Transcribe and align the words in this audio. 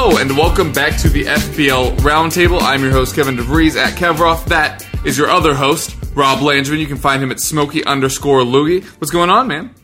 Hello 0.00 0.16
and 0.18 0.30
welcome 0.38 0.72
back 0.72 0.96
to 1.00 1.08
the 1.08 1.24
FPL 1.24 1.96
Roundtable. 1.98 2.62
I'm 2.62 2.82
your 2.82 2.92
host 2.92 3.16
Kevin 3.16 3.36
DeVries 3.36 3.74
at 3.74 3.98
Kevroff. 3.98 4.44
That 4.44 4.86
is 5.04 5.18
your 5.18 5.28
other 5.28 5.54
host, 5.54 5.96
Rob 6.14 6.40
Landry. 6.40 6.78
You 6.78 6.86
can 6.86 6.96
find 6.98 7.20
him 7.20 7.32
at 7.32 7.40
Smoky 7.40 7.82
underscore 7.84 8.42
Loogie. 8.42 8.84
What's 9.00 9.10
going 9.10 9.28
on, 9.28 9.48
man? 9.48 9.74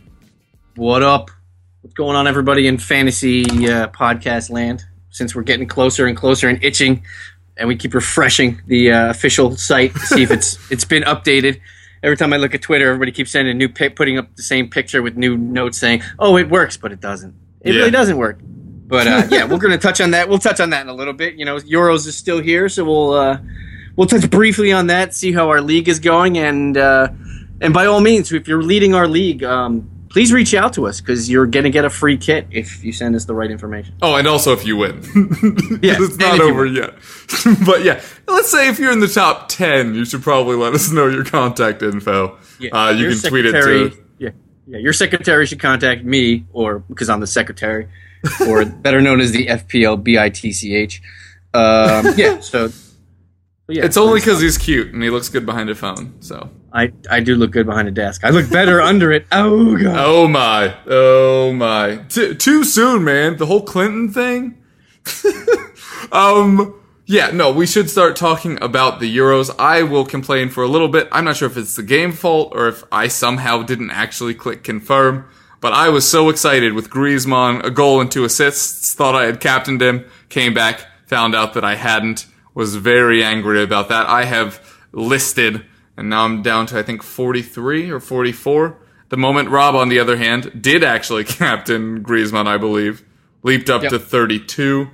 What 0.77 1.02
up? 1.02 1.32
What's 1.80 1.95
going 1.95 2.14
on, 2.14 2.28
everybody 2.28 2.68
in 2.68 2.78
fantasy 2.78 3.42
uh, 3.45 3.88
podcast 3.88 4.50
land? 4.50 4.84
Since 5.10 5.34
we're 5.34 5.42
getting 5.42 5.66
closer 5.66 6.06
and 6.06 6.16
closer 6.16 6.48
and 6.48 6.62
itching, 6.62 7.02
and 7.56 7.66
we 7.66 7.74
keep 7.74 7.92
refreshing 7.92 8.62
the 8.68 8.92
uh, 8.92 9.10
official 9.10 9.56
site 9.56 9.95
to 9.95 10.01
see 10.06 10.23
if 10.23 10.30
it's 10.30 10.60
it's 10.70 10.84
been 10.84 11.02
updated. 11.02 11.60
Every 12.04 12.16
time 12.16 12.32
I 12.32 12.37
look 12.37 12.54
at 12.54 12.62
Twitter, 12.62 12.87
everybody 12.87 13.10
keeps 13.10 13.32
sending 13.32 13.51
a 13.51 13.59
new 13.59 13.68
pic, 13.68 13.96
putting 13.96 14.16
up 14.16 14.37
the 14.37 14.45
same 14.45 14.70
picture 14.70 15.02
with 15.02 15.16
new 15.16 15.37
notes 15.37 15.76
saying, 15.76 16.02
"Oh, 16.20 16.37
it 16.37 16.48
works," 16.48 16.76
but 16.76 16.92
it 16.92 17.01
doesn't. 17.01 17.35
It 17.62 17.73
Yeah. 17.74 17.80
really 17.80 17.90
doesn't 17.90 18.16
work. 18.16 18.38
But 18.87 19.07
uh, 19.07 19.27
yeah, 19.30 19.45
we're 19.45 19.59
going 19.65 19.73
to 19.73 19.79
touch 19.79 20.01
on 20.01 20.10
that. 20.13 20.29
We'll 20.29 20.38
touch 20.38 20.60
on 20.60 20.71
that 20.71 20.82
in 20.82 20.88
a 20.88 20.95
little 20.95 21.15
bit. 21.15 21.35
You 21.35 21.45
know, 21.45 21.57
Euros 21.57 22.07
is 22.07 22.16
still 22.16 22.40
here, 22.40 22.68
so 22.68 22.85
we'll 22.85 23.13
uh, 23.13 23.38
we'll 23.96 24.07
touch 24.07 24.29
briefly 24.30 24.73
on 24.73 24.88
that, 24.88 25.15
see 25.15 25.32
how 25.32 25.49
our 25.49 25.60
league 25.60 25.88
is 25.88 25.99
going, 26.01 26.38
and 26.38 26.76
uh, 26.76 27.09
and 27.60 27.73
by 27.73 27.87
all 27.87 28.01
means, 28.01 28.32
if 28.32 28.46
you're 28.46 28.63
leading 28.63 28.95
our 28.95 29.09
league, 29.09 29.43
um, 29.43 29.91
please 30.15 30.32
reach 30.32 30.54
out 30.54 30.73
to 30.73 30.87
us 30.87 31.01
because 31.01 31.29
you're 31.29 31.46
going 31.46 31.65
to 31.65 31.71
get 31.71 31.85
a 31.85 31.91
free 31.91 32.16
kit 32.16 32.46
if 32.52 32.85
you 32.85 32.93
send 32.93 33.16
us 33.16 33.24
the 33.24 33.35
right 33.35 33.51
information. 33.51 33.95
Oh, 34.01 34.15
and 34.15 34.29
also 34.29 34.52
if 34.52 34.65
you 34.65 34.76
win. 34.76 35.02
Yeah, 35.82 35.96
it's 35.98 36.16
not 36.16 36.41
over 36.41 36.65
yet. 36.65 36.95
but 37.66 37.82
yeah, 37.85 38.01
let's 38.29 38.51
say 38.51 38.69
if 38.69 38.79
you're 38.79 38.93
in 38.93 39.01
the 39.01 39.09
top 39.09 39.48
10, 39.48 39.95
you 39.95 40.04
should 40.04 40.23
probably 40.23 40.57
let 40.57 40.73
us 40.73 40.91
know 40.93 41.09
your 41.09 41.24
contact 41.24 41.82
info. 41.82 42.38
uh, 42.73 42.95
you 42.96 43.10
can 43.10 43.19
tweet 43.29 43.45
it 43.46 43.52
to. 43.52 44.04
Yeah, 44.19 44.30
yeah. 44.69 44.79
Your 44.79 44.93
secretary 44.93 45.46
should 45.46 45.60
contact 45.60 46.04
me, 46.04 46.46
or 46.52 46.79
because 46.79 47.10
I'm 47.10 47.21
the 47.21 47.26
secretary, 47.26 47.88
or 48.48 48.64
better 48.64 49.00
known 49.00 49.20
as 49.20 49.32
the 49.32 49.46
FPL 49.46 50.02
BITCH. 50.02 51.00
Um, 51.52 52.14
yeah. 52.16 52.40
So. 52.40 52.70
yeah, 53.68 53.84
It's 53.84 53.96
only 53.96 54.20
because 54.20 54.40
he's 54.40 54.58
cute 54.58 54.92
and 54.92 55.02
he 55.02 55.10
looks 55.10 55.28
good 55.28 55.46
behind 55.46 55.70
a 55.70 55.74
phone. 55.74 56.14
So. 56.20 56.50
I 56.72 56.92
I 57.08 57.20
do 57.20 57.36
look 57.36 57.52
good 57.52 57.66
behind 57.66 57.86
a 57.86 57.92
desk. 57.92 58.24
I 58.24 58.30
look 58.30 58.50
better 58.50 58.80
under 58.90 59.12
it. 59.12 59.26
Oh 59.30 59.76
god. 59.76 59.96
Oh 59.96 60.26
my. 60.26 60.74
Oh 60.88 61.52
my. 61.52 61.98
T- 62.08 62.34
too 62.34 62.64
soon, 62.64 63.04
man. 63.04 63.36
The 63.36 63.46
whole 63.46 63.62
Clinton 63.62 64.12
thing. 64.12 64.58
um. 66.12 66.80
Yeah, 67.06 67.32
no, 67.32 67.52
we 67.52 67.66
should 67.66 67.91
start 67.91 68.16
talking 68.16 68.56
about 68.62 68.98
the 68.98 69.14
Euros. 69.14 69.54
I 69.58 69.82
will 69.82 70.06
complain 70.06 70.48
for 70.48 70.64
a 70.64 70.69
little 70.69 70.88
bit. 70.88 71.06
I'm 71.12 71.26
not 71.26 71.36
sure 71.36 71.47
if 71.50 71.56
it's 71.58 71.76
the 71.76 71.82
game 71.82 72.12
fault 72.12 72.52
or 72.56 72.66
if 72.66 72.82
I 72.91 73.08
somehow 73.08 73.62
didn't 73.62 73.91
actually 73.91 74.32
click 74.32 74.64
confirm, 74.64 75.28
but 75.64 75.72
I 75.72 75.88
was 75.88 76.06
so 76.06 76.28
excited 76.28 76.75
with 76.75 76.91
Griezmann, 76.91 77.64
a 77.64 77.70
goal 77.70 78.02
and 78.02 78.12
two 78.12 78.25
assists, 78.25 78.92
thought 78.92 79.14
I 79.14 79.25
had 79.25 79.41
captained 79.41 79.80
him, 79.80 80.04
came 80.28 80.52
back, 80.52 80.84
found 81.06 81.34
out 81.34 81.54
that 81.54 81.64
I 81.64 81.75
hadn't, 81.75 82.26
was 82.52 82.76
very 82.76 83.25
angry 83.25 83.62
about 83.62 83.88
that. 83.88 84.06
I 84.06 84.26
have 84.26 84.60
listed, 84.92 85.64
and 85.97 86.10
now 86.10 86.26
I'm 86.26 86.42
down 86.42 86.66
to 86.66 86.78
I 86.78 86.82
think 86.82 87.02
43 87.02 87.91
or 87.91 87.98
44. 87.98 88.76
The 89.08 89.16
moment 89.16 89.48
Rob, 89.48 89.75
on 89.75 89.88
the 89.88 90.00
other 90.00 90.19
hand, 90.19 90.60
did 90.60 90.84
actually 90.84 91.25
captain 91.41 92.04
Griezmann, 92.04 92.46
I 92.46 92.58
believe, 92.58 93.02
leaped 93.42 93.70
up 93.70 93.84
Yep. 93.84 93.92
to 93.92 93.98
32 93.98 94.91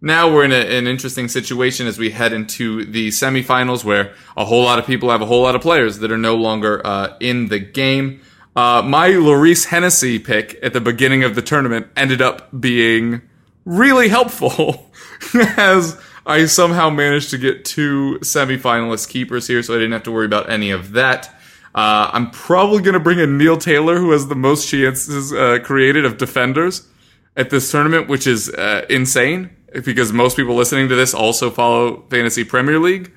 now 0.00 0.32
we're 0.32 0.44
in 0.44 0.52
a, 0.52 0.78
an 0.78 0.86
interesting 0.86 1.26
situation 1.28 1.86
as 1.86 1.98
we 1.98 2.10
head 2.10 2.32
into 2.32 2.84
the 2.84 3.08
semifinals 3.08 3.82
where 3.84 4.14
a 4.36 4.44
whole 4.44 4.62
lot 4.62 4.78
of 4.78 4.86
people 4.86 5.10
have 5.10 5.22
a 5.22 5.26
whole 5.26 5.42
lot 5.42 5.56
of 5.56 5.60
players 5.60 5.98
that 5.98 6.12
are 6.12 6.18
no 6.18 6.36
longer 6.36 6.80
uh, 6.86 7.16
in 7.20 7.48
the 7.48 7.58
game. 7.58 8.20
Uh, 8.58 8.82
my 8.82 9.10
Lloris 9.10 9.66
Hennessey 9.66 10.18
pick 10.18 10.58
at 10.64 10.72
the 10.72 10.80
beginning 10.80 11.22
of 11.22 11.36
the 11.36 11.42
tournament 11.42 11.86
ended 11.94 12.20
up 12.20 12.48
being 12.60 13.22
really 13.64 14.08
helpful 14.08 14.90
as 15.56 15.96
I 16.26 16.46
somehow 16.46 16.90
managed 16.90 17.30
to 17.30 17.38
get 17.38 17.64
two 17.64 18.18
semifinalist 18.22 19.10
keepers 19.10 19.46
here, 19.46 19.62
so 19.62 19.74
I 19.74 19.76
didn't 19.76 19.92
have 19.92 20.02
to 20.02 20.10
worry 20.10 20.26
about 20.26 20.50
any 20.50 20.72
of 20.72 20.90
that. 20.94 21.28
Uh, 21.72 22.10
I'm 22.12 22.32
probably 22.32 22.82
going 22.82 22.94
to 22.94 23.00
bring 23.00 23.20
in 23.20 23.38
Neil 23.38 23.58
Taylor, 23.58 23.96
who 24.00 24.10
has 24.10 24.26
the 24.26 24.34
most 24.34 24.68
chances 24.68 25.32
uh, 25.32 25.60
created 25.62 26.04
of 26.04 26.18
defenders 26.18 26.88
at 27.36 27.50
this 27.50 27.70
tournament, 27.70 28.08
which 28.08 28.26
is 28.26 28.50
uh, 28.50 28.84
insane 28.90 29.50
because 29.84 30.12
most 30.12 30.36
people 30.36 30.56
listening 30.56 30.88
to 30.88 30.96
this 30.96 31.14
also 31.14 31.52
follow 31.52 32.02
Fantasy 32.10 32.42
Premier 32.42 32.80
League. 32.80 33.12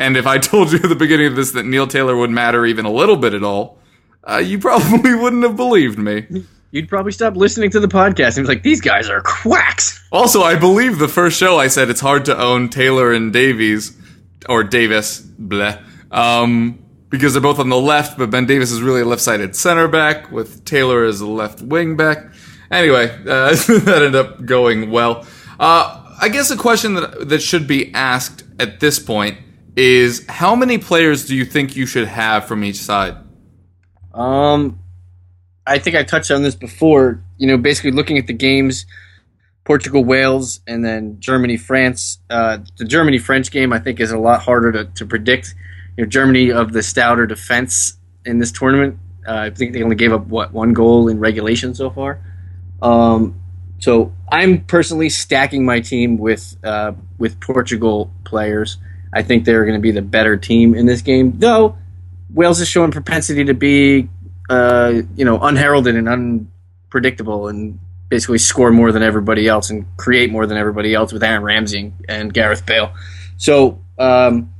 And 0.00 0.16
if 0.16 0.26
I 0.26 0.38
told 0.50 0.72
you 0.72 0.80
at 0.82 0.88
the 0.88 0.96
beginning 0.96 1.28
of 1.28 1.36
this 1.36 1.52
that 1.52 1.66
Neil 1.66 1.86
Taylor 1.86 2.16
would 2.16 2.30
matter 2.30 2.66
even 2.66 2.84
a 2.84 2.90
little 2.90 3.16
bit 3.16 3.32
at 3.32 3.44
all, 3.44 3.78
uh, 4.28 4.38
you 4.38 4.58
probably 4.58 5.14
wouldn't 5.22 5.42
have 5.42 5.56
believed 5.56 5.98
me. 5.98 6.26
You'd 6.70 6.88
probably 6.88 7.12
stop 7.12 7.36
listening 7.36 7.70
to 7.70 7.80
the 7.80 7.88
podcast 7.88 8.38
and 8.38 8.46
be 8.46 8.54
like, 8.54 8.62
"These 8.62 8.80
guys 8.80 9.10
are 9.10 9.20
quacks." 9.20 10.02
Also, 10.10 10.42
I 10.42 10.56
believe 10.56 10.98
the 10.98 11.08
first 11.08 11.38
show 11.38 11.58
I 11.58 11.68
said 11.68 11.90
it's 11.90 12.00
hard 12.00 12.24
to 12.26 12.38
own 12.38 12.68
Taylor 12.70 13.12
and 13.12 13.32
Davies 13.32 13.96
or 14.48 14.64
Davis, 14.64 15.20
bleh, 15.20 15.84
um, 16.10 16.82
because 17.10 17.34
they're 17.34 17.42
both 17.42 17.58
on 17.58 17.68
the 17.68 17.78
left, 17.78 18.16
but 18.16 18.30
Ben 18.30 18.46
Davis 18.46 18.72
is 18.72 18.80
really 18.80 19.02
a 19.02 19.04
left-sided 19.04 19.54
center 19.54 19.86
back 19.86 20.32
with 20.32 20.64
Taylor 20.64 21.04
as 21.04 21.20
a 21.20 21.26
left 21.26 21.60
wing 21.60 21.96
back. 21.96 22.32
Anyway, 22.70 23.10
uh, 23.10 23.54
that 23.54 24.02
ended 24.02 24.14
up 24.14 24.44
going 24.44 24.90
well. 24.90 25.26
Uh, 25.60 26.16
I 26.20 26.28
guess 26.28 26.50
a 26.50 26.56
question 26.56 26.94
that 26.94 27.28
that 27.28 27.40
should 27.40 27.66
be 27.66 27.92
asked 27.94 28.44
at 28.58 28.80
this 28.80 28.98
point 28.98 29.38
is 29.76 30.24
how 30.28 30.54
many 30.54 30.78
players 30.78 31.26
do 31.26 31.36
you 31.36 31.44
think 31.44 31.76
you 31.76 31.84
should 31.84 32.08
have 32.08 32.46
from 32.46 32.64
each 32.64 32.76
side? 32.76 33.16
Um, 34.14 34.78
I 35.66 35.78
think 35.78 35.96
I 35.96 36.02
touched 36.02 36.30
on 36.30 36.42
this 36.42 36.54
before. 36.54 37.22
You 37.38 37.46
know, 37.46 37.56
basically 37.56 37.92
looking 37.92 38.18
at 38.18 38.26
the 38.26 38.32
games, 38.32 38.86
Portugal, 39.64 40.04
Wales, 40.04 40.60
and 40.66 40.84
then 40.84 41.18
Germany, 41.20 41.56
France. 41.56 42.18
Uh, 42.28 42.58
the 42.76 42.84
Germany 42.84 43.18
French 43.18 43.50
game 43.50 43.72
I 43.72 43.78
think 43.78 44.00
is 44.00 44.10
a 44.10 44.18
lot 44.18 44.42
harder 44.42 44.72
to, 44.72 44.84
to 44.84 45.06
predict. 45.06 45.54
You 45.96 46.04
know, 46.04 46.08
Germany 46.08 46.50
of 46.50 46.72
the 46.72 46.82
stouter 46.82 47.26
defense 47.26 47.96
in 48.24 48.38
this 48.38 48.52
tournament. 48.52 48.98
Uh, 49.26 49.34
I 49.34 49.50
think 49.50 49.72
they 49.72 49.82
only 49.82 49.96
gave 49.96 50.12
up 50.12 50.26
what 50.26 50.52
one 50.52 50.72
goal 50.72 51.08
in 51.08 51.20
regulation 51.20 51.74
so 51.74 51.90
far. 51.90 52.20
Um, 52.80 53.40
so 53.78 54.12
I'm 54.30 54.64
personally 54.64 55.08
stacking 55.08 55.64
my 55.64 55.80
team 55.80 56.18
with 56.18 56.56
uh, 56.64 56.92
with 57.18 57.40
Portugal 57.40 58.12
players. 58.24 58.78
I 59.12 59.22
think 59.22 59.44
they're 59.44 59.64
going 59.64 59.76
to 59.76 59.82
be 59.82 59.90
the 59.90 60.02
better 60.02 60.36
team 60.36 60.74
in 60.74 60.86
this 60.86 61.02
game, 61.02 61.38
though. 61.38 61.76
Wales 62.32 62.60
is 62.60 62.68
showing 62.68 62.90
propensity 62.90 63.44
to 63.44 63.54
be, 63.54 64.08
uh, 64.48 65.02
you 65.16 65.24
know, 65.24 65.38
unheralded 65.40 65.96
and 65.96 66.08
unpredictable, 66.08 67.48
and 67.48 67.78
basically 68.08 68.36
score 68.36 68.70
more 68.70 68.92
than 68.92 69.02
everybody 69.02 69.48
else 69.48 69.70
and 69.70 69.86
create 69.96 70.30
more 70.30 70.46
than 70.46 70.58
everybody 70.58 70.94
else 70.94 71.14
with 71.14 71.22
Aaron 71.22 71.42
Ramsey 71.42 71.94
and 72.08 72.32
Gareth 72.34 72.66
Bale. 72.66 72.92
So 73.38 73.80
um, 73.98 74.52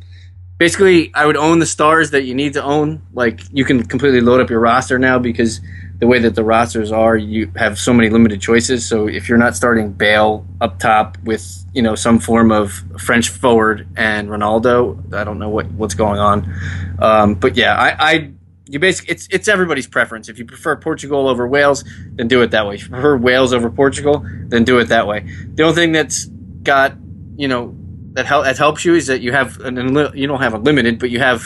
basically, 0.57 1.13
I 1.15 1.27
would 1.27 1.37
own 1.37 1.59
the 1.59 1.67
stars 1.67 2.13
that 2.13 2.23
you 2.23 2.35
need 2.35 2.55
to 2.55 2.63
own. 2.63 3.03
Like 3.13 3.43
you 3.53 3.67
can 3.67 3.85
completely 3.85 4.23
load 4.23 4.41
up 4.41 4.49
your 4.49 4.61
roster 4.61 4.99
now 4.99 5.19
because 5.19 5.61
the 6.03 6.09
way 6.09 6.19
that 6.19 6.35
the 6.35 6.43
rosters 6.43 6.91
are, 6.91 7.17
you 7.17 7.53
have 7.55 7.79
so 7.79 7.93
many 7.93 8.11
limited 8.11 8.41
choices. 8.41 8.85
So 8.85 9.07
if 9.07 9.29
you're 9.29 9.39
not 9.39 9.55
starting 9.55 9.93
Bale 9.93 10.45
up 10.61 10.81
top 10.81 11.17
with 11.23 11.65
you 11.75 11.81
know 11.81 11.95
some 11.95 12.19
form 12.19 12.51
of 12.51 12.73
French 12.99 13.29
forward 13.29 13.87
and 13.95 14.29
Ronaldo, 14.29 15.15
I 15.15 15.23
don't 15.23 15.39
know 15.39 15.49
what 15.49 15.71
what's 15.71 15.95
going 15.95 16.19
on. 16.19 16.53
Um, 16.99 17.37
but 17.37 17.57
yeah, 17.57 17.77
I, 17.77 18.11
I 18.15 18.33
you 18.67 18.81
basically 18.81 19.13
it's 19.13 19.29
it's 19.31 19.47
everybody's 19.47 19.87
preference. 19.87 20.29
If 20.29 20.41
you 20.41 20.45
prefer 20.45 20.75
Portugal 20.75 21.29
over 21.29 21.47
Wales, 21.47 21.85
then 22.17 22.27
do 22.27 22.43
it 22.43 22.51
that 22.51 22.67
way. 22.67 22.75
If 22.75 22.83
you 22.83 22.89
prefer 22.89 23.17
Wales 23.17 23.53
over 23.53 23.71
Portugal, 23.71 24.27
then 24.49 24.65
do 24.65 24.81
it 24.81 24.87
that 24.87 25.07
way. 25.07 25.21
The 25.55 25.63
only 25.63 25.77
thing 25.77 25.93
that's 25.93 26.25
got 26.65 26.95
you 27.37 27.47
know 27.47 27.77
that, 28.15 28.27
hel- 28.27 28.43
that 28.43 28.59
helps 28.59 28.85
you 28.85 28.97
is 28.97 29.07
that 29.07 29.21
you 29.21 29.31
have 29.31 29.61
an 29.61 29.77
you 30.17 30.27
don't 30.27 30.43
have 30.43 30.55
a 30.55 30.59
limited, 30.59 30.99
but 30.99 31.11
you 31.11 31.21
have 31.21 31.45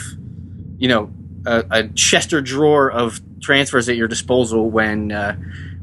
you 0.79 0.87
know 0.87 1.13
a, 1.45 1.63
a 1.69 1.87
Chester 1.89 2.41
drawer 2.41 2.89
of 2.89 3.21
transfers 3.41 3.89
at 3.89 3.95
your 3.95 4.07
disposal 4.07 4.69
when 4.69 5.11
uh, 5.11 5.35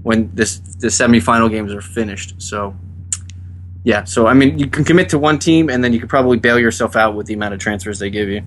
when 0.02 0.30
this 0.34 0.58
the 0.58 0.88
semifinal 0.88 1.50
games 1.50 1.72
are 1.72 1.80
finished. 1.80 2.40
So 2.40 2.74
Yeah, 3.84 4.04
so 4.04 4.26
I 4.26 4.32
mean, 4.32 4.58
you 4.58 4.66
can 4.66 4.84
commit 4.84 5.10
to 5.10 5.18
one 5.18 5.38
team, 5.38 5.68
and 5.68 5.84
then 5.84 5.92
you 5.92 6.00
could 6.00 6.08
probably 6.08 6.38
bail 6.38 6.58
yourself 6.58 6.96
out 6.96 7.14
with 7.14 7.26
the 7.26 7.34
amount 7.34 7.54
of 7.54 7.60
transfers 7.60 7.98
they 7.98 8.10
give 8.10 8.28
you. 8.28 8.42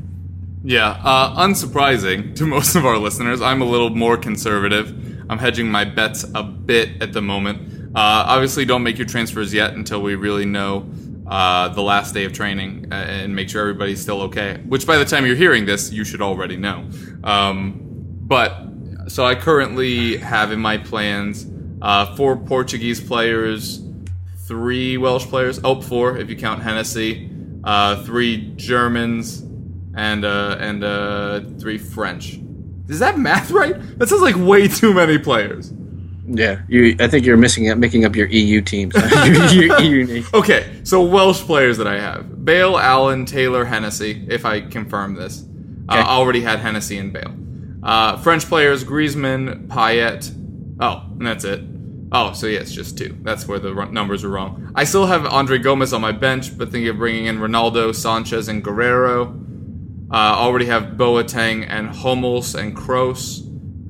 Yeah, 0.63 1.00
uh, 1.04 1.45
unsurprising 1.45 2.36
to 2.38 2.45
most 2.45 2.75
of 2.75 2.86
our 2.86 2.98
listeners, 2.98 3.42
I'm 3.42 3.62
a 3.62 3.65
little 3.65 3.92
more 3.92 4.18
conservative. 4.18 4.89
I'm 5.30 5.38
hedging 5.38 5.69
my 5.69 5.86
bets 5.86 6.25
a 6.33 6.44
bit 6.44 7.01
at 7.01 7.13
the 7.13 7.21
moment. 7.21 7.95
Uh, 7.95 8.25
obviously, 8.27 8.65
don't 8.65 8.83
make 8.83 8.98
your 8.98 9.07
transfers 9.07 9.54
yet 9.54 9.74
until 9.74 10.01
we 10.01 10.15
really 10.15 10.45
know 10.45 10.89
uh, 11.27 11.69
the 11.69 11.81
last 11.81 12.13
day 12.13 12.25
of 12.25 12.33
training 12.33 12.88
uh, 12.92 12.95
and 12.95 13.36
make 13.36 13.50
sure 13.50 13.62
everybody's 13.62 14.01
still 14.01 14.21
okay. 14.24 14.62
Which, 14.68 14.88
by 14.88 14.98
the 14.98 15.06
time 15.06 15.25
you're 15.25 15.36
hearing 15.36 15.65
this, 15.65 15.92
you 15.92 16.04
should 16.04 16.21
already 16.21 16.57
know. 16.57 16.89
Um, 17.24 17.81
but 18.21 18.67
so 19.07 19.25
I 19.25 19.36
currently 19.36 20.18
have 20.18 20.51
in 20.51 20.59
my 20.59 20.77
plans 20.77 21.48
uh, 21.81 22.15
four 22.15 22.36
Portuguese 22.38 23.00
players, 23.00 23.81
three 24.48 24.98
Welsh 24.98 25.25
players. 25.25 25.59
Oh, 25.63 25.81
four 25.81 26.18
if 26.18 26.30
you 26.30 26.36
count 26.36 26.62
Hennessey. 26.62 27.30
Uh, 27.63 28.01
three 28.04 28.54
Germans 28.56 29.42
and 29.95 30.24
uh, 30.24 30.57
and 30.59 30.83
uh, 30.83 31.42
three 31.59 31.77
French. 31.77 32.39
Is 32.88 33.00
that 33.00 33.19
math 33.19 33.51
right? 33.51 33.75
That 34.00 34.07
sounds 34.07 34.21
like 34.21 34.36
way 34.38 34.68
too 34.68 34.94
many 34.94 35.18
players. 35.18 35.74
Yeah, 36.25 36.62
you. 36.68 36.95
I 37.00 37.07
think 37.07 37.25
you're 37.25 37.38
missing 37.38 37.65
it, 37.65 37.77
making 37.77 38.06
up 38.06 38.15
your 38.15 38.27
EU 38.27 38.62
teams. 38.62 38.94
your, 39.25 39.81
your 39.81 40.24
Okay, 40.33 40.80
so 40.83 41.04
Welsh 41.04 41.42
players 41.42 41.77
that 41.77 41.88
I 41.88 42.00
have: 42.00 42.45
Bale, 42.45 42.77
Allen, 42.77 43.25
Taylor, 43.25 43.65
Hennessey. 43.65 44.25
If 44.30 44.45
I 44.45 44.62
confirm 44.62 45.15
this, 45.15 45.44
uh, 45.89 45.94
Okay. 45.94 46.01
I 46.01 46.04
already 46.04 46.42
had 46.42 46.59
Hennessey 46.59 46.98
and 46.98 47.12
Bale. 47.12 47.33
Uh, 47.83 48.18
French 48.18 48.45
players: 48.45 48.83
Griezmann, 48.83 49.68
Payet. 49.68 50.33
Oh, 50.79 51.03
and 51.18 51.25
that's 51.25 51.44
it. 51.44 51.62
Oh, 52.12 52.33
so 52.33 52.47
yeah, 52.47 52.59
it's 52.59 52.71
just 52.71 52.97
two. 52.97 53.18
That's 53.21 53.47
where 53.47 53.59
the 53.59 53.74
ru- 53.74 53.91
numbers 53.91 54.24
are 54.24 54.29
wrong. 54.29 54.71
I 54.75 54.85
still 54.85 55.06
have 55.06 55.25
Andre 55.25 55.57
Gomes 55.57 55.91
on 55.91 56.01
my 56.01 56.13
bench, 56.13 56.57
but 56.57 56.71
thinking 56.71 56.89
of 56.89 56.97
bringing 56.97 57.25
in 57.25 57.39
Ronaldo, 57.39 57.89
Sanches, 57.89 58.47
and 58.47 58.63
Guerreiro. 58.63 59.44
Uh, 60.09 60.15
already 60.15 60.65
have 60.68 60.83
Boateng 60.95 61.65
and 61.68 61.89
Hummels 61.89 62.56
and 62.56 62.75
Kroos. 62.75 63.44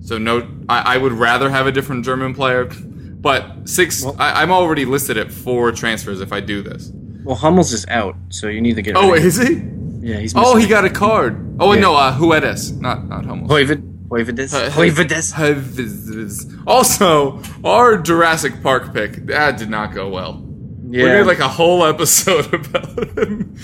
So 0.04 0.18
no, 0.18 0.50
I, 0.68 0.96
I 0.96 0.98
would 0.98 1.12
rather 1.12 1.50
have 1.50 1.68
a 1.68 1.72
different 1.72 2.06
German 2.06 2.34
player. 2.34 2.66
But 2.66 3.70
six, 3.70 4.04
I, 4.04 4.42
I'm 4.42 4.52
already 4.52 4.86
listed 4.86 5.18
at 5.18 5.32
four 5.32 5.72
transfers 5.72 6.20
if 6.22 6.34
I 6.34 6.40
do 6.40 6.64
this. 6.64 6.92
Well, 7.24 7.36
Hummels 7.36 7.74
is 7.74 7.86
out, 7.88 8.16
so 8.30 8.48
you 8.48 8.62
need 8.62 8.78
to 8.78 8.82
get. 8.82 8.96
Oh, 8.96 9.14
is 9.14 9.38
he? 9.38 9.62
Yeah, 10.08 10.18
he's. 10.20 10.34
Oh, 10.36 10.56
he 10.56 10.68
got 10.68 10.86
a 10.86 10.90
card. 10.90 11.58
Oh, 11.60 11.74
Yeah. 11.74 11.82
no, 11.82 11.96
uh, 11.96 12.18
Huedes, 12.18 12.80
not 12.80 13.08
not 13.08 13.26
Hummels. 13.26 13.50
Hoyvid. 13.52 13.82
Hoyvides. 14.08 14.70
Hoyvides. 14.72 15.34
Huedes. 15.34 16.64
Also, 16.66 17.42
our 17.64 17.98
Jurassic 17.98 18.64
Park 18.64 18.94
pick 18.94 19.26
that 19.26 19.58
did 19.58 19.70
not 19.70 19.94
go 19.94 20.08
well. 20.10 20.42
Yeah, 20.90 21.04
We 21.04 21.10
made 21.10 21.24
like 21.28 21.40
a 21.40 21.50
whole 21.50 21.84
episode 21.84 22.54
about 22.60 23.18
him. 23.18 23.56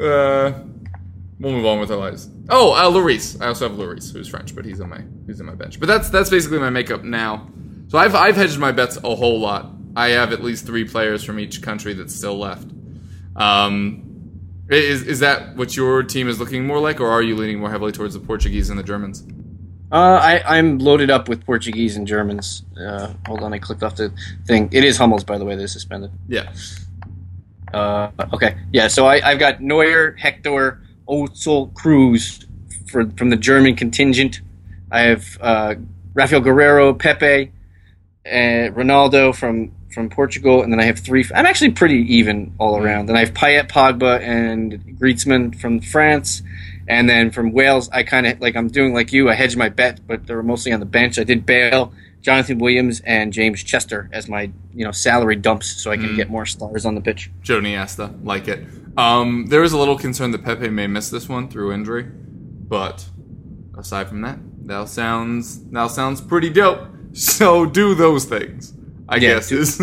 Uh, 0.00 0.52
we'll 1.40 1.52
move 1.52 1.66
on 1.66 1.80
with 1.80 1.90
our 1.90 1.96
lives. 1.98 2.30
Oh, 2.48 2.72
uh, 2.72 2.84
Lloris. 2.90 3.40
I 3.42 3.46
also 3.48 3.68
have 3.68 3.76
Lloris, 3.76 4.12
who's 4.12 4.28
French, 4.28 4.54
but 4.54 4.64
he's 4.64 4.80
on 4.80 4.90
my 4.90 5.00
he's 5.26 5.40
on 5.40 5.46
my 5.46 5.54
bench. 5.56 5.80
But 5.80 5.86
that's 5.86 6.08
that's 6.10 6.30
basically 6.30 6.58
my 6.60 6.70
makeup 6.70 7.02
now. 7.02 7.48
So 7.88 7.98
I've 7.98 8.14
I've 8.14 8.36
hedged 8.36 8.58
my 8.60 8.70
bets 8.70 8.96
a 9.02 9.14
whole 9.16 9.40
lot. 9.40 9.72
I 9.96 10.10
have 10.10 10.32
at 10.32 10.42
least 10.42 10.66
three 10.66 10.84
players 10.84 11.24
from 11.24 11.38
each 11.40 11.62
country 11.62 11.94
that's 11.94 12.14
still 12.14 12.38
left. 12.38 12.68
Um, 13.36 14.03
is 14.68 15.02
is 15.02 15.20
that 15.20 15.56
what 15.56 15.76
your 15.76 16.02
team 16.02 16.28
is 16.28 16.38
looking 16.40 16.66
more 16.66 16.78
like, 16.78 17.00
or 17.00 17.08
are 17.08 17.22
you 17.22 17.36
leaning 17.36 17.58
more 17.58 17.70
heavily 17.70 17.92
towards 17.92 18.14
the 18.14 18.20
Portuguese 18.20 18.70
and 18.70 18.78
the 18.78 18.82
Germans? 18.82 19.26
Uh, 19.92 20.18
I, 20.20 20.58
I'm 20.58 20.78
loaded 20.78 21.10
up 21.10 21.28
with 21.28 21.44
Portuguese 21.44 21.96
and 21.96 22.06
Germans. 22.06 22.64
Uh, 22.76 23.12
hold 23.26 23.42
on, 23.42 23.52
I 23.52 23.58
clicked 23.58 23.82
off 23.82 23.96
the 23.96 24.12
thing. 24.46 24.68
It 24.72 24.82
is 24.82 24.96
Hummels, 24.96 25.22
by 25.22 25.38
the 25.38 25.44
way. 25.44 25.54
They're 25.54 25.68
suspended. 25.68 26.10
Yeah. 26.26 26.52
Uh, 27.72 28.10
okay, 28.32 28.56
yeah. 28.72 28.88
So 28.88 29.06
I, 29.06 29.20
I've 29.28 29.38
got 29.38 29.60
Neuer, 29.60 30.12
Hector, 30.12 30.80
Ozil, 31.08 31.72
Kroos 31.74 32.44
for 32.90 33.08
from 33.10 33.30
the 33.30 33.36
German 33.36 33.76
contingent. 33.76 34.40
I 34.90 35.00
have 35.00 35.38
uh, 35.40 35.74
Rafael 36.14 36.40
Guerreiro, 36.40 36.98
Pepe, 36.98 37.52
and 38.24 38.74
Ronaldo 38.74 39.34
from 39.34 39.72
from 39.94 40.10
Portugal, 40.10 40.62
and 40.62 40.72
then 40.72 40.80
I 40.80 40.84
have 40.84 40.98
three. 40.98 41.24
I'm 41.34 41.46
actually 41.46 41.70
pretty 41.70 42.16
even 42.16 42.54
all 42.58 42.76
around. 42.76 43.06
Then 43.06 43.16
I 43.16 43.20
have 43.20 43.32
Payet, 43.32 43.70
Pogba, 43.70 44.20
and 44.20 44.98
Griezmann 44.98 45.58
from 45.58 45.80
France. 45.80 46.42
And 46.86 47.08
then 47.08 47.30
from 47.30 47.52
Wales, 47.52 47.88
I 47.90 48.02
kind 48.02 48.26
of 48.26 48.40
like 48.40 48.56
I'm 48.56 48.68
doing 48.68 48.92
like 48.92 49.12
you. 49.12 49.30
I 49.30 49.34
hedged 49.34 49.56
my 49.56 49.70
bet, 49.70 50.06
but 50.06 50.26
they 50.26 50.34
were 50.34 50.42
mostly 50.42 50.72
on 50.72 50.80
the 50.80 50.86
bench. 50.86 51.18
I 51.18 51.24
did 51.24 51.46
Bale, 51.46 51.94
Jonathan 52.20 52.58
Williams, 52.58 53.00
and 53.00 53.32
James 53.32 53.62
Chester 53.62 54.10
as 54.12 54.28
my 54.28 54.50
you 54.74 54.84
know 54.84 54.92
salary 54.92 55.36
dumps, 55.36 55.80
so 55.82 55.90
I 55.90 55.96
can 55.96 56.14
get 56.16 56.28
more 56.28 56.44
stars 56.44 56.84
on 56.84 56.94
the 56.94 57.00
pitch. 57.00 57.30
Joe 57.40 57.60
Niesta, 57.60 58.22
like 58.22 58.48
it. 58.48 58.66
Um, 58.96 59.46
there 59.46 59.62
is 59.62 59.72
a 59.72 59.78
little 59.78 59.98
concern 59.98 60.30
that 60.32 60.44
Pepe 60.44 60.68
may 60.68 60.86
miss 60.86 61.08
this 61.08 61.28
one 61.28 61.48
through 61.48 61.72
injury, 61.72 62.04
but 62.04 63.06
aside 63.76 64.08
from 64.08 64.20
that, 64.20 64.38
that 64.66 64.88
sounds 64.88 65.64
that 65.70 65.90
sounds 65.90 66.20
pretty 66.20 66.50
dope. 66.50 66.88
So 67.14 67.64
do 67.64 67.94
those 67.94 68.24
things. 68.24 68.74
I 69.08 69.16
Yeah, 69.16 69.34
guess 69.34 69.48
do- 69.48 69.58
is 69.58 69.80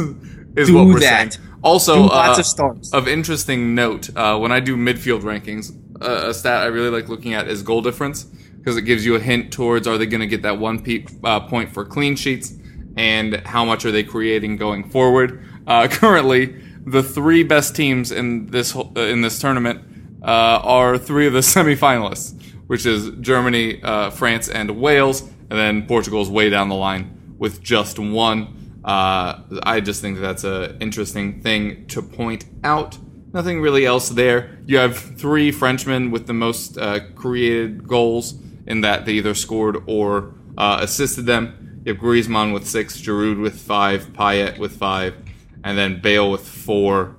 is 0.58 0.72
what 0.72 0.88
we're 0.88 1.00
that. 1.00 1.34
saying. 1.34 1.48
Also, 1.64 2.08
uh, 2.08 2.36
of 2.38 2.46
stars. 2.46 2.92
Of 2.92 3.08
interesting 3.08 3.76
note, 3.76 4.10
uh, 4.16 4.38
when 4.40 4.52
I 4.52 4.60
do 4.60 4.76
midfield 4.76 5.22
rankings, 5.22 5.72
uh, 6.02 6.30
a 6.30 6.34
stat 6.34 6.64
I 6.64 6.66
really 6.68 6.90
like 6.90 7.08
looking 7.10 7.34
at 7.34 7.48
is 7.48 7.62
goal 7.62 7.82
difference 7.82 8.24
because 8.58 8.78
it 8.78 8.82
gives 8.84 9.06
you 9.06 9.16
a 9.16 9.20
hint 9.20 9.52
towards 9.54 9.88
are 9.88 9.98
they 9.98 10.06
going 10.08 10.22
to 10.22 10.28
get 10.28 10.42
that 10.42 10.58
one 10.60 10.80
pe- 10.82 11.06
uh, 11.24 11.40
point 11.42 11.72
for 11.74 11.86
clean 11.86 12.16
sheets 12.16 12.54
and 12.98 13.36
how 13.46 13.64
much 13.64 13.86
are 13.86 13.92
they 13.92 14.04
creating 14.04 14.58
going 14.58 14.90
forward. 14.90 15.44
Uh, 15.68 15.88
currently, 15.92 16.56
the 16.86 17.04
three 17.04 17.44
best 17.44 17.76
teams 17.76 18.12
in 18.12 18.48
this 18.48 18.72
whole- 18.72 18.92
uh, 18.98 19.02
in 19.02 19.22
this 19.22 19.40
tournament 19.40 19.82
uh, 20.24 20.60
are 20.64 20.98
three 20.98 21.28
of 21.28 21.34
the 21.34 21.40
semifinalists, 21.56 22.34
which 22.68 22.86
is 22.88 23.12
Germany, 23.22 23.82
uh, 23.84 24.10
France, 24.10 24.50
and 24.50 24.72
Wales, 24.82 25.22
and 25.22 25.60
then 25.60 25.86
Portugal's 25.88 26.30
way 26.30 26.50
down 26.50 26.70
the 26.70 26.76
line 26.76 27.36
with 27.38 27.62
just 27.62 28.00
one. 28.00 28.58
Uh, 28.84 29.42
I 29.64 29.80
just 29.80 30.02
think 30.02 30.20
that's 30.20 30.44
an 30.44 30.78
interesting 30.82 31.42
thing 31.42 31.86
to 31.88 32.02
point 32.02 32.46
out. 32.64 32.98
Nothing 33.34 33.62
really 33.62 33.86
else 33.86 34.10
there. 34.10 34.60
You 34.66 34.78
have 34.78 34.98
three 34.98 35.52
Frenchmen 35.52 36.12
with 36.12 36.28
the 36.28 36.34
most 36.34 36.78
uh, 36.78 37.00
created 37.16 37.88
goals 37.88 38.36
in 38.68 38.82
that 38.82 39.06
they 39.06 39.14
either 39.14 39.34
scored 39.34 39.78
or 39.88 40.34
uh, 40.58 40.80
assisted 40.82 41.26
them. 41.26 41.82
You 41.86 41.94
have 41.94 42.02
Griezmann 42.02 42.54
with 42.54 42.68
six, 42.68 43.00
Giroud 43.00 43.42
with 43.42 43.60
five, 43.60 44.14
Payet 44.14 44.60
with 44.60 44.78
five, 44.78 45.16
and 45.64 45.78
then 45.78 46.02
Bale 46.02 46.30
with 46.30 46.48
four, 46.48 47.16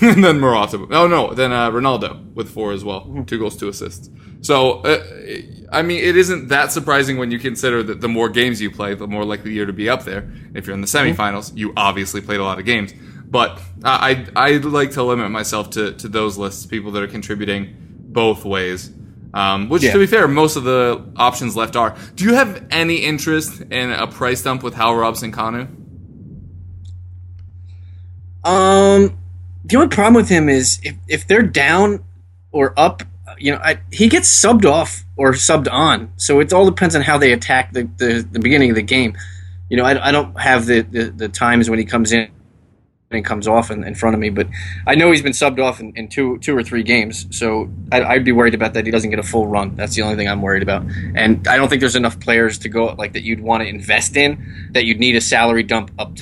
and 0.00 0.24
then 0.24 0.40
Morata. 0.40 0.86
Oh 0.90 1.06
no, 1.06 1.34
then 1.34 1.52
uh, 1.52 1.70
Ronaldo 1.70 2.32
with 2.34 2.50
four 2.50 2.72
as 2.72 2.84
well, 2.84 3.24
two 3.26 3.38
goals, 3.38 3.56
two 3.56 3.68
assists. 3.68 4.08
So, 4.40 4.80
uh, 4.80 5.02
I 5.72 5.82
mean, 5.82 6.04
it 6.04 6.16
isn't 6.16 6.48
that 6.48 6.70
surprising 6.70 7.16
when 7.16 7.30
you 7.30 7.38
consider 7.38 7.82
that 7.84 8.00
the 8.02 8.08
more 8.08 8.28
games 8.28 8.60
you 8.60 8.70
play, 8.70 8.94
the 8.94 9.06
more 9.06 9.24
likely 9.24 9.52
you're 9.54 9.64
to 9.66 9.72
be 9.72 9.88
up 9.88 10.04
there. 10.04 10.30
If 10.54 10.66
you're 10.66 10.74
in 10.74 10.82
the 10.82 10.86
semifinals, 10.86 11.56
you 11.56 11.72
obviously 11.76 12.20
played 12.20 12.40
a 12.40 12.44
lot 12.44 12.58
of 12.58 12.64
games. 12.66 12.92
But 13.26 13.58
I 13.82 14.26
I 14.36 14.52
I 14.54 14.56
like 14.58 14.92
to 14.92 15.02
limit 15.02 15.30
myself 15.30 15.70
to, 15.70 15.92
to 15.94 16.08
those 16.08 16.36
lists, 16.38 16.66
people 16.66 16.92
that 16.92 17.02
are 17.02 17.06
contributing 17.08 17.74
both 18.08 18.44
ways. 18.44 18.90
Um, 19.32 19.68
which, 19.68 19.82
Yeah. 19.82 19.92
to 19.94 19.98
be 19.98 20.06
fair, 20.06 20.28
most 20.28 20.54
of 20.56 20.62
the 20.64 21.04
options 21.16 21.56
left 21.56 21.74
are. 21.74 21.96
Do 22.14 22.24
you 22.24 22.34
have 22.34 22.66
any 22.70 22.96
interest 22.98 23.62
in 23.62 23.90
a 23.90 24.06
price 24.06 24.42
dump 24.42 24.62
with 24.62 24.74
Hal 24.74 24.94
Robson 24.94 25.32
Kanu? 25.32 25.66
Um, 28.44 29.18
the 29.64 29.76
only 29.76 29.88
problem 29.88 30.14
with 30.14 30.28
him 30.28 30.48
is 30.48 30.78
if, 30.82 30.96
if 31.08 31.26
they're 31.26 31.42
down 31.42 32.04
or 32.52 32.78
up, 32.78 33.02
you 33.38 33.52
know, 33.52 33.58
I, 33.62 33.80
he 33.90 34.08
gets 34.08 34.28
subbed 34.28 34.64
off 34.64 35.04
or 35.16 35.32
subbed 35.32 35.70
on. 35.72 36.12
So 36.16 36.40
it 36.40 36.52
all 36.52 36.66
depends 36.66 36.94
on 36.94 37.02
how 37.02 37.18
they 37.18 37.32
attack 37.32 37.72
the, 37.72 37.88
the, 37.96 38.26
the 38.30 38.38
beginning 38.38 38.70
of 38.70 38.76
the 38.76 38.82
game. 38.82 39.16
You 39.70 39.78
know, 39.78 39.84
I, 39.84 40.08
I 40.08 40.12
don't 40.12 40.38
have 40.38 40.66
the, 40.66 40.82
the, 40.82 41.04
the 41.04 41.28
times 41.28 41.70
when 41.70 41.78
he 41.78 41.84
comes 41.84 42.12
in 42.12 42.30
and 43.10 43.24
comes 43.24 43.46
off 43.46 43.70
in, 43.70 43.84
in 43.84 43.94
front 43.94 44.14
of 44.14 44.20
me, 44.20 44.28
but 44.28 44.48
I 44.86 44.94
know 44.96 45.10
he's 45.10 45.22
been 45.22 45.32
subbed 45.32 45.62
off 45.62 45.80
in, 45.80 45.92
in 45.96 46.08
two 46.08 46.38
two 46.38 46.56
or 46.56 46.62
three 46.62 46.82
games. 46.82 47.26
So 47.36 47.70
I, 47.92 48.02
I'd 48.02 48.24
be 48.24 48.32
worried 48.32 48.54
about 48.54 48.74
that 48.74 48.86
he 48.86 48.90
doesn't 48.90 49.10
get 49.10 49.18
a 49.18 49.24
full 49.24 49.46
run. 49.46 49.76
That's 49.76 49.94
the 49.94 50.02
only 50.02 50.16
thing 50.16 50.28
I'm 50.28 50.42
worried 50.42 50.62
about. 50.62 50.84
And 51.14 51.46
I 51.46 51.56
don't 51.56 51.68
think 51.68 51.80
there's 51.80 51.96
enough 51.96 52.18
players 52.20 52.58
to 52.58 52.68
go 52.68 52.86
like 52.86 53.12
that 53.12 53.22
you'd 53.22 53.40
want 53.40 53.62
to 53.62 53.68
invest 53.68 54.16
in 54.16 54.68
that 54.72 54.84
you'd 54.84 54.98
need 54.98 55.16
a 55.16 55.20
salary 55.20 55.62
dump 55.62 55.92
up 55.98 56.18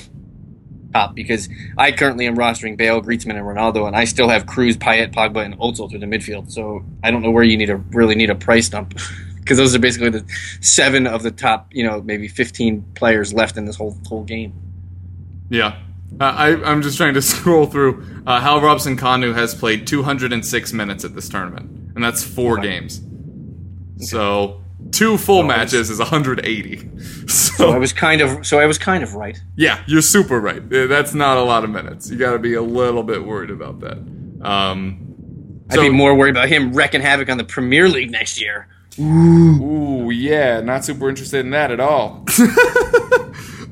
top 0.93 1.15
because 1.15 1.49
I 1.77 1.91
currently 1.91 2.27
am 2.27 2.35
rostering 2.37 2.77
Bale, 2.77 3.01
Griezmann, 3.01 3.35
and 3.35 3.45
Ronaldo, 3.45 3.87
and 3.87 3.95
I 3.95 4.05
still 4.05 4.29
have 4.29 4.45
Kroos, 4.45 4.75
Payet, 4.75 5.13
Pogba, 5.13 5.43
and 5.43 5.57
Ozil 5.57 5.89
through 5.89 5.99
the 5.99 6.05
midfield. 6.05 6.51
So 6.51 6.83
I 7.03 7.11
don't 7.11 7.21
know 7.21 7.31
where 7.31 7.43
you 7.43 7.57
need 7.57 7.67
to 7.67 7.77
really 7.77 8.15
need 8.15 8.29
a 8.29 8.35
price 8.35 8.69
dump 8.69 8.97
because 9.39 9.57
those 9.57 9.75
are 9.75 9.79
basically 9.79 10.09
the 10.09 10.25
seven 10.61 11.07
of 11.07 11.23
the 11.23 11.31
top, 11.31 11.67
you 11.71 11.83
know, 11.83 12.01
maybe 12.01 12.27
fifteen 12.27 12.83
players 12.95 13.33
left 13.33 13.57
in 13.57 13.65
this 13.65 13.75
whole 13.75 13.97
whole 14.07 14.23
game. 14.23 14.53
Yeah. 15.49 15.79
Uh, 16.19 16.25
I, 16.25 16.63
I'm 16.63 16.81
just 16.81 16.97
trying 16.97 17.15
to 17.15 17.21
scroll 17.23 17.65
through. 17.65 18.05
Uh, 18.25 18.39
Hal 18.39 18.61
Robson 18.61 18.95
Kanu 18.95 19.33
has 19.33 19.55
played 19.55 19.87
206 19.87 20.71
minutes 20.71 21.03
at 21.03 21.15
this 21.15 21.27
tournament, 21.27 21.93
and 21.95 22.03
that's 22.03 22.23
four 22.23 22.59
games. 22.59 23.01
So 23.97 24.62
Two 24.91 25.17
full 25.17 25.43
matches 25.43 25.89
is 25.89 25.99
180. 25.99 26.89
So 27.27 27.67
So 27.67 27.69
I 27.71 27.77
was 27.77 27.93
kind 27.93 28.19
of 28.21 28.45
so 28.45 28.59
I 28.59 28.65
was 28.65 28.77
kind 28.79 29.03
of 29.03 29.13
right. 29.13 29.39
yeah, 29.55 29.83
you're 29.87 30.01
super 30.01 30.39
right. 30.41 30.61
That's 30.69 31.13
not 31.13 31.37
a 31.37 31.43
lot 31.43 31.63
of 31.63 31.69
minutes. 31.69 32.09
You 32.09 32.17
got 32.17 32.31
to 32.33 32.39
be 32.39 32.55
a 32.55 32.61
little 32.63 33.03
bit 33.03 33.25
worried 33.25 33.51
about 33.51 33.79
that. 33.81 33.97
Um, 34.41 34.99
I'd 35.69 35.75
So- 35.75 35.81
be 35.81 35.89
more 35.89 36.15
worried 36.15 36.31
about 36.31 36.49
him 36.49 36.73
wrecking 36.73 37.01
havoc 37.01 37.29
on 37.29 37.37
the 37.37 37.43
Premier 37.43 37.87
League 37.89 38.11
next 38.11 38.41
year. 38.41 38.67
Ooh, 38.99 40.09
yeah, 40.11 40.61
not 40.61 40.83
super 40.85 41.09
interested 41.09 41.39
in 41.45 41.51
that 41.51 41.71
at 41.71 41.79
all. 41.79 42.25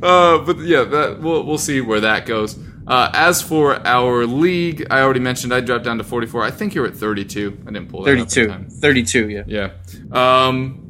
uh, 0.03 0.37
but 0.39 0.59
yeah, 0.59 0.83
that 0.83 1.17
we'll 1.21 1.43
we'll 1.43 1.57
see 1.57 1.81
where 1.81 2.01
that 2.01 2.25
goes. 2.25 2.57
Uh, 2.87 3.09
as 3.13 3.41
for 3.41 3.75
our 3.85 4.25
league, 4.25 4.85
I 4.89 5.01
already 5.01 5.19
mentioned 5.19 5.53
I 5.53 5.61
dropped 5.61 5.85
down 5.85 5.97
to 5.99 6.03
44. 6.03 6.43
I 6.43 6.51
think 6.51 6.73
you're 6.73 6.87
at 6.87 6.95
32. 6.95 7.59
I 7.61 7.65
didn't 7.71 7.89
pull 7.89 8.03
that 8.03 8.11
up 8.11 8.17
in 8.17 8.25
32. 8.25 8.47
time. 8.47 8.69
32, 8.69 9.29
yeah. 9.29 9.43
Yeah. 9.47 9.71
Um, 10.11 10.80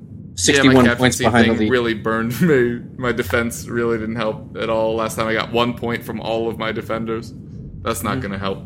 61 0.46 0.86
yeah, 0.86 0.92
my 0.92 0.96
points 0.96 1.18
behind 1.18 1.46
the 1.46 1.54
thing 1.56 1.60
lead. 1.60 1.72
really 1.72 1.94
burned 1.94 2.40
me. 2.50 2.80
My 2.98 3.12
defense 3.12 3.68
really 3.68 3.98
didn't 3.98 4.16
help 4.16 4.56
at 4.58 4.70
all. 4.70 4.96
Last 4.96 5.16
time 5.16 5.28
I 5.28 5.34
got 5.34 5.52
one 5.52 5.76
point 5.78 6.04
from 6.04 6.20
all 6.22 6.48
of 6.50 6.58
my 6.58 6.72
defenders. 6.72 7.34
That's 7.82 8.04
not 8.04 8.18
Mm-hmm. 8.18 8.22
going 8.22 8.32
to 8.34 8.38
help. 8.38 8.60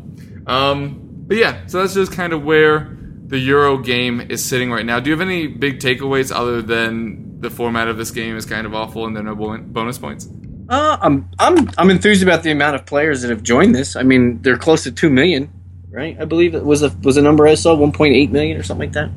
Um, 0.48 1.00
but 1.26 1.36
yeah, 1.36 1.66
so 1.66 1.80
that's 1.80 1.94
just 1.94 2.12
kind 2.12 2.32
of 2.32 2.44
where 2.44 2.96
the 3.26 3.38
Euro 3.38 3.78
game 3.78 4.20
is 4.20 4.44
sitting 4.44 4.70
right 4.70 4.84
now. 4.86 5.00
Do 5.00 5.10
you 5.10 5.16
have 5.16 5.26
any 5.26 5.46
big 5.48 5.80
takeaways 5.80 6.34
other 6.34 6.62
than 6.62 7.40
the 7.40 7.50
format 7.50 7.88
of 7.88 7.96
this 7.98 8.10
game 8.10 8.36
is 8.36 8.46
kind 8.46 8.66
of 8.66 8.74
awful 8.74 9.06
and 9.06 9.16
there 9.16 9.26
are 9.26 9.34
no 9.34 9.58
bonus 9.66 9.98
points? 9.98 10.28
Uh, 10.68 10.96
I'm 11.00 11.28
I'm 11.38 11.70
I'm 11.78 11.90
enthused 11.90 12.22
about 12.22 12.42
the 12.42 12.50
amount 12.50 12.74
of 12.76 12.86
players 12.86 13.22
that 13.22 13.30
have 13.30 13.42
joined 13.42 13.74
this. 13.74 13.94
I 13.96 14.02
mean, 14.02 14.42
they're 14.42 14.56
close 14.58 14.82
to 14.84 14.92
2 14.92 15.08
million, 15.10 15.50
right? 15.90 16.16
I 16.20 16.24
believe 16.24 16.54
it 16.54 16.64
was 16.64 16.82
a 16.82 16.90
was 17.02 17.16
a 17.16 17.22
number 17.22 17.46
I 17.46 17.54
saw 17.54 17.76
1.8 17.76 18.30
million 18.30 18.56
or 18.56 18.62
something 18.62 18.88
like 18.88 18.94
that. 18.94 19.10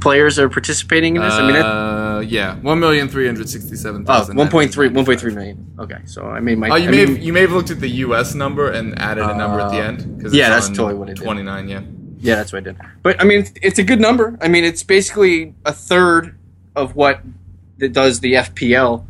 Players 0.00 0.38
are 0.38 0.48
participating 0.48 1.16
in 1.16 1.22
this. 1.22 1.34
I 1.34 1.46
mean, 1.46 1.56
uh, 1.56 2.20
yeah, 2.26 2.56
one 2.60 2.80
million 2.80 3.08
three 3.08 3.26
hundred 3.26 3.48
sixty-seven 3.48 4.02
oh, 4.02 4.04
thousand. 4.06 4.36
1.3 4.36 4.70
1.3 4.70 5.34
million. 5.34 5.74
Okay, 5.78 5.98
so 6.04 6.26
I 6.26 6.40
made 6.40 6.58
my 6.58 6.68
Oh, 6.70 6.76
you 6.76 6.88
I 6.88 6.90
may 6.90 6.96
mean- 7.04 7.14
have 7.16 7.18
you 7.24 7.32
may 7.32 7.40
have 7.42 7.52
looked 7.52 7.70
at 7.70 7.80
the 7.80 7.90
U.S. 8.06 8.34
number 8.34 8.70
and 8.70 8.98
added 8.98 9.24
a 9.24 9.36
number 9.36 9.60
at 9.60 9.70
the 9.70 9.78
end. 9.78 10.00
end. 10.24 10.32
yeah, 10.32 10.48
that's 10.48 10.68
totally 10.68 10.94
what 10.94 11.08
I 11.10 11.14
did. 11.14 11.22
Twenty-nine, 11.22 11.68
yeah. 11.68 11.82
Yeah, 12.22 12.34
that's 12.36 12.52
what 12.52 12.58
I 12.58 12.64
did. 12.72 12.76
But 13.02 13.20
I 13.20 13.24
mean, 13.24 13.40
it's, 13.40 13.52
it's 13.62 13.78
a 13.78 13.82
good 13.82 13.98
number. 14.00 14.36
I 14.42 14.48
mean, 14.48 14.64
it's 14.64 14.82
basically 14.82 15.54
a 15.64 15.72
third 15.72 16.38
of 16.76 16.94
what 16.94 17.20
that 17.78 17.94
does 17.94 18.20
the 18.20 18.34
FPL 18.34 19.06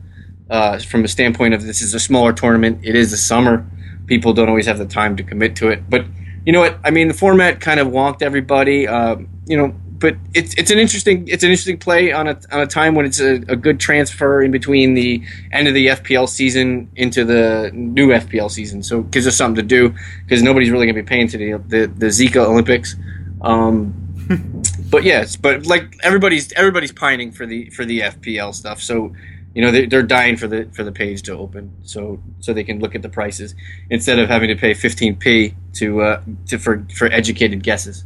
uh, 0.49 0.79
from 0.79 1.05
a 1.05 1.09
standpoint 1.09 1.55
of 1.55 1.65
this 1.65 1.83
is 1.83 1.93
a 1.93 1.99
smaller 2.01 2.33
tournament. 2.33 2.81
It 2.85 2.95
is 2.95 3.11
the 3.11 3.17
summer. 3.17 3.67
People 4.07 4.33
don't 4.33 4.49
always 4.49 4.67
have 4.67 4.79
the 4.79 4.87
time 4.87 5.17
to 5.17 5.25
commit 5.25 5.57
to 5.57 5.69
it. 5.69 5.91
But 5.91 6.05
you 6.45 6.53
know 6.53 6.61
what? 6.61 6.79
I 6.85 6.91
mean, 6.91 7.09
the 7.09 7.15
format 7.15 7.61
kind 7.61 7.81
of 7.81 7.89
wonked 7.89 8.23
everybody. 8.23 8.87
Um, 8.87 9.29
you 9.47 9.57
know, 9.57 9.75
but 10.01 10.17
it's 10.35 10.55
it's 10.55 10.71
an 10.71 10.79
interesting 10.79 11.29
it's 11.29 11.45
an 11.45 11.51
interesting 11.51 11.79
play 11.79 12.11
on 12.11 12.27
a 12.27 12.41
on 12.51 12.61
a 12.61 12.67
time 12.67 12.95
when 12.95 13.05
it's 13.05 13.21
a, 13.21 13.35
a 13.49 13.57
good 13.57 13.79
transfer 13.79 14.43
in 14.43 14.51
between 14.51 14.95
the 14.95 15.23
end 15.53 15.69
of 15.69 15.75
the 15.75 15.89
FPL 15.89 16.29
season 16.29 16.91
into 16.97 17.25
the 17.25 17.71
new 17.75 18.09
FPL 18.09 18.51
season. 18.51 18.83
So 18.83 19.01
it 19.01 19.11
gives 19.11 19.27
us 19.27 19.37
something 19.37 19.57
to 19.57 19.63
do 19.63 19.95
because 20.25 20.43
nobody's 20.43 20.71
really 20.71 20.87
going 20.87 20.97
to 20.97 21.03
be 21.03 21.07
paying 21.07 21.29
to 21.29 21.39
the 21.39 21.53
the, 21.69 21.87
the 21.87 22.07
Zika 22.07 22.37
Olympics. 22.37 22.97
Um, 23.43 23.95
but 24.91 25.05
yes, 25.05 25.37
but 25.37 25.67
like 25.67 25.95
everybody's 26.03 26.51
everybody's 26.55 26.93
pining 26.93 27.31
for 27.31 27.45
the 27.45 27.69
for 27.71 27.85
the 27.85 28.01
FPL 28.01 28.55
stuff. 28.55 28.81
So 28.81 29.15
you 29.55 29.63
know 29.63 29.71
they're, 29.73 29.87
they're 29.87 30.03
dying 30.03 30.37
for 30.37 30.47
the 30.47 30.69
for 30.73 30.85
the 30.85 30.93
page 30.93 31.23
to 31.23 31.33
open 31.37 31.73
so 31.83 32.21
so 32.39 32.53
they 32.53 32.63
can 32.65 32.79
look 32.81 32.95
at 32.95 33.03
the 33.03 33.09
prices 33.09 33.55
instead 33.91 34.19
of 34.19 34.29
having 34.29 34.49
to 34.49 34.55
pay 34.57 34.73
15p 34.73 35.55
to 35.75 36.03
uh 36.03 36.21
to 36.47 36.59
for 36.59 36.87
for 36.95 37.07
educated 37.13 37.63
guesses. 37.63 38.05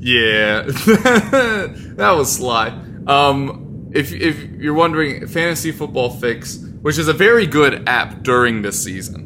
Yeah, 0.00 0.62
that 0.62 2.14
was 2.16 2.36
sly. 2.36 2.68
Um, 3.06 3.90
if 3.92 4.12
if 4.12 4.38
you're 4.60 4.74
wondering, 4.74 5.26
Fantasy 5.26 5.72
Football 5.72 6.10
Fix, 6.10 6.58
which 6.82 6.98
is 6.98 7.08
a 7.08 7.12
very 7.12 7.46
good 7.46 7.88
app 7.88 8.22
during 8.22 8.62
this 8.62 8.82
season. 8.82 9.24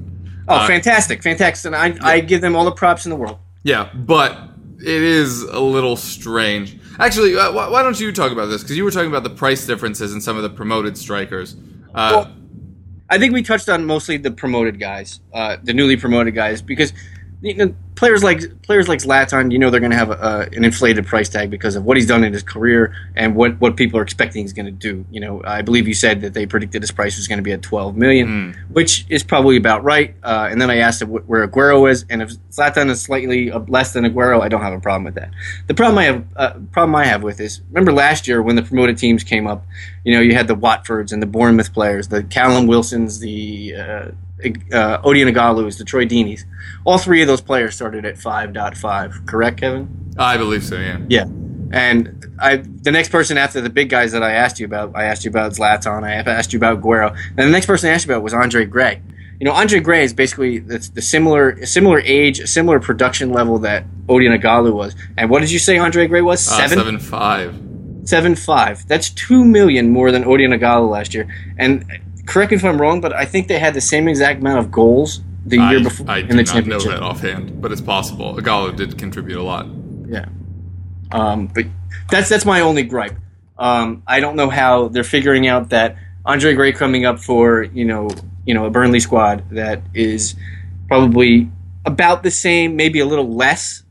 Oh, 0.48 0.56
Uh, 0.56 0.66
fantastic, 0.66 1.22
fantastic! 1.22 1.72
And 1.72 1.76
I 1.76 2.14
I 2.14 2.20
give 2.20 2.40
them 2.40 2.56
all 2.56 2.64
the 2.64 2.72
props 2.72 3.04
in 3.06 3.10
the 3.10 3.16
world. 3.16 3.38
Yeah, 3.64 3.90
but 3.94 4.38
it 4.78 5.02
is 5.02 5.42
a 5.42 5.60
little 5.60 5.96
strange. 5.96 6.78
Actually, 6.98 7.36
uh, 7.36 7.52
why, 7.52 7.68
why 7.68 7.82
don't 7.82 7.98
you 7.98 8.12
talk 8.12 8.32
about 8.32 8.46
this? 8.46 8.62
Because 8.62 8.76
you 8.76 8.84
were 8.84 8.90
talking 8.90 9.08
about 9.08 9.22
the 9.22 9.30
price 9.30 9.66
differences 9.66 10.12
in 10.14 10.20
some 10.20 10.36
of 10.36 10.42
the 10.42 10.50
promoted 10.50 10.96
strikers. 10.96 11.56
Uh, 11.94 12.24
Well, 12.26 12.36
I 13.10 13.18
think 13.18 13.32
we 13.34 13.42
touched 13.42 13.68
on 13.68 13.84
mostly 13.84 14.16
the 14.16 14.30
promoted 14.30 14.80
guys, 14.80 15.20
uh, 15.34 15.56
the 15.62 15.74
newly 15.74 15.96
promoted 15.96 16.34
guys, 16.34 16.62
because 16.62 16.92
you 17.42 17.54
know, 17.54 17.74
players 17.96 18.22
like 18.22 18.62
players 18.62 18.88
like 18.88 19.00
Zlatan, 19.00 19.52
you 19.52 19.58
know, 19.58 19.68
they're 19.68 19.80
going 19.80 19.90
to 19.90 19.96
have 19.96 20.10
a, 20.10 20.48
an 20.52 20.64
inflated 20.64 21.06
price 21.06 21.28
tag 21.28 21.50
because 21.50 21.74
of 21.74 21.84
what 21.84 21.96
he's 21.96 22.06
done 22.06 22.22
in 22.22 22.32
his 22.32 22.44
career 22.44 22.94
and 23.16 23.34
what, 23.34 23.60
what 23.60 23.76
people 23.76 23.98
are 23.98 24.02
expecting 24.02 24.42
he's 24.42 24.52
going 24.52 24.66
to 24.66 24.72
do. 24.72 25.04
You 25.10 25.20
know, 25.20 25.42
I 25.44 25.62
believe 25.62 25.88
you 25.88 25.94
said 25.94 26.20
that 26.20 26.34
they 26.34 26.46
predicted 26.46 26.82
his 26.82 26.92
price 26.92 27.16
was 27.16 27.26
going 27.26 27.38
to 27.38 27.42
be 27.42 27.52
at 27.52 27.60
12 27.60 27.96
million, 27.96 28.56
which 28.70 29.04
is 29.08 29.24
probably 29.24 29.56
about 29.56 29.82
right. 29.82 30.14
Uh, 30.22 30.48
and 30.50 30.60
then 30.60 30.70
I 30.70 30.76
asked 30.76 31.02
where 31.02 31.46
Aguero 31.46 31.90
is, 31.90 32.04
and 32.08 32.22
if 32.22 32.30
Zlatan 32.50 32.90
is 32.90 33.02
slightly 33.02 33.50
less 33.50 33.92
than 33.92 34.04
Aguero, 34.04 34.40
I 34.40 34.48
don't 34.48 34.62
have 34.62 34.72
a 34.72 34.80
problem 34.80 35.04
with 35.04 35.16
that. 35.16 35.30
The 35.66 35.74
problem 35.74 35.98
I 35.98 36.04
have 36.04 36.24
uh, 36.36 36.52
problem 36.70 36.94
I 36.94 37.06
have 37.06 37.24
with 37.24 37.40
is 37.40 37.60
remember 37.70 37.92
last 37.92 38.28
year 38.28 38.40
when 38.40 38.54
the 38.54 38.62
promoted 38.62 38.98
teams 38.98 39.24
came 39.24 39.48
up, 39.48 39.66
you 40.04 40.14
know, 40.14 40.20
you 40.20 40.34
had 40.34 40.46
the 40.46 40.56
Watfords 40.56 41.12
and 41.12 41.20
the 41.20 41.26
Bournemouth 41.26 41.72
players, 41.72 42.06
the 42.08 42.22
Callum 42.22 42.68
Wilsons, 42.68 43.18
the 43.18 43.74
uh, 43.74 44.08
uh, 44.44 44.98
Odion 45.02 45.32
Ighalo's, 45.32 45.78
the 45.78 45.84
Troy 45.84 46.04
Deeney's. 46.06 46.44
All 46.84 46.98
three 46.98 47.22
of 47.22 47.28
those 47.28 47.40
players 47.40 47.74
started 47.74 48.04
at 48.04 48.16
5.5, 48.16 49.26
correct, 49.26 49.58
Kevin? 49.58 50.14
I 50.18 50.36
believe 50.36 50.64
so. 50.64 50.78
Yeah. 50.78 50.98
Yeah. 51.08 51.24
And 51.72 52.26
I, 52.38 52.56
the 52.56 52.90
next 52.92 53.08
person 53.10 53.38
after 53.38 53.60
the 53.60 53.70
big 53.70 53.88
guys 53.88 54.12
that 54.12 54.22
I 54.22 54.32
asked 54.32 54.60
you 54.60 54.66
about, 54.66 54.94
I 54.94 55.04
asked 55.04 55.24
you 55.24 55.30
about 55.30 55.52
Zlatan, 55.52 56.04
I 56.04 56.12
asked 56.12 56.52
you 56.52 56.58
about 56.58 56.82
Guerrero, 56.82 57.14
and 57.14 57.38
the 57.38 57.50
next 57.50 57.66
person 57.66 57.88
I 57.88 57.94
asked 57.94 58.06
you 58.06 58.12
about 58.12 58.22
was 58.22 58.34
Andre 58.34 58.66
Gray. 58.66 59.00
You 59.40 59.46
know, 59.46 59.52
Andre 59.54 59.80
Gray 59.80 60.04
is 60.04 60.12
basically 60.12 60.58
the, 60.58 60.78
the 60.94 61.02
similar 61.02 61.64
similar 61.66 61.98
age, 62.00 62.46
similar 62.46 62.78
production 62.78 63.30
level 63.32 63.58
that 63.60 63.84
Odion 64.06 64.38
Ighalo 64.38 64.72
was. 64.72 64.94
And 65.16 65.30
what 65.30 65.40
did 65.40 65.50
you 65.50 65.58
say 65.58 65.78
Andre 65.78 66.06
Gray 66.06 66.20
was? 66.20 66.46
Uh, 66.46 66.58
Seven? 66.58 66.78
seven 66.78 66.98
five. 67.00 67.60
seven 68.04 68.36
five. 68.36 68.86
That's 68.86 69.10
two 69.10 69.44
million 69.44 69.90
more 69.90 70.12
than 70.12 70.22
Odion 70.24 70.56
Ighalo 70.56 70.88
last 70.88 71.12
year. 71.12 71.26
And 71.58 71.84
correct 72.26 72.50
me 72.52 72.56
if 72.56 72.64
I'm 72.64 72.80
wrong, 72.80 73.00
but 73.00 73.12
I 73.12 73.24
think 73.24 73.48
they 73.48 73.58
had 73.58 73.74
the 73.74 73.80
same 73.80 74.08
exact 74.08 74.40
amount 74.40 74.58
of 74.58 74.70
goals 74.70 75.20
the 75.44 75.56
year 75.56 75.80
I, 75.80 75.82
before 75.82 76.10
I 76.10 76.18
in 76.18 76.28
do 76.28 76.36
the 76.36 76.54
not 76.54 76.66
know 76.66 76.80
that 76.80 77.02
offhand, 77.02 77.60
but 77.60 77.72
it's 77.72 77.80
possible. 77.80 78.34
Ighalo 78.36 78.76
did 78.76 78.96
contribute 78.98 79.38
a 79.38 79.42
lot. 79.42 79.66
Yeah. 80.06 80.26
Um, 81.10 81.48
but 81.48 81.66
that's 82.10 82.28
that's 82.28 82.44
my 82.44 82.60
only 82.60 82.84
gripe. 82.84 83.16
Um, 83.58 84.02
I 84.06 84.20
don't 84.20 84.36
know 84.36 84.50
how 84.50 84.88
they're 84.88 85.04
figuring 85.04 85.46
out 85.46 85.70
that 85.70 85.96
Andre 86.24 86.54
Gray 86.54 86.72
coming 86.72 87.04
up 87.04 87.18
for 87.18 87.62
you 87.62 87.84
know 87.84 88.08
you 88.46 88.54
know 88.54 88.66
a 88.66 88.70
Burnley 88.70 89.00
squad 89.00 89.50
that 89.50 89.82
is 89.94 90.34
probably 90.88 91.50
about 91.84 92.22
the 92.22 92.30
same, 92.30 92.76
maybe 92.76 93.00
a 93.00 93.06
little 93.06 93.34
less 93.34 93.82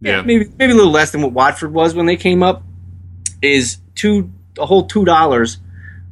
Yeah. 0.00 0.22
maybe 0.22 0.48
maybe 0.58 0.72
a 0.72 0.76
little 0.76 0.92
less 0.92 1.10
than 1.10 1.22
what 1.22 1.32
Watford 1.32 1.72
was 1.72 1.94
when 1.94 2.06
they 2.06 2.16
came 2.16 2.42
up, 2.42 2.62
is 3.42 3.78
two 3.94 4.30
a 4.58 4.66
whole 4.66 4.86
two 4.86 5.04
dollars 5.04 5.58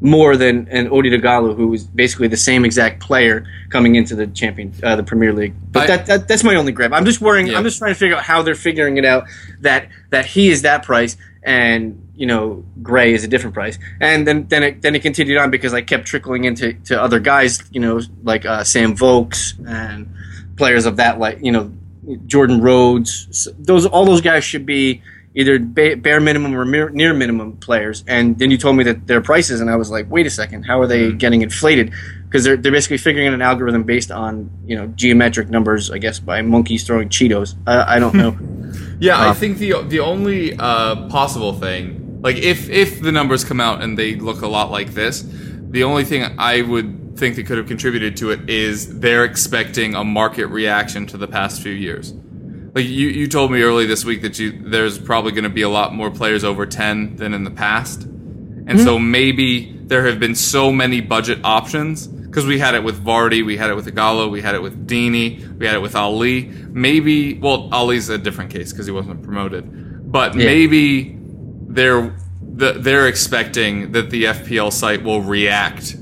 more 0.01 0.37
than 0.37 0.67
an 0.69 0.89
Odion 0.89 1.21
Ighalo, 1.21 1.55
who 1.55 1.69
was 1.69 1.85
basically 1.85 2.29
the 2.29 2.37
same 2.37 2.65
exact 2.65 3.01
player 3.01 3.47
coming 3.69 3.97
into 3.97 4.15
the 4.15 4.27
champion 4.29 4.73
uh, 4.83 4.97
the 4.97 5.03
Premier 5.03 5.33
League. 5.33 5.55
But 5.73 5.83
I- 5.83 5.87
that, 5.97 6.07
that 6.07 6.29
that's 6.29 6.45
my 6.45 6.55
only 6.55 6.73
grip. 6.73 6.93
I'm 6.93 7.05
just 7.05 7.21
worrying. 7.21 7.49
Yeah. 7.49 7.59
I'm 7.59 7.65
just 7.65 7.79
trying 7.79 7.93
to 7.93 7.99
figure 7.99 8.17
out 8.17 8.23
how 8.23 8.43
they're 8.43 8.55
figuring 8.55 8.97
it 8.97 9.05
out 9.05 9.25
that 9.61 9.89
that 10.11 10.25
he 10.27 10.49
is 10.49 10.63
that 10.63 10.83
price 10.85 11.17
and 11.43 12.07
you 12.17 12.27
know 12.27 12.65
Gray 12.83 13.13
is 13.15 13.25
a 13.25 13.29
different 13.29 13.55
price. 13.55 13.79
And 14.01 14.27
then 14.27 14.47
then 14.49 14.63
it 14.63 14.83
then 14.83 14.95
it 14.95 15.01
continued 15.03 15.39
on 15.39 15.51
because 15.51 15.75
I 15.75 15.83
kept 15.83 16.07
trickling 16.07 16.45
into 16.45 16.73
to 16.85 17.01
other 17.01 17.21
guys, 17.21 17.63
you 17.71 17.81
know, 17.81 18.01
like 18.23 18.45
uh, 18.47 18.65
Sam 18.65 18.95
Vokes 18.97 19.55
and 19.67 20.09
players 20.57 20.87
of 20.87 20.97
that 20.97 21.19
like 21.19 21.39
you 21.43 21.53
know 21.53 21.73
Jordan 22.27 22.61
Rhodes. 22.63 23.49
Those 23.59 23.85
all 23.87 24.05
those 24.07 24.21
guys 24.23 24.45
should 24.45 24.65
be 24.67 25.03
either 25.35 25.59
ba- 25.59 25.97
bare 25.97 26.21
minimum 26.21 26.55
or 26.57 26.65
near 26.65 27.15
minimum 27.15 27.57
players. 27.59 28.05
And 28.09 28.39
then 28.39 28.51
you 28.51 28.59
told 28.59 28.77
me 28.77 28.85
that 28.85 29.07
their 29.07 29.21
prices, 29.21 29.61
and 29.61 29.71
I 29.71 29.77
was 29.77 29.91
like, 29.91 30.11
wait 30.11 30.27
a 30.27 30.31
second, 30.31 30.65
how 30.65 30.81
are 30.81 30.87
they 30.87 31.13
getting 31.13 31.43
inflated? 31.43 31.93
Because 32.25 32.45
they're 32.45 32.57
they're 32.57 32.73
basically 32.73 32.99
figuring 32.99 33.29
out 33.29 33.35
an 33.35 33.43
algorithm 33.43 33.83
based 33.85 34.11
on 34.11 34.51
you 34.67 34.77
know 34.77 34.87
geometric 34.89 35.49
numbers, 35.51 35.91
I 35.91 35.99
guess, 35.99 36.19
by 36.21 36.43
monkeys 36.43 36.85
throwing 36.87 37.09
Cheetos. 37.09 37.55
I, 37.67 37.97
I 37.97 37.99
don't 37.99 38.15
know. 38.15 38.37
Yeah, 39.01 39.17
I 39.17 39.29
Uh, 39.29 39.35
think 39.35 39.59
the 39.59 39.83
the 39.89 40.01
only 40.01 40.55
uh, 40.59 41.09
possible 41.09 41.55
thing, 41.55 42.21
like 42.23 42.37
if 42.37 42.69
if 42.69 43.01
the 43.01 43.11
numbers 43.11 43.45
come 43.45 43.59
out 43.61 43.83
and 43.83 43.99
they 43.99 44.15
look 44.15 44.43
a 44.43 44.47
lot 44.47 44.71
like 44.71 44.93
this, 44.95 45.25
the 45.71 45.83
only 45.85 46.05
thing 46.05 46.23
I 46.39 46.61
would 46.63 47.17
think 47.17 47.35
that 47.37 47.47
could 47.47 47.57
have 47.59 47.67
contributed 47.67 48.17
to 48.19 48.31
it 48.31 48.49
is 48.49 49.01
they're 49.01 49.25
expecting 49.25 49.95
a 49.95 50.05
market 50.05 50.47
reaction 50.49 51.07
to 51.07 51.17
the 51.17 51.27
past 51.27 51.63
few 51.63 51.73
years. 51.73 52.13
Like 52.75 52.85
you, 52.85 53.09
you 53.09 53.27
told 53.27 53.51
me 53.51 53.63
early 53.63 53.87
this 53.87 54.05
week 54.05 54.23
that 54.23 54.39
you 54.39 54.53
there's 54.53 54.99
probably 54.99 55.33
going 55.33 55.45
to 55.45 55.51
be 55.51 55.63
a 55.63 55.69
lot 55.69 55.93
more 55.95 56.11
players 56.11 56.45
over 56.45 56.67
ten 56.67 57.17
than 57.17 57.35
in 57.35 57.45
the 57.45 57.51
past, 57.51 58.03
and 58.03 58.79
so 58.79 58.97
hmm. 58.97 59.11
maybe 59.11 59.73
there 59.73 60.07
have 60.07 60.21
been 60.21 60.37
so 60.37 60.71
many 60.71 61.01
budget 61.01 61.41
options 61.43 62.07
because 62.07 62.47
we 62.47 62.61
had 62.61 62.77
it 62.77 62.85
with 62.85 63.05
Vardy, 63.05 63.45
we 63.45 63.57
had 63.57 63.71
it 63.71 63.75
with 63.75 63.93
Ighalo, 63.93 64.31
we 64.31 64.41
had 64.41 64.55
it 64.55 64.63
with 64.63 64.87
Deeney, 64.87 65.59
we 65.59 65.67
had 65.67 65.75
it 65.75 65.83
with 65.83 65.97
Alli. 65.97 66.45
Maybe 66.45 67.35
well, 67.35 67.69
Alli's 67.73 68.09
a 68.09 68.19
different 68.19 68.53
case 68.53 68.73
because 68.73 68.87
he 68.87 68.93
wasn't 68.93 69.23
promoted, 69.25 70.13
but 70.13 70.37
Yeah. 70.37 70.45
maybe 70.47 71.19
there 71.67 72.15
the, 72.41 72.73
they're 72.75 73.09
expecting 73.09 73.93
that 73.93 74.11
the 74.11 74.25
FPL 74.25 74.73
site 74.73 75.03
will 75.03 75.23
react 75.23 75.97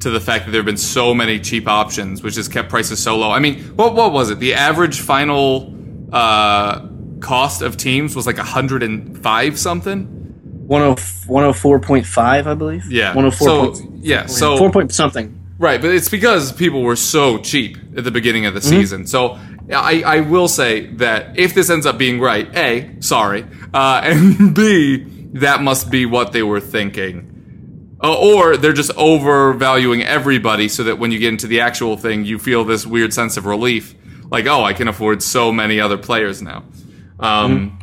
to 0.00 0.10
the 0.10 0.20
fact 0.20 0.44
that 0.44 0.50
there 0.50 0.60
have 0.60 0.66
been 0.66 0.76
so 0.76 1.14
many 1.14 1.38
cheap 1.38 1.68
options, 1.68 2.22
which 2.22 2.34
has 2.36 2.48
kept 2.48 2.68
prices 2.68 2.98
so 2.98 3.16
low. 3.16 3.30
I 3.30 3.38
mean, 3.38 3.60
what 3.76 3.94
what 3.94 4.12
was 4.12 4.30
it? 4.30 4.38
The 4.38 4.54
average 4.54 5.00
final 5.00 5.72
uh, 6.12 6.86
cost 7.20 7.62
of 7.62 7.76
teams 7.76 8.14
was 8.16 8.26
like 8.26 8.36
105 8.38 9.58
something. 9.58 10.16
104.5, 10.68 12.46
I 12.46 12.54
believe. 12.54 12.90
Yeah. 12.90 13.14
104. 13.14 13.48
So, 13.48 13.72
point, 13.82 14.04
yeah, 14.04 14.26
so- 14.26 14.56
4 14.56 14.70
point 14.70 14.92
something. 14.92 15.36
Right, 15.58 15.78
but 15.80 15.90
it's 15.90 16.08
because 16.08 16.52
people 16.52 16.80
were 16.82 16.96
so 16.96 17.36
cheap 17.36 17.76
at 17.94 18.04
the 18.04 18.10
beginning 18.10 18.46
of 18.46 18.54
the 18.54 18.60
Mm-hmm. 18.60 18.70
season. 18.80 19.06
So 19.06 19.38
I, 19.70 20.02
I 20.06 20.20
will 20.20 20.48
say 20.48 20.86
that 20.94 21.38
if 21.38 21.52
this 21.52 21.68
ends 21.68 21.84
up 21.84 21.98
being 21.98 22.18
right, 22.18 22.48
A, 22.56 22.96
sorry, 23.00 23.44
uh, 23.74 24.00
and 24.04 24.54
B, 24.54 25.04
that 25.34 25.60
must 25.60 25.90
be 25.90 26.06
what 26.06 26.32
they 26.32 26.42
were 26.42 26.60
thinking. 26.60 27.26
Uh, 28.02 28.18
or 28.18 28.56
they're 28.56 28.72
just 28.72 28.90
overvaluing 28.96 30.02
everybody 30.02 30.66
so 30.66 30.82
that 30.84 30.98
when 30.98 31.10
you 31.12 31.18
get 31.18 31.28
into 31.28 31.46
the 31.46 31.60
actual 31.60 31.98
thing, 31.98 32.24
you 32.24 32.38
feel 32.38 32.64
this 32.64 32.86
weird 32.86 33.12
sense 33.12 33.36
of 33.36 33.44
relief. 33.44 33.94
Like, 34.30 34.46
oh, 34.46 34.62
I 34.64 34.72
can 34.72 34.88
afford 34.88 35.22
so 35.22 35.52
many 35.52 35.80
other 35.80 35.98
players 35.98 36.40
now. 36.42 36.64
Um, 37.18 37.76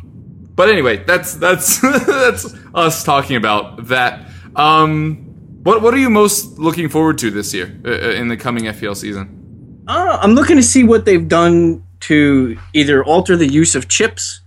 But 0.56 0.68
anyway, 0.70 1.04
that's 1.04 1.34
that's 1.34 1.78
that's 2.06 2.54
us 2.74 3.04
talking 3.04 3.36
about 3.36 3.86
that. 3.88 4.26
Um, 4.56 5.16
what 5.62 5.82
what 5.82 5.94
are 5.94 5.98
you 5.98 6.10
most 6.10 6.58
looking 6.58 6.88
forward 6.88 7.18
to 7.18 7.30
this 7.30 7.54
year 7.54 7.78
uh, 7.84 7.88
uh, 7.90 8.20
in 8.20 8.28
the 8.28 8.36
coming 8.36 8.64
FPL 8.64 8.96
season? 8.96 9.84
Uh, 9.86 10.18
I'm 10.20 10.32
looking 10.34 10.56
to 10.56 10.62
see 10.62 10.82
what 10.84 11.04
they've 11.04 11.28
done 11.28 11.84
to 12.00 12.58
either 12.74 13.04
alter 13.04 13.36
the 13.36 13.46
use 13.46 13.74
of 13.76 13.88
chips. 13.88 14.40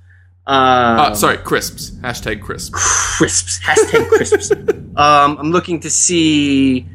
Uh, 0.48 1.12
Uh, 1.12 1.16
sorry, 1.16 1.38
crisps. 1.38 1.92
Hashtag 2.02 2.42
crisps. 2.42 3.18
crisps. 3.18 3.60
Hashtag 3.64 4.08
crisps. 4.10 4.52
um, 4.98 5.38
I'm 5.40 5.52
looking 5.52 5.80
to 5.82 5.90
see 5.90 6.86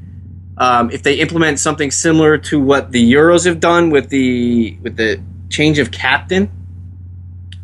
um, 0.58 0.90
if 0.90 1.02
they 1.02 1.14
implement 1.16 1.58
something 1.58 1.90
similar 1.90 2.38
to 2.38 2.60
what 2.60 2.92
the 2.92 3.12
Euros 3.12 3.44
have 3.46 3.60
done 3.60 3.90
with 3.90 4.08
the 4.08 4.76
with 4.82 4.96
the 4.96 5.20
change 5.50 5.78
of 5.78 5.90
captain, 5.90 6.50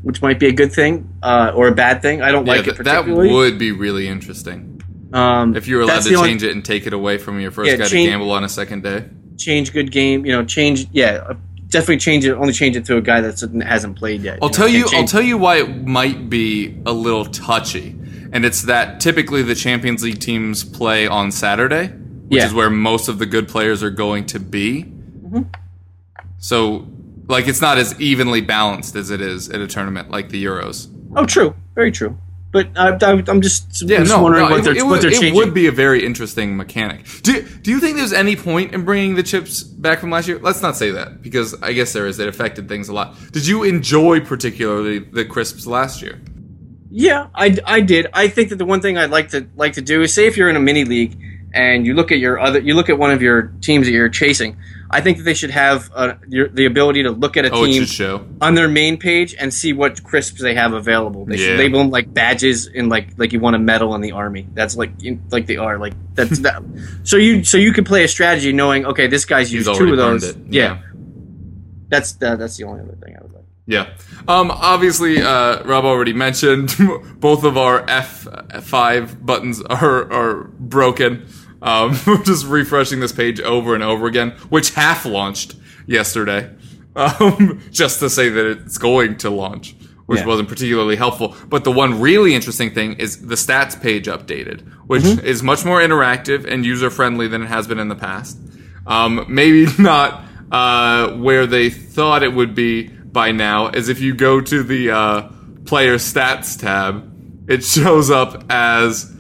which 0.03 0.21
might 0.23 0.39
be 0.39 0.47
a 0.49 0.53
good 0.53 0.73
thing 0.73 1.09
uh, 1.23 1.53
or 1.55 1.69
a 1.69 1.73
bad 1.75 2.03
thing. 2.03 2.23
I 2.23 2.31
don't 2.33 2.47
Yeah, 2.47 2.53
like 2.55 2.65
th- 2.65 2.81
it 2.81 2.85
that 2.85 3.07
would 3.07 3.59
be 3.59 3.73
really 3.73 4.09
interesting 4.09 4.81
um, 5.13 5.57
if 5.57 5.69
you 5.69 5.77
were 5.77 5.83
allowed 5.83 6.03
to 6.03 6.09
the 6.11 6.17
only- 6.17 6.31
change 6.31 6.43
it 6.43 6.53
and 6.53 6.65
take 6.65 6.87
it 6.87 6.93
away 6.93 7.19
from 7.19 7.41
your 7.41 7.51
first 7.51 7.71
Yeah, 7.71 7.77
guy 7.77 7.85
change- 7.85 8.07
to 8.07 8.11
gamble 8.11 8.31
on 8.33 8.45
a 8.45 8.49
second 8.49 8.83
day. 8.83 9.05
change 9.39 9.73
good 9.73 9.91
game. 9.91 10.25
You 10.27 10.33
know, 10.33 10.45
change 10.45 10.87
yeah, 10.93 11.25
uh, 11.29 11.35
definitely 11.69 11.99
change 11.99 12.25
it. 12.25 12.33
Only 12.35 12.53
change 12.53 12.77
it 12.77 12.85
to 12.87 12.97
a 12.97 13.01
guy 13.01 13.21
that 13.23 13.41
hasn't 13.67 13.97
played 13.97 14.23
yet. 14.23 14.39
I'll 14.43 14.49
know, 14.49 14.53
tell 14.55 14.69
can't 14.69 14.93
you. 14.93 14.99
I'll 14.99 15.07
tell 15.07 15.23
you 15.23 15.39
why 15.39 15.57
it 15.57 15.87
might 15.87 16.29
be 16.29 16.77
a 16.87 16.93
little 16.93 17.25
touchy, 17.25 17.97
and 18.33 18.45
it's 18.45 18.63
that 18.63 19.01
typically 19.01 19.43
the 19.43 19.55
Champions 19.55 20.03
League 20.03 20.21
teams 20.21 20.63
play 20.65 21.07
on 21.07 21.31
Saturday, 21.33 21.93
which 22.33 22.41
Yeah. 22.41 22.47
is 22.47 22.55
where 22.55 22.71
most 22.71 23.09
of 23.09 23.19
the 23.19 23.27
good 23.27 23.47
players 23.47 23.83
are 23.83 23.91
going 23.91 24.25
to 24.27 24.41
be. 24.41 24.85
Mm-hmm. 24.85 25.43
So, 26.39 26.89
like, 27.29 27.47
it's 27.47 27.61
not 27.61 27.79
as 27.79 27.99
evenly 28.01 28.41
balanced 28.41 28.97
as 28.97 29.11
it 29.11 29.21
is 29.21 29.49
at 29.51 29.61
a 29.61 29.67
tournament 29.67 30.11
like 30.11 30.31
the 30.31 30.43
Euros. 30.43 30.89
Oh, 31.15 31.27
true, 31.27 31.55
very 31.75 31.93
true. 31.93 32.17
But 32.51 32.69
I, 32.77 32.91
I, 33.01 33.23
I'm 33.29 33.41
just, 33.41 33.83
Yeah, 33.83 33.99
I'm 33.99 34.05
just 34.05 34.17
no, 34.17 34.23
wondering 34.23 34.45
no, 34.45 34.51
what 34.51 34.61
it, 34.61 34.65
they're, 34.65 34.77
it 34.77 34.83
what 34.83 34.91
would, 34.93 35.03
they're 35.03 35.11
it 35.11 35.15
changing. 35.21 35.35
would 35.35 35.55
be 35.55 35.67
a 35.69 35.73
very 35.73 36.05
interesting 36.05 36.57
mechanic. 36.57 37.07
Do 37.23 37.43
Do 37.43 37.71
you 37.71 37.81
think 37.81 37.97
there's 37.97 38.13
any 38.13 38.37
point 38.37 38.75
in 38.75 38.85
bringing 38.85 39.15
the 39.15 39.23
chips 39.23 39.63
back 39.63 40.01
from 40.01 40.11
last 40.11 40.29
year? 40.29 40.39
Let's 40.39 40.61
not 40.63 40.77
say 40.77 40.91
that 40.91 41.23
because 41.23 41.55
I 41.63 41.73
guess 41.73 41.93
there 41.95 42.07
is. 42.07 42.19
It 42.19 42.29
affected 42.29 42.69
things 42.69 42.89
a 42.91 42.93
lot. 42.93 43.15
Did 43.33 43.47
you 43.47 43.63
enjoy 43.63 44.21
particularly 44.21 44.99
the 44.99 45.25
crisps 45.25 45.67
last 45.67 46.03
year? 46.03 46.21
Yeah, 46.91 47.29
I, 47.35 47.57
I 47.65 47.81
did. 47.81 48.09
I 48.13 48.29
think 48.29 48.51
that 48.51 48.57
the 48.57 48.67
one 48.67 48.83
thing 48.83 48.99
I'd 48.99 49.11
like 49.11 49.31
to 49.31 49.47
like 49.57 49.73
to 49.75 49.81
do 49.83 50.03
is 50.03 50.13
say 50.13 50.27
if 50.27 50.37
you're 50.37 50.51
in 50.51 50.57
a 50.57 50.61
mini 50.61 50.85
league 50.85 51.17
and 51.55 51.87
you 51.87 51.95
look 51.95 52.11
at 52.13 52.19
your 52.19 52.39
other, 52.41 52.59
you 52.61 52.75
look 52.75 52.89
at 52.89 52.99
one 52.99 53.11
of 53.11 53.23
your 53.23 53.53
teams 53.61 53.87
that 53.87 53.93
you're 53.93 54.09
chasing. 54.09 54.57
I 54.95 55.01
think 55.01 55.17
that 55.17 55.23
they 55.25 55.33
should 55.33 55.51
have 55.53 55.91
uh, 55.95 56.15
your, 56.29 56.49
the 56.49 56.67
ability 56.67 57.05
to 57.05 57.11
look 57.13 57.39
at 57.39 57.47
a 57.47 57.51
Oh, 57.51 57.65
team 57.65 58.37
on 58.43 58.55
their 58.55 58.69
main 58.69 58.99
page 58.99 59.35
and 59.39 59.53
see 59.53 59.73
what 59.73 60.03
crisps 60.05 60.43
they 60.43 60.55
have 60.55 60.75
available. 60.75 61.25
They 61.25 61.37
Yeah. 61.37 61.47
should 61.47 61.59
label 61.61 61.79
them 61.79 61.89
like 61.91 62.13
badges 62.13 62.67
in 62.67 62.91
like 62.91 63.09
like 63.17 63.33
you 63.33 63.41
want 63.41 63.57
a 63.57 63.59
medal 63.59 63.95
in 63.95 64.03
the 64.03 64.13
army. 64.13 64.47
That's 64.53 64.77
like 64.77 65.03
in, 65.03 65.23
like 65.31 65.47
they 65.47 65.57
are 65.57 65.79
like 65.79 65.95
that's 66.15 66.41
that. 66.41 66.63
So 67.05 67.17
you 67.17 67.43
so 67.43 67.57
you 67.57 67.73
can 67.73 67.85
play 67.85 68.05
a 68.05 68.09
strategy 68.09 68.53
knowing 68.53 68.85
okay 68.85 69.07
this 69.07 69.25
guy's 69.25 69.51
He's 69.51 69.67
used 69.67 69.79
two 69.79 69.91
of 69.93 69.97
those. 69.97 70.25
it. 70.25 70.37
Yeah. 70.51 70.83
that's 71.89 72.17
uh, 72.23 72.37
that's 72.37 72.59
the 72.59 72.65
only 72.65 72.83
other 72.83 72.97
thing 73.03 73.17
I 73.19 73.23
would 73.23 73.33
like. 73.33 73.42
Yeah. 73.67 73.95
Um, 74.27 74.51
obviously, 74.51 75.23
uh, 75.23 75.63
Rob 75.65 75.85
already 75.85 76.13
mentioned 76.13 76.75
both 77.21 77.45
of 77.45 77.57
our 77.57 77.83
F5 77.87 79.25
buttons 79.25 79.63
are, 79.63 80.13
are 80.13 80.45
broken. 80.45 81.27
Um, 81.61 81.97
we're 82.07 82.23
just 82.23 82.47
refreshing 82.47 83.01
this 83.01 83.13
page 83.13 83.41
over 83.41 83.75
and 83.75 83.83
over 83.85 84.07
again, 84.07 84.31
which 84.49 84.71
half 84.75 85.05
launched 85.05 85.55
yesterday, 85.87 86.51
um, 86.97 87.61
just 87.71 88.01
to 88.01 88.11
say 88.11 88.29
that 88.29 88.47
it's 88.47 88.79
going 88.79 89.17
to 89.19 89.31
launch, 89.31 89.77
which 90.07 90.21
Yeah. 90.21 90.27
wasn't 90.27 90.49
particularly 90.49 90.97
helpful. 90.97 91.37
But 91.49 91.65
the 91.65 91.73
one 91.73 92.01
really 92.01 92.35
interesting 92.35 92.75
thing 92.75 92.95
is 92.95 93.27
the 93.27 93.37
stats 93.37 93.81
page 93.81 94.07
updated, 94.07 94.63
which 94.89 95.03
Mm-hmm. 95.05 95.25
is 95.27 95.43
much 95.43 95.65
more 95.65 95.81
interactive 95.81 96.45
and 96.45 96.65
user 96.67 96.91
friendly 96.91 97.29
than 97.29 97.43
it 97.43 97.47
has 97.49 97.67
been 97.69 97.79
in 97.79 97.89
the 97.89 97.95
past. 97.97 98.39
Um, 98.87 99.25
maybe 99.29 99.67
not 99.79 100.25
uh, 100.51 101.13
where 101.13 101.47
they 101.47 101.71
thought 101.71 102.25
it 102.25 102.33
would 102.35 102.55
be 102.57 102.91
by 103.13 103.33
now, 103.33 103.69
as 103.69 103.89
if 103.89 104.01
you 104.01 104.15
go 104.15 104.41
to 104.41 104.63
the 104.63 104.91
uh, 104.91 105.29
player 105.65 105.97
stats 105.97 106.59
tab, 106.59 107.09
it 107.49 107.65
shows 107.65 108.11
up 108.11 108.45
as 108.51 109.11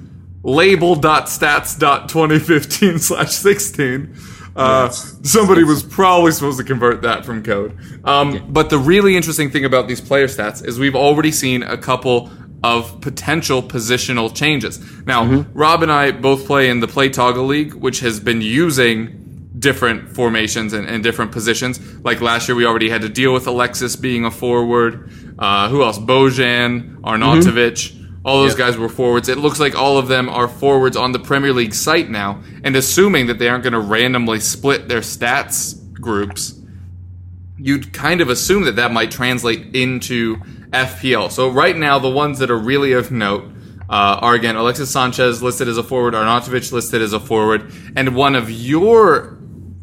label.stats.2015 0.42 3.00
slash 3.08 3.32
16. 3.32 4.16
Uh, 4.54 4.90
somebody 4.90 5.64
was 5.64 5.82
probably 5.82 6.30
supposed 6.32 6.58
to 6.58 6.64
convert 6.64 7.02
that 7.02 7.24
from 7.24 7.42
code. 7.42 7.76
Um, 8.04 8.52
But 8.52 8.70
the 8.70 8.78
really 8.78 9.16
interesting 9.16 9.50
thing 9.50 9.64
about 9.64 9.88
these 9.88 10.00
player 10.00 10.26
stats 10.26 10.66
is 10.66 10.78
we've 10.78 10.96
already 10.96 11.32
seen 11.32 11.62
a 11.62 11.78
couple 11.78 12.30
of 12.62 13.00
potential 13.00 13.62
positional 13.62 14.34
changes. 14.34 14.78
Now, 15.04 15.46
Rob 15.52 15.82
and 15.82 15.90
I 15.90 16.12
both 16.12 16.46
play 16.46 16.68
in 16.68 16.80
the 16.80 16.86
Play 16.86 17.08
Toggle 17.08 17.46
League, 17.46 17.74
which 17.74 18.00
has 18.00 18.20
been 18.20 18.40
using 18.40 19.21
different 19.58 20.14
formations 20.14 20.72
and, 20.72 20.88
and 20.88 21.02
different 21.02 21.32
positions. 21.32 21.80
Like 22.04 22.20
last 22.20 22.48
year, 22.48 22.54
we 22.54 22.66
already 22.66 22.88
had 22.88 23.02
to 23.02 23.08
deal 23.08 23.32
with 23.32 23.46
Alexis 23.46 23.96
being 23.96 24.24
a 24.24 24.30
forward. 24.30 25.10
Uh, 25.38 25.68
who 25.68 25.82
else? 25.82 25.98
Bojan, 25.98 27.00
Arnautovic. 27.00 27.98
All 28.24 28.40
those 28.40 28.54
guys 28.54 28.76
were 28.76 28.88
forwards. 28.88 29.28
It 29.28 29.38
looks 29.38 29.58
like 29.58 29.74
all 29.74 29.98
of 29.98 30.06
them 30.06 30.28
are 30.28 30.46
forwards 30.46 30.96
on 30.96 31.10
the 31.10 31.18
Premier 31.18 31.52
League 31.52 31.74
site 31.74 32.08
now. 32.08 32.40
And 32.62 32.76
assuming 32.76 33.26
that 33.26 33.38
they 33.38 33.48
aren't 33.48 33.64
going 33.64 33.72
to 33.72 33.80
randomly 33.80 34.38
split 34.38 34.86
their 34.88 35.00
stats 35.00 35.76
groups, 35.94 36.54
you'd 37.58 37.92
kind 37.92 38.20
of 38.20 38.30
assume 38.30 38.64
that 38.64 38.76
that 38.76 38.92
might 38.92 39.10
translate 39.10 39.74
into 39.74 40.36
FPL. 40.70 41.30
So 41.32 41.48
right 41.48 41.76
now, 41.76 41.98
the 41.98 42.10
ones 42.10 42.38
that 42.38 42.50
are 42.50 42.58
really 42.58 42.92
of 42.92 43.10
note 43.10 43.44
uh, 43.90 44.18
are 44.20 44.34
again 44.34 44.56
Alexis 44.56 44.90
Sanchez 44.90 45.42
listed 45.42 45.68
as 45.68 45.76
a 45.76 45.82
forward, 45.82 46.14
Arnautovic 46.14 46.72
listed 46.72 47.02
as 47.02 47.12
a 47.12 47.20
forward, 47.20 47.72
and 47.94 48.16
one 48.16 48.34
of 48.34 48.50
your 48.50 49.38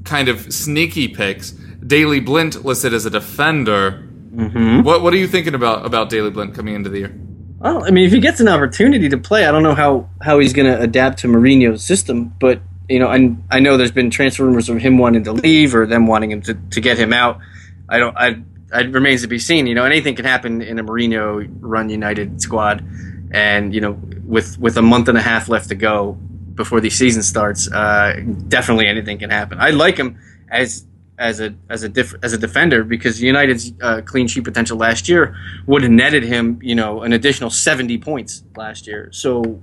kind 0.10 0.28
of 0.28 0.52
sneaky 0.52 1.08
picks, 1.08 1.52
Daley 1.52 2.20
Blind 2.20 2.66
listed 2.66 2.94
as 2.94 3.06
a 3.06 3.10
defender. 3.10 4.04
Mm-hmm. 4.34 4.82
What 4.82 5.02
What 5.04 5.14
are 5.14 5.18
you 5.18 5.28
thinking 5.28 5.56
about 5.56 5.86
about 5.86 6.10
Daley 6.10 6.32
Blind 6.32 6.56
coming 6.56 6.76
into 6.76 6.90
the 6.90 7.00
year? 7.00 7.16
Well, 7.60 7.86
I 7.86 7.92
mean, 7.92 8.06
if 8.06 8.12
he 8.12 8.20
gets 8.20 8.40
an 8.40 8.48
opportunity 8.48 9.10
to 9.10 9.18
play, 9.18 9.46
I 9.46 9.52
don't 9.52 9.64
know 9.64 9.76
how, 9.76 10.10
how 10.22 10.40
he's 10.40 10.54
going 10.54 10.66
to 10.66 10.80
adapt 10.80 11.20
to 11.20 11.28
Mourinho's 11.28 11.84
system. 11.84 12.34
But 12.40 12.62
you 12.90 13.00
know, 13.00 13.08
I 13.08 13.36
I 13.52 13.60
know 13.60 13.78
there's 13.78 13.92
been 13.92 14.10
transfer 14.10 14.46
rumors 14.46 14.68
of 14.68 14.80
him 14.80 14.98
wanting 14.98 15.24
to 15.26 15.34
leave 15.34 15.76
or 15.76 15.86
them 15.86 16.08
wanting 16.08 16.32
him 16.32 16.42
to, 16.44 16.54
to 16.56 16.82
get 16.82 16.98
him 16.98 17.14
out. 17.14 17.40
I 17.88 18.00
don't. 18.00 18.18
I 18.18 18.42
it 18.74 18.92
remains 18.92 19.22
to 19.22 19.28
be 19.28 19.40
seen. 19.40 19.68
You 19.68 19.76
know, 19.76 19.86
anything 19.86 20.16
can 20.16 20.26
happen 20.26 20.62
in 20.62 20.80
a 20.80 20.84
Mourinho 20.84 21.48
run 21.60 21.90
United 21.90 22.42
squad, 22.42 22.84
and 23.32 23.74
you 23.74 23.82
know, 23.82 24.00
with 24.26 24.58
with 24.60 24.78
a 24.78 24.82
month 24.82 25.08
and 25.08 25.18
a 25.18 25.22
half 25.22 25.50
left 25.50 25.70
to 25.70 25.76
go 25.76 26.18
before 26.60 26.82
the 26.82 26.90
season 26.90 27.24
starts, 27.24 27.72
uh, 27.72 28.22
definitely 28.50 28.86
anything 28.86 29.18
can 29.18 29.30
happen. 29.30 29.58
I 29.62 29.70
like 29.70 29.96
him 29.96 30.20
as 30.52 30.86
as 31.18 31.40
a 31.40 31.56
as 31.70 31.86
a 31.86 31.92
as 32.22 32.34
a 32.34 32.38
defender 32.38 32.84
because 32.84 33.22
United's 33.22 33.72
uh, 33.82 34.02
clean 34.02 34.28
sheet 34.28 34.44
potential 34.44 34.78
last 34.78 35.08
year 35.08 35.38
would 35.68 35.84
have 35.84 35.92
netted 35.92 36.24
him, 36.24 36.60
you 36.62 36.76
know, 36.76 37.02
an 37.04 37.14
additional 37.14 37.50
70 37.50 37.98
points 38.00 38.44
last 38.58 38.88
year. 38.88 39.10
So, 39.14 39.62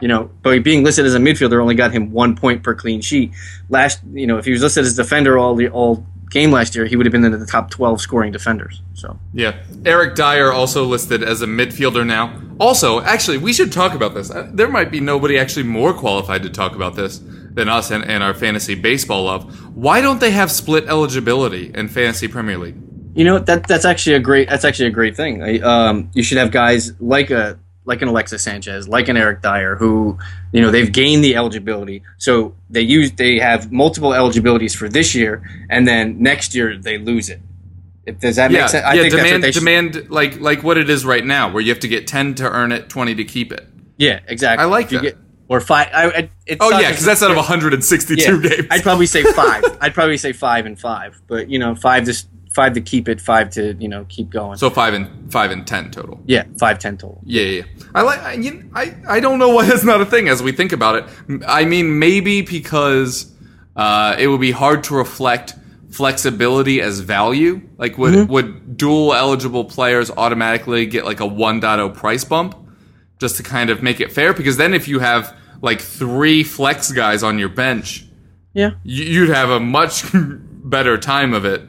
you 0.00 0.08
know, 0.08 0.24
by 0.42 0.58
being 0.58 0.82
listed 0.82 1.06
as 1.06 1.14
a 1.14 1.20
midfielder 1.20 1.62
only 1.62 1.76
got 1.76 1.92
him 1.92 2.10
one 2.10 2.34
point 2.34 2.64
per 2.64 2.74
clean 2.74 3.00
sheet. 3.00 3.30
Last, 3.68 4.00
you 4.12 4.26
know, 4.26 4.38
if 4.38 4.46
he 4.46 4.50
was 4.50 4.62
listed 4.62 4.84
as 4.84 4.98
a 4.98 5.02
defender 5.04 5.38
all 5.38 5.54
the 5.54 5.68
all 5.68 6.04
game 6.30 6.50
last 6.50 6.74
year, 6.74 6.84
he 6.86 6.96
would 6.96 7.06
have 7.06 7.12
been 7.12 7.24
in 7.24 7.38
the 7.38 7.46
top 7.46 7.70
12 7.70 8.00
scoring 8.00 8.32
defenders. 8.32 8.82
So, 8.94 9.18
Yeah. 9.32 9.54
Eric 9.84 10.14
Dier 10.14 10.50
also 10.52 10.84
listed 10.84 11.22
as 11.22 11.42
a 11.42 11.46
midfielder 11.46 12.06
now. 12.06 12.40
Also, 12.58 13.00
actually, 13.00 13.38
we 13.38 13.52
should 13.52 13.72
talk 13.72 13.94
about 13.94 14.14
this. 14.14 14.30
Uh, 14.30 14.48
There 14.52 14.68
might 14.68 14.90
be 14.90 15.00
nobody 15.00 15.38
actually 15.38 15.64
more 15.64 15.92
qualified 15.92 16.42
to 16.42 16.50
talk 16.50 16.74
about 16.74 16.94
this 16.96 17.20
than 17.54 17.68
us 17.68 17.90
and, 17.90 18.04
and 18.04 18.22
our 18.22 18.34
fantasy 18.34 18.74
baseball 18.74 19.24
love. 19.24 19.44
Why 19.76 20.00
don't 20.00 20.20
they 20.20 20.30
have 20.32 20.50
split 20.50 20.84
eligibility 20.88 21.70
in 21.74 21.88
fantasy 21.88 22.28
Premier 22.28 22.58
League? 22.58 22.76
you 23.16 23.22
know, 23.24 23.38
that 23.38 23.68
that's 23.68 23.84
actually 23.84 24.16
a 24.16 24.18
great 24.18 24.48
that's 24.50 24.64
actually 24.64 24.88
a 24.88 24.90
great 24.90 25.14
thing. 25.16 25.40
I, 25.40 25.60
um, 25.60 26.10
you 26.14 26.24
should 26.24 26.36
have 26.36 26.50
guys 26.50 26.92
like 27.00 27.30
a 27.30 27.56
like 27.84 28.02
an 28.02 28.08
Alexis 28.08 28.42
Sanchez, 28.42 28.88
like 28.88 29.08
an 29.08 29.16
Eric 29.16 29.42
Dier, 29.42 29.76
who 29.76 30.18
you 30.52 30.60
know 30.62 30.70
they've 30.70 30.90
gained 30.92 31.22
the 31.24 31.36
eligibility. 31.36 32.02
So 32.18 32.54
they 32.70 32.80
use 32.82 33.12
they 33.12 33.38
have 33.38 33.70
multiple 33.72 34.14
eligibilities 34.14 34.74
for 34.74 34.88
this 34.88 35.14
year, 35.14 35.42
and 35.70 35.86
then 35.86 36.22
next 36.22 36.54
year 36.54 36.76
they 36.78 36.98
lose 36.98 37.28
it. 37.28 37.40
If, 38.06 38.20
does 38.20 38.36
that 38.36 38.50
yeah, 38.50 38.60
make 38.62 38.68
sense? 38.68 38.84
I 38.84 38.94
yeah. 38.94 39.02
think 39.02 39.14
Demand, 39.14 39.52
demand, 39.54 40.10
like 40.10 40.40
like 40.40 40.62
what 40.62 40.78
it 40.78 40.90
is 40.90 41.04
right 41.04 41.24
now, 41.24 41.50
where 41.50 41.62
you 41.62 41.70
have 41.70 41.80
to 41.80 41.88
get 41.88 42.06
ten 42.06 42.34
to 42.36 42.44
earn 42.50 42.72
it, 42.72 42.88
twenty 42.88 43.14
to 43.14 43.24
keep 43.24 43.52
it. 43.52 43.66
Yeah, 43.96 44.20
exactly. 44.26 44.62
I 44.62 44.66
like 44.66 44.86
If 44.86 44.92
you 44.92 44.98
that. 44.98 45.04
get- 45.04 45.18
or 45.46 45.60
five. 45.60 45.88
I, 45.92 46.06
I, 46.06 46.30
Oh 46.60 46.70
yeah, 46.80 46.90
because 46.90 47.04
that's 47.04 47.22
out 47.22 47.30
of 47.30 47.36
yeah. 47.36 47.42
162 47.42 48.14
Yeah, 48.40 48.48
games. 48.48 48.66
I'd 48.70 48.82
probably 48.82 49.06
say 49.06 49.22
five. 49.24 49.62
I'd 49.80 49.92
probably 49.94 50.16
say 50.16 50.32
five 50.32 50.64
and 50.66 50.78
five, 50.80 51.20
but 51.26 51.48
you 51.50 51.58
know, 51.58 51.74
five 51.74 52.08
s- 52.08 52.26
five 52.54 52.72
to 52.74 52.80
keep 52.80 53.08
it, 53.08 53.20
five 53.20 53.50
to 53.50 53.74
you 53.78 53.88
know 53.88 54.04
keep 54.08 54.30
going. 54.30 54.56
so 54.56 54.70
five 54.70 54.94
and 54.94 55.32
five 55.32 55.50
and 55.50 55.66
ten 55.66 55.90
total. 55.90 56.20
yeah, 56.26 56.44
five 56.58 56.78
ten 56.78 56.96
total. 56.96 57.20
Yeah, 57.24 57.42
yeah. 57.42 57.62
yeah. 57.76 57.84
I 57.94 58.02
like. 58.02 58.20
I, 58.20 58.32
you, 58.34 58.70
I 58.74 58.94
I 59.08 59.20
don't 59.20 59.38
know 59.38 59.50
why 59.50 59.66
that's 59.70 59.84
not 59.84 60.00
a 60.00 60.06
thing 60.06 60.28
as 60.28 60.42
we 60.42 60.52
think 60.52 60.72
about 60.72 60.94
it. 60.96 61.42
I 61.46 61.64
mean, 61.64 61.98
maybe 61.98 62.42
because 62.42 63.32
uh, 63.76 64.16
it 64.18 64.28
would 64.28 64.40
be 64.40 64.52
hard 64.52 64.84
to 64.84 64.94
reflect 64.94 65.54
flexibility 65.90 66.80
as 66.80 67.00
value. 67.00 67.60
Like, 67.78 67.98
would 67.98 68.14
Mm-hmm. 68.14 68.32
would 68.32 68.76
dual 68.76 69.14
eligible 69.14 69.64
players 69.64 70.10
automatically 70.10 70.86
get 70.86 71.04
like 71.04 71.20
a 71.20 71.24
1.0 71.28 71.94
price 71.94 72.24
bump 72.24 72.56
just 73.20 73.36
to 73.36 73.42
kind 73.42 73.70
of 73.70 73.82
make 73.82 74.00
it 74.00 74.12
fair? 74.12 74.32
Because 74.34 74.56
then, 74.56 74.74
if 74.74 74.88
you 74.88 74.98
have 74.98 75.36
like 75.62 75.80
three 75.80 76.42
flex 76.42 76.90
guys 76.92 77.22
on 77.22 77.38
your 77.38 77.48
bench, 77.48 78.04
Yeah, 78.52 78.72
you'd 78.82 79.28
have 79.30 79.50
a 79.50 79.60
much 79.60 80.04
better 80.12 80.98
time 80.98 81.32
of 81.34 81.44
it 81.44 81.62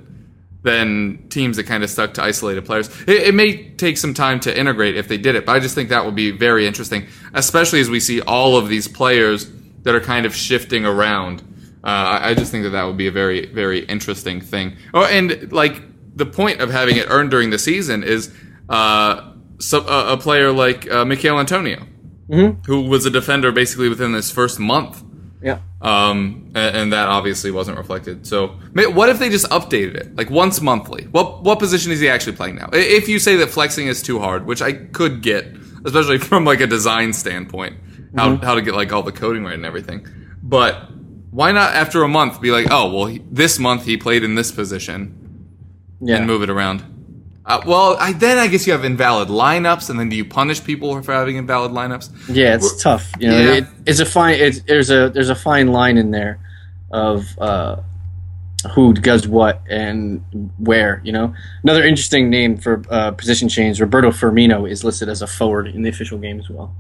than 0.66 1.30
teams 1.30 1.58
that 1.58 1.68
kind 1.68 1.84
of 1.84 1.90
stuck 1.92 2.16
to 2.16 2.24
isolated 2.24 2.66
players. 2.66 2.90
It, 3.02 3.28
it 3.28 3.36
may 3.36 3.70
take 3.70 3.98
some 3.98 4.16
time 4.16 4.40
to 4.42 4.60
integrate 4.60 4.98
if 4.98 5.08
they 5.08 5.18
did 5.18 5.36
it, 5.36 5.46
but 5.46 5.56
I 5.56 5.60
just 5.60 5.76
think 5.76 5.90
that 5.90 6.04
would 6.04 6.16
be 6.16 6.32
very 6.32 6.66
interesting, 6.66 7.08
especially 7.36 7.80
as 7.82 7.90
we 7.90 8.00
see 8.00 8.20
all 8.22 8.58
of 8.58 8.68
these 8.68 8.88
players 8.88 9.50
that 9.84 9.94
are 9.94 10.02
kind 10.02 10.26
of 10.26 10.36
shifting 10.36 10.84
around. 10.84 11.42
Uh, 11.84 12.20
I, 12.20 12.34
just 12.34 12.52
think 12.52 12.64
that 12.64 12.72
that 12.72 12.86
would 12.86 12.98
be 12.98 13.06
a 13.06 13.12
very, 13.12 13.46
very 13.46 13.86
interesting 13.86 14.42
thing. 14.42 14.76
Oh, 14.92 15.06
and 15.06 15.52
like 15.52 15.84
the 16.16 16.26
point 16.26 16.60
of 16.62 16.72
having 16.72 16.98
it 16.98 17.06
earned 17.10 17.30
during 17.30 17.52
the 17.52 17.60
season 17.60 18.04
is 18.04 18.34
uh, 18.68 19.34
so, 19.60 19.86
a, 19.88 20.14
a 20.14 20.18
player 20.18 20.52
like 20.52 20.90
uh, 20.90 21.06
Mikhail 21.06 21.40
Antonio, 21.40 21.86
who 22.66 22.82
was 22.82 23.06
a 23.06 23.12
defender 23.12 23.52
basically 23.52 23.88
within 23.88 24.14
this 24.14 24.32
first 24.32 24.60
month 24.60 25.04
yeah. 25.42 25.60
um, 25.82 26.52
and, 26.56 26.76
and 26.78 26.94
that 26.94 27.08
obviously 27.08 27.52
wasn't 27.52 27.78
reflected. 27.78 28.26
So, 28.26 28.48
what 28.74 29.10
if 29.10 29.20
they 29.20 29.30
just 29.30 29.50
updated 29.50 29.96
it, 29.96 30.16
like 30.16 30.30
once 30.30 30.62
monthly? 30.62 31.06
What 31.06 31.44
what 31.44 31.60
position 31.60 31.92
is 31.92 32.00
he 32.00 32.10
actually 32.10 32.36
playing 32.36 32.56
now? 32.56 32.70
If 32.74 33.08
you 33.08 33.20
say 33.20 33.36
that 33.38 33.50
flexing 33.50 33.88
is 33.88 34.02
too 34.02 34.20
hard, 34.20 34.46
which 34.46 34.62
I 34.62 34.74
could 34.74 35.22
get, 35.22 35.46
especially 35.86 36.18
from 36.30 36.46
like 36.46 36.62
a 36.62 36.68
design 36.68 37.14
standpoint, 37.14 37.78
how 38.16 38.38
how 38.38 38.56
to 38.56 38.62
get 38.62 38.74
like 38.76 38.92
all 38.94 39.04
the 39.04 39.12
coding 39.12 39.44
right 39.44 39.54
and 39.56 39.66
everything. 39.66 40.08
But 40.42 40.90
why 41.32 41.52
not 41.52 41.74
after 41.76 42.04
a 42.04 42.08
month 42.08 42.40
be 42.42 42.52
like, 42.52 42.68
oh 42.72 42.92
well, 42.94 43.06
he, 43.08 43.22
this 43.30 43.60
month 43.60 43.86
he 43.86 43.98
played 43.98 44.24
in 44.24 44.36
this 44.36 44.52
position 44.52 45.50
Yeah. 46.02 46.18
and 46.18 46.28
move 46.28 46.42
it 46.44 46.50
around? 46.50 46.84
Uh, 47.48 47.62
well, 47.68 47.96
I, 48.00 48.12
then 48.14 48.40
I 48.40 48.48
guess 48.48 48.66
you 48.66 48.74
have 48.74 48.84
invalid 48.84 49.28
lineups, 49.30 49.90
and 49.92 50.00
then 50.00 50.10
do 50.10 50.16
you 50.16 50.26
punish 50.26 50.64
people 50.64 51.00
for 51.04 51.14
having 51.14 51.36
invalid 51.36 51.72
lineups? 51.72 52.10
Yeah, 52.28 52.56
it's 52.56 52.82
tough. 52.82 53.12
You 53.20 53.30
know, 53.30 53.38
Yeah. 53.40 53.54
it, 53.58 53.66
it's 53.86 54.00
a 54.00 54.06
fine. 54.06 54.40
It's, 54.40 54.62
there's 54.62 54.90
a 54.90 55.10
there's 55.10 55.30
a 55.30 55.36
fine 55.36 55.68
line 55.68 55.98
in 55.98 56.10
there 56.10 56.40
of 56.92 57.38
uh, 57.38 57.82
who 58.74 58.94
does 58.94 59.28
what 59.28 59.62
and 59.70 60.24
where. 60.58 61.02
You 61.04 61.12
know, 61.12 61.36
another 61.64 61.84
interesting 61.84 62.32
name 62.32 62.58
for 62.58 62.82
uh, 62.90 63.12
position 63.12 63.48
change. 63.48 63.80
Roberto 63.80 64.10
Firmino 64.10 64.68
is 64.68 64.84
listed 64.84 65.08
as 65.08 65.22
a 65.22 65.28
forward 65.28 65.68
in 65.68 65.84
the 65.84 65.90
official 65.90 66.18
game 66.18 66.40
as 66.40 66.50
well. 66.50 66.74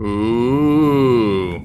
Ooh. 0.00 1.58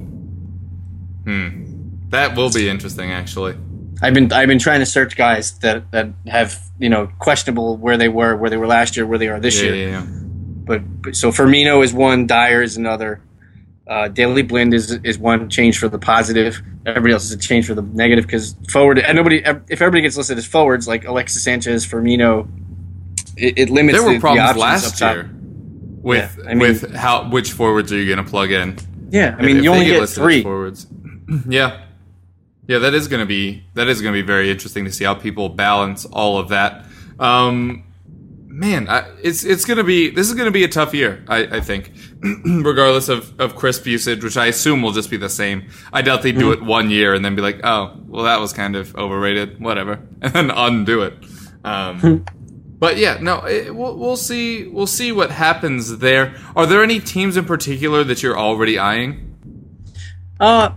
Hmm. 1.24 1.64
That 2.10 2.38
will 2.38 2.52
be 2.52 2.70
interesting, 2.70 3.12
actually. 3.12 3.56
I've 4.02 4.14
been 4.14 4.32
I've 4.34 4.48
been 4.48 4.60
trying 4.60 4.82
to 4.82 4.86
search 4.86 5.16
guys 5.16 5.58
that 5.60 5.90
that 5.92 6.10
have 6.28 6.60
you 6.80 6.90
know 6.90 7.08
questionable 7.20 7.78
where 7.78 7.98
they 7.98 8.10
were, 8.10 8.36
where 8.36 8.50
they 8.50 8.58
were 8.58 8.68
last 8.68 8.98
year, 8.98 9.06
where 9.08 9.18
they 9.18 9.28
are 9.30 9.40
this 9.40 9.62
Yeah, 9.62 9.70
year. 9.72 9.76
yeah, 9.76 10.02
yeah. 10.02 10.06
But, 10.66 11.02
but 11.04 11.16
so 11.16 11.30
Firmino 11.32 11.84
is 11.84 11.94
one, 11.94 12.26
Dier 12.28 12.62
is 12.64 12.76
another. 12.76 13.22
Uh, 13.88 14.08
Daley 14.08 14.42
Blind 14.42 14.74
is 14.74 14.92
is 15.04 15.20
one 15.20 15.48
change 15.50 15.78
for 15.78 15.88
the 15.88 16.00
positive. 16.00 16.60
Everybody 16.88 17.14
else 17.14 17.26
is 17.26 17.32
a 17.34 17.38
change 17.38 17.68
for 17.68 17.76
the 17.76 17.84
negative 17.84 18.26
because 18.26 18.56
forward. 18.70 18.98
And 19.00 19.16
nobody, 19.16 19.38
if 19.46 19.80
everybody 19.82 20.02
gets 20.02 20.18
listed 20.18 20.38
as 20.40 20.46
forwards, 20.46 20.88
like 20.88 21.06
Alexis 21.06 21.44
Sanchez, 21.44 21.86
Firmino, 21.86 22.48
it, 23.38 23.58
it 23.60 23.70
limits. 23.70 23.98
There 24.00 24.08
the, 24.08 24.16
were 24.16 24.20
problems 24.20 24.56
the 24.56 24.62
options 24.62 25.00
last 25.00 25.02
year 25.02 25.30
with 26.02 26.36
Yeah, 26.38 26.44
I 26.50 26.54
mean- 26.56 26.60
with 26.60 26.96
how 26.96 27.30
which 27.30 27.52
forwards 27.52 27.94
are 27.94 27.98
you 27.98 28.14
going 28.14 28.26
to 28.26 28.30
plug 28.30 28.52
in? 28.52 28.78
Yeah, 29.12 29.36
I 29.38 29.44
mean 29.44 29.58
If 29.58 29.64
you 29.64 29.72
only 29.72 29.86
get 29.86 30.10
three. 30.10 30.42
forwards. 30.42 30.88
yeah, 31.48 31.85
yeah, 32.68 32.80
that 32.80 32.94
is 32.94 33.08
going 33.08 33.20
to 33.20 33.26
be 33.26 33.64
that 33.74 33.88
is 33.88 34.02
going 34.02 34.14
to 34.14 34.22
be 34.22 34.26
very 34.26 34.50
interesting 34.50 34.86
to 34.86 34.92
see 34.92 35.04
how 35.04 35.14
people 35.14 35.50
balance 35.50 36.06
all 36.06 36.38
of 36.38 36.50
that. 36.50 36.86
Um, 37.20 37.84
man, 38.48 38.88
I, 38.90 39.08
it's 39.22 39.44
it's 39.44 39.66
going 39.66 39.78
to 39.78 39.84
be 39.84 40.10
this 40.10 40.28
is 40.28 40.34
going 40.34 40.46
to 40.46 40.52
be 40.52 40.64
a 40.64 40.68
tough 40.68 40.94
year. 40.94 41.24
I, 41.28 41.58
I 41.58 41.60
think, 41.60 41.92
regardless 42.46 43.10
of 43.10 43.40
of 43.40 43.56
crisp 43.56 43.86
usage, 43.86 44.24
which 44.24 44.38
I 44.38 44.48
assume 44.48 44.82
will 44.82 44.94
just 44.94 45.10
be 45.10 45.18
the 45.18 45.30
same. 45.30 45.70
I 45.94 46.02
doubt 46.02 46.24
they 46.24 46.32
do 46.32 46.52
it 46.52 46.62
one 46.62 46.90
year 46.90 47.14
and 47.14 47.24
then 47.24 47.36
be 47.36 47.42
like, 47.42 47.60
oh, 47.64 48.00
well, 48.08 48.24
that 48.24 48.40
was 48.40 48.54
kind 48.54 48.76
of 48.76 48.96
overrated, 48.96 49.60
whatever, 49.60 50.02
and 50.22 50.34
then 50.34 50.52
undo 50.52 51.04
it. 51.04 51.14
Um, 51.64 52.26
but 52.80 52.98
yeah, 52.98 53.18
no, 53.22 53.46
it, 53.46 53.76
we'll, 53.76 53.98
we'll 53.98 54.18
see. 54.18 54.68
We'll 54.68 54.88
see 54.88 55.12
what 55.12 55.32
happens 55.32 56.00
there. 56.00 56.36
Are 56.56 56.66
there 56.66 56.84
any 56.84 57.00
teams 57.00 57.38
in 57.38 57.46
particular 57.46 58.04
that 58.04 58.24
you're 58.24 58.38
already 58.38 58.80
eyeing? 58.80 59.34
Uh, 60.40 60.72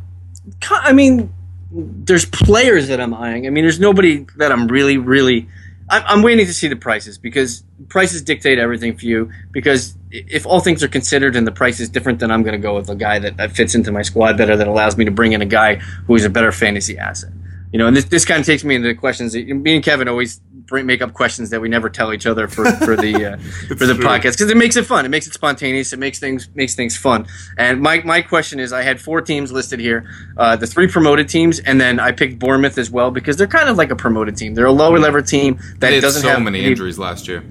I 0.71 0.93
mean, 0.93 1.33
there's 1.71 2.25
players 2.25 2.89
that 2.89 3.01
I'm 3.01 3.15
eyeing. 3.15 3.47
I 3.47 3.51
mean, 3.51 3.65
there's 3.65 3.81
nobody 3.81 4.27
that 4.37 4.53
I'm 4.53 4.69
really, 4.69 4.97
really. 4.97 5.49
I'm, 5.91 6.03
I'm 6.07 6.23
waiting 6.23 6.47
to 6.47 6.55
see 6.55 6.69
the 6.69 6.77
prices 6.77 7.19
because 7.19 7.63
prices 7.89 8.23
dictate 8.23 8.59
everything 8.59 8.97
for 8.97 9.07
you. 9.07 9.31
Because 9.53 9.95
if 10.11 10.47
all 10.47 10.61
things 10.61 10.83
are 10.83 10.89
considered 10.89 11.37
and 11.37 11.47
the 11.47 11.53
price 11.53 11.81
is 11.81 11.89
different, 11.89 12.21
then 12.21 12.31
I'm 12.31 12.43
going 12.43 12.55
to 12.55 12.63
go 12.63 12.77
with 12.77 12.89
a 12.89 12.95
guy 12.95 13.19
that, 13.19 13.37
that 13.37 13.53
fits 13.53 13.75
into 13.75 13.93
my 13.93 14.03
squad 14.03 14.39
better, 14.39 14.57
that 14.57 14.69
allows 14.69 14.97
me 14.97 15.05
to 15.05 15.11
bring 15.11 15.33
in 15.33 15.43
a 15.43 15.47
guy 15.47 15.77
who 16.07 16.15
is 16.15 16.25
a 16.25 16.31
better 16.31 16.53
fantasy 16.53 16.99
asset. 16.99 17.33
You 17.73 17.79
know, 17.79 17.87
and 17.87 17.95
this, 17.97 18.05
this 18.07 18.25
kind 18.25 18.41
of 18.41 18.47
takes 18.47 18.65
me 18.65 18.75
into 18.77 18.89
the 18.89 18.95
questions. 18.95 19.33
That, 19.35 19.47
me 19.47 19.75
and 19.75 19.85
Kevin 19.85 20.09
always 20.09 20.39
bring, 20.39 20.87
make 20.87 21.03
up 21.03 21.13
questions 21.13 21.51
that 21.51 21.61
we 21.61 21.69
never 21.69 21.91
tell 21.91 22.15
each 22.15 22.25
other 22.27 22.49
for, 22.49 22.65
for 22.77 22.97
the 22.97 23.33
uh, 23.35 23.37
for 23.77 23.85
the 23.87 23.95
true. 23.95 24.05
podcast 24.05 24.33
because 24.33 24.51
it 24.51 24.57
makes 24.57 24.77
it 24.77 24.87
fun. 24.87 25.05
It 25.05 25.11
makes 25.11 25.27
it 25.27 25.35
spontaneous. 25.35 25.93
It 25.93 25.99
makes 25.99 26.19
things 26.19 26.49
makes 26.55 26.75
things 26.75 26.97
fun. 26.97 27.27
And 27.59 27.81
my 27.83 28.01
my 28.05 28.23
question 28.23 28.59
is, 28.59 28.73
I 28.73 28.83
had 28.83 29.01
four 29.01 29.21
teams 29.21 29.53
listed 29.53 29.81
here, 29.81 30.09
uh, 30.39 30.57
the 30.57 30.67
three 30.67 30.89
promoted 30.89 31.29
teams, 31.29 31.59
and 31.61 31.79
then 31.81 32.01
I 32.01 32.13
picked 32.13 32.39
Bournemouth 32.39 32.79
as 32.79 32.91
well 32.91 33.11
because 33.11 33.37
they're 33.37 33.47
kind 33.47 33.69
of 33.69 33.77
like 33.77 33.91
a 33.91 33.97
promoted 33.97 34.37
team. 34.37 34.55
They're 34.55 34.67
a 34.67 34.73
lower 34.73 34.99
level 34.99 35.23
team 35.23 35.59
that 35.79 35.91
doesn't 36.01 36.23
so 36.23 36.29
have 36.29 36.41
many 36.43 36.61
any- 36.61 36.69
injuries 36.69 36.99
last 36.99 37.29
year. 37.29 37.45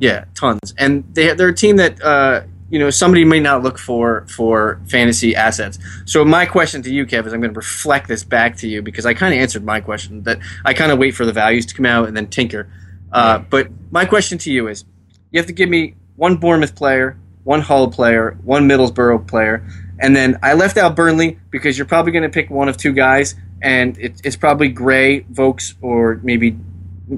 yeah, 0.00 0.26
tons. 0.34 0.74
And 0.76 1.04
they 1.14 1.32
they're 1.34 1.48
a 1.48 1.54
team 1.54 1.76
that 1.76 2.02
uh, 2.02 2.42
you 2.72 2.78
know 2.78 2.88
somebody 2.88 3.22
may 3.24 3.38
not 3.38 3.62
look 3.62 3.78
for 3.78 4.26
for 4.28 4.80
fantasy 4.88 5.36
assets. 5.36 5.78
So 6.06 6.24
my 6.24 6.46
question 6.46 6.80
to 6.82 6.92
you, 6.92 7.04
Kev, 7.04 7.26
is 7.26 7.34
I'm 7.34 7.40
going 7.40 7.52
to 7.52 7.56
reflect 7.58 8.08
this 8.08 8.24
back 8.24 8.56
to 8.56 8.66
you 8.66 8.80
because 8.80 9.04
I 9.04 9.12
kind 9.12 9.34
of 9.34 9.40
answered 9.40 9.62
my 9.62 9.80
question 9.80 10.22
that 10.22 10.38
I 10.64 10.72
kind 10.72 10.90
of 10.90 10.98
wait 10.98 11.10
for 11.10 11.26
the 11.26 11.34
values 11.34 11.66
to 11.66 11.74
come 11.74 11.84
out 11.84 12.08
and 12.08 12.16
then 12.16 12.28
tinker. 12.28 12.72
Uh, 13.12 13.40
but 13.40 13.68
my 13.90 14.06
question 14.06 14.38
to 14.38 14.50
you 14.50 14.68
is, 14.68 14.86
you 15.30 15.38
have 15.38 15.46
to 15.48 15.52
give 15.52 15.68
me 15.68 15.96
one 16.16 16.36
Bournemouth 16.38 16.74
player, 16.74 17.18
one 17.44 17.60
Hull 17.60 17.90
player, 17.90 18.38
one 18.42 18.66
Middlesbrough 18.66 19.28
player, 19.28 19.66
and 19.98 20.16
then 20.16 20.38
I 20.42 20.54
left 20.54 20.78
out 20.78 20.96
Burnley 20.96 21.38
because 21.50 21.76
you're 21.76 21.86
probably 21.86 22.12
going 22.12 22.22
to 22.22 22.30
pick 22.30 22.48
one 22.48 22.70
of 22.70 22.78
two 22.78 22.92
guys, 22.92 23.34
and 23.60 23.98
it, 23.98 24.18
it's 24.24 24.36
probably 24.36 24.68
Gray, 24.68 25.20
Vokes, 25.30 25.74
or 25.82 26.20
maybe 26.22 26.56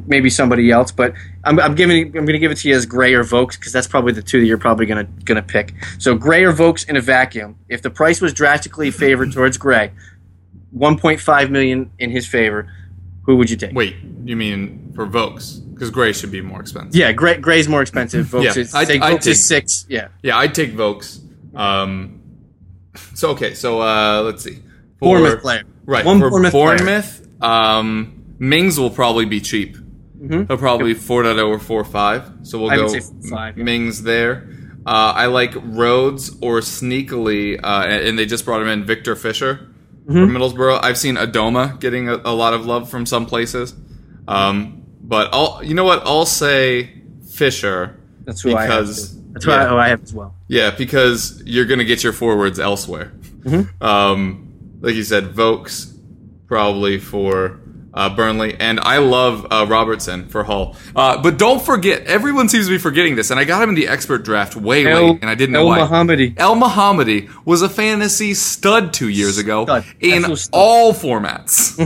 maybe 0.07 0.31
somebody 0.31 0.71
else. 0.71 0.91
But 0.93 1.15
I'm, 1.45 1.59
I'm 1.61 1.75
giving 1.75 2.07
I'm 2.07 2.13
going 2.13 2.27
to 2.29 2.39
give 2.39 2.51
it 2.53 2.57
to 2.59 2.69
you 2.69 2.75
as 2.77 2.87
Gray 2.87 3.15
or 3.15 3.23
Vokes 3.23 3.57
because 3.57 3.73
that's 3.73 3.87
probably 3.87 4.13
the 4.13 4.23
two 4.23 4.41
that 4.41 4.47
you're 4.47 4.59
probably 4.59 4.87
going 4.87 5.07
to 5.07 5.25
going 5.25 5.37
to 5.37 5.43
pick. 5.43 5.75
So 5.99 6.15
Gray 6.17 6.45
or 6.45 6.53
Vokes 6.53 6.85
in 6.85 6.97
a 6.97 7.01
vacuum. 7.01 7.57
If 7.69 7.83
the 7.83 7.91
price 7.91 8.21
was 8.21 8.33
drastically 8.33 8.91
favored 8.91 9.33
towards 9.33 9.57
Gray, 9.57 9.93
1.5 10.77 11.51
million 11.51 11.91
in 11.99 12.11
his 12.11 12.27
favor, 12.27 12.73
who 13.23 13.37
would 13.37 13.49
you 13.51 13.57
take? 13.57 13.73
Wait, 13.75 13.97
you 14.25 14.37
mean 14.37 14.93
for 14.95 15.07
Vokes? 15.07 15.53
Because 15.75 15.91
Gray 15.91 16.13
should 16.13 16.31
be 16.31 16.41
more 16.41 16.61
expensive. 16.61 16.95
Yeah, 16.95 17.13
Gray, 17.13 17.37
Gray's 17.39 17.69
more 17.69 17.83
expensive. 17.83 18.27
Vokes 18.27 18.57
Yeah, 18.57 18.63
is, 18.63 18.75
I'd- 18.75 19.01
I'd 19.01 19.21
take- 19.23 19.35
six. 19.37 19.87
Yeah, 19.89 20.09
Yeah, 20.23 20.37
I'd 20.39 20.55
take 20.55 20.73
Vokes. 20.73 21.21
Um, 21.55 22.21
so 23.15 23.31
okay, 23.31 23.55
so 23.55 23.81
uh, 23.81 24.23
let's 24.23 24.43
see. 24.45 24.57
For- 24.99 25.19
Bournemouth 25.19 25.41
player. 25.43 25.63
Right. 25.87 26.05
One 26.05 26.19
for 26.21 26.31
Bournemouth 26.31 26.53
Bournemouth, 26.53 27.29
player. 27.41 27.51
um, 27.53 28.35
Mings 28.39 28.79
will 28.79 28.91
probably 28.91 29.25
be 29.27 29.41
cheap. 29.41 29.77
He'll 30.29 30.57
probably 30.59 30.95
4.0 30.95 31.49
or 31.69 31.85
4.5. 31.85 32.47
So 32.47 32.59
we'll 32.61 32.71
Mm-hmm. 32.71 32.97
I 32.97 32.99
go 33.23 33.29
five, 33.31 33.59
yeah. 33.59 33.65
Mings 33.65 34.03
there. 34.03 34.49
Uh, 34.87 35.13
I 35.17 35.27
like 35.27 35.55
Rhodes 35.57 36.31
or 36.43 36.61
sneakily, 36.61 37.59
uh, 37.63 37.87
and, 37.87 38.19
they 38.19 38.27
just 38.27 38.45
brought 38.45 38.61
him 38.61 38.69
in 38.69 38.85
Viktor 38.85 39.17
Fischer 39.17 39.69
Mm-hmm. 40.07 40.13
from 40.13 40.31
Middlesbrough. 40.33 40.81
I've 40.83 40.99
seen 40.99 41.15
Adomah 41.17 41.81
getting 41.81 42.11
a, 42.11 42.17
a 42.17 42.35
lot 42.35 42.53
of 42.53 42.67
love 42.67 42.91
from 42.91 43.07
some 43.07 43.25
places. 43.25 43.75
Um, 44.29 44.83
but 45.01 45.31
I'll, 45.33 45.63
you 45.63 45.73
know 45.75 45.85
what? 45.85 46.03
I'll 46.07 46.27
say 46.27 47.03
Fischer 47.33 47.99
That's 48.25 48.43
who 48.43 48.55
I 48.55 48.67
have, 48.67 48.87
That's 48.87 49.47
what 49.47 49.49
Yeah. 49.49 49.65
I, 49.65 49.69
oh, 49.71 49.79
I 49.79 49.89
have 49.89 50.03
as 50.03 50.13
well. 50.13 50.35
Yeah, 50.47 50.71
because 50.73 51.43
you're 51.47 51.65
going 51.65 51.79
to 51.79 51.87
get 51.87 52.05
your 52.05 52.13
forwards 52.13 52.59
elsewhere. 52.59 53.13
Um, 53.81 54.79
like 54.81 54.95
you 54.95 55.03
said, 55.05 55.29
Vokes 55.35 55.95
probably 56.47 56.99
for 56.99 57.61
uh, 57.95 58.15
Burnley, 58.15 58.57
and 58.59 58.79
I 58.81 58.99
love 58.99 59.47
uh, 59.51 59.65
Robertson 59.69 60.29
for 60.29 60.45
Hull. 60.45 60.77
Uh, 60.95 61.23
but 61.23 61.39
don't 61.39 61.63
forget, 61.63 62.03
everyone 62.07 62.49
seems 62.49 62.67
to 62.67 62.71
be 62.73 62.79
forgetting 62.79 63.15
this, 63.17 63.31
and 63.31 63.39
I 63.41 63.45
got 63.45 63.63
him 63.63 63.69
in 63.71 63.75
the 63.77 63.87
expert 63.89 64.25
draft 64.25 64.57
way 64.57 64.85
El- 64.85 65.13
late, 65.13 65.19
and 65.23 65.31
I 65.31 65.35
didn't 65.37 65.53
know 65.53 65.61
El 65.61 65.67
why. 65.69 65.79
Mohammadi. 65.79 66.35
Elmohamady 66.35 67.31
was 67.47 67.63
a 67.63 67.69
fantasy 67.69 68.35
stud 68.35 68.93
two 68.93 69.09
years 69.09 69.39
ago 69.39 69.65
Stud. 69.65 69.85
in 70.01 70.25
all 70.53 70.93
formats. 70.93 71.79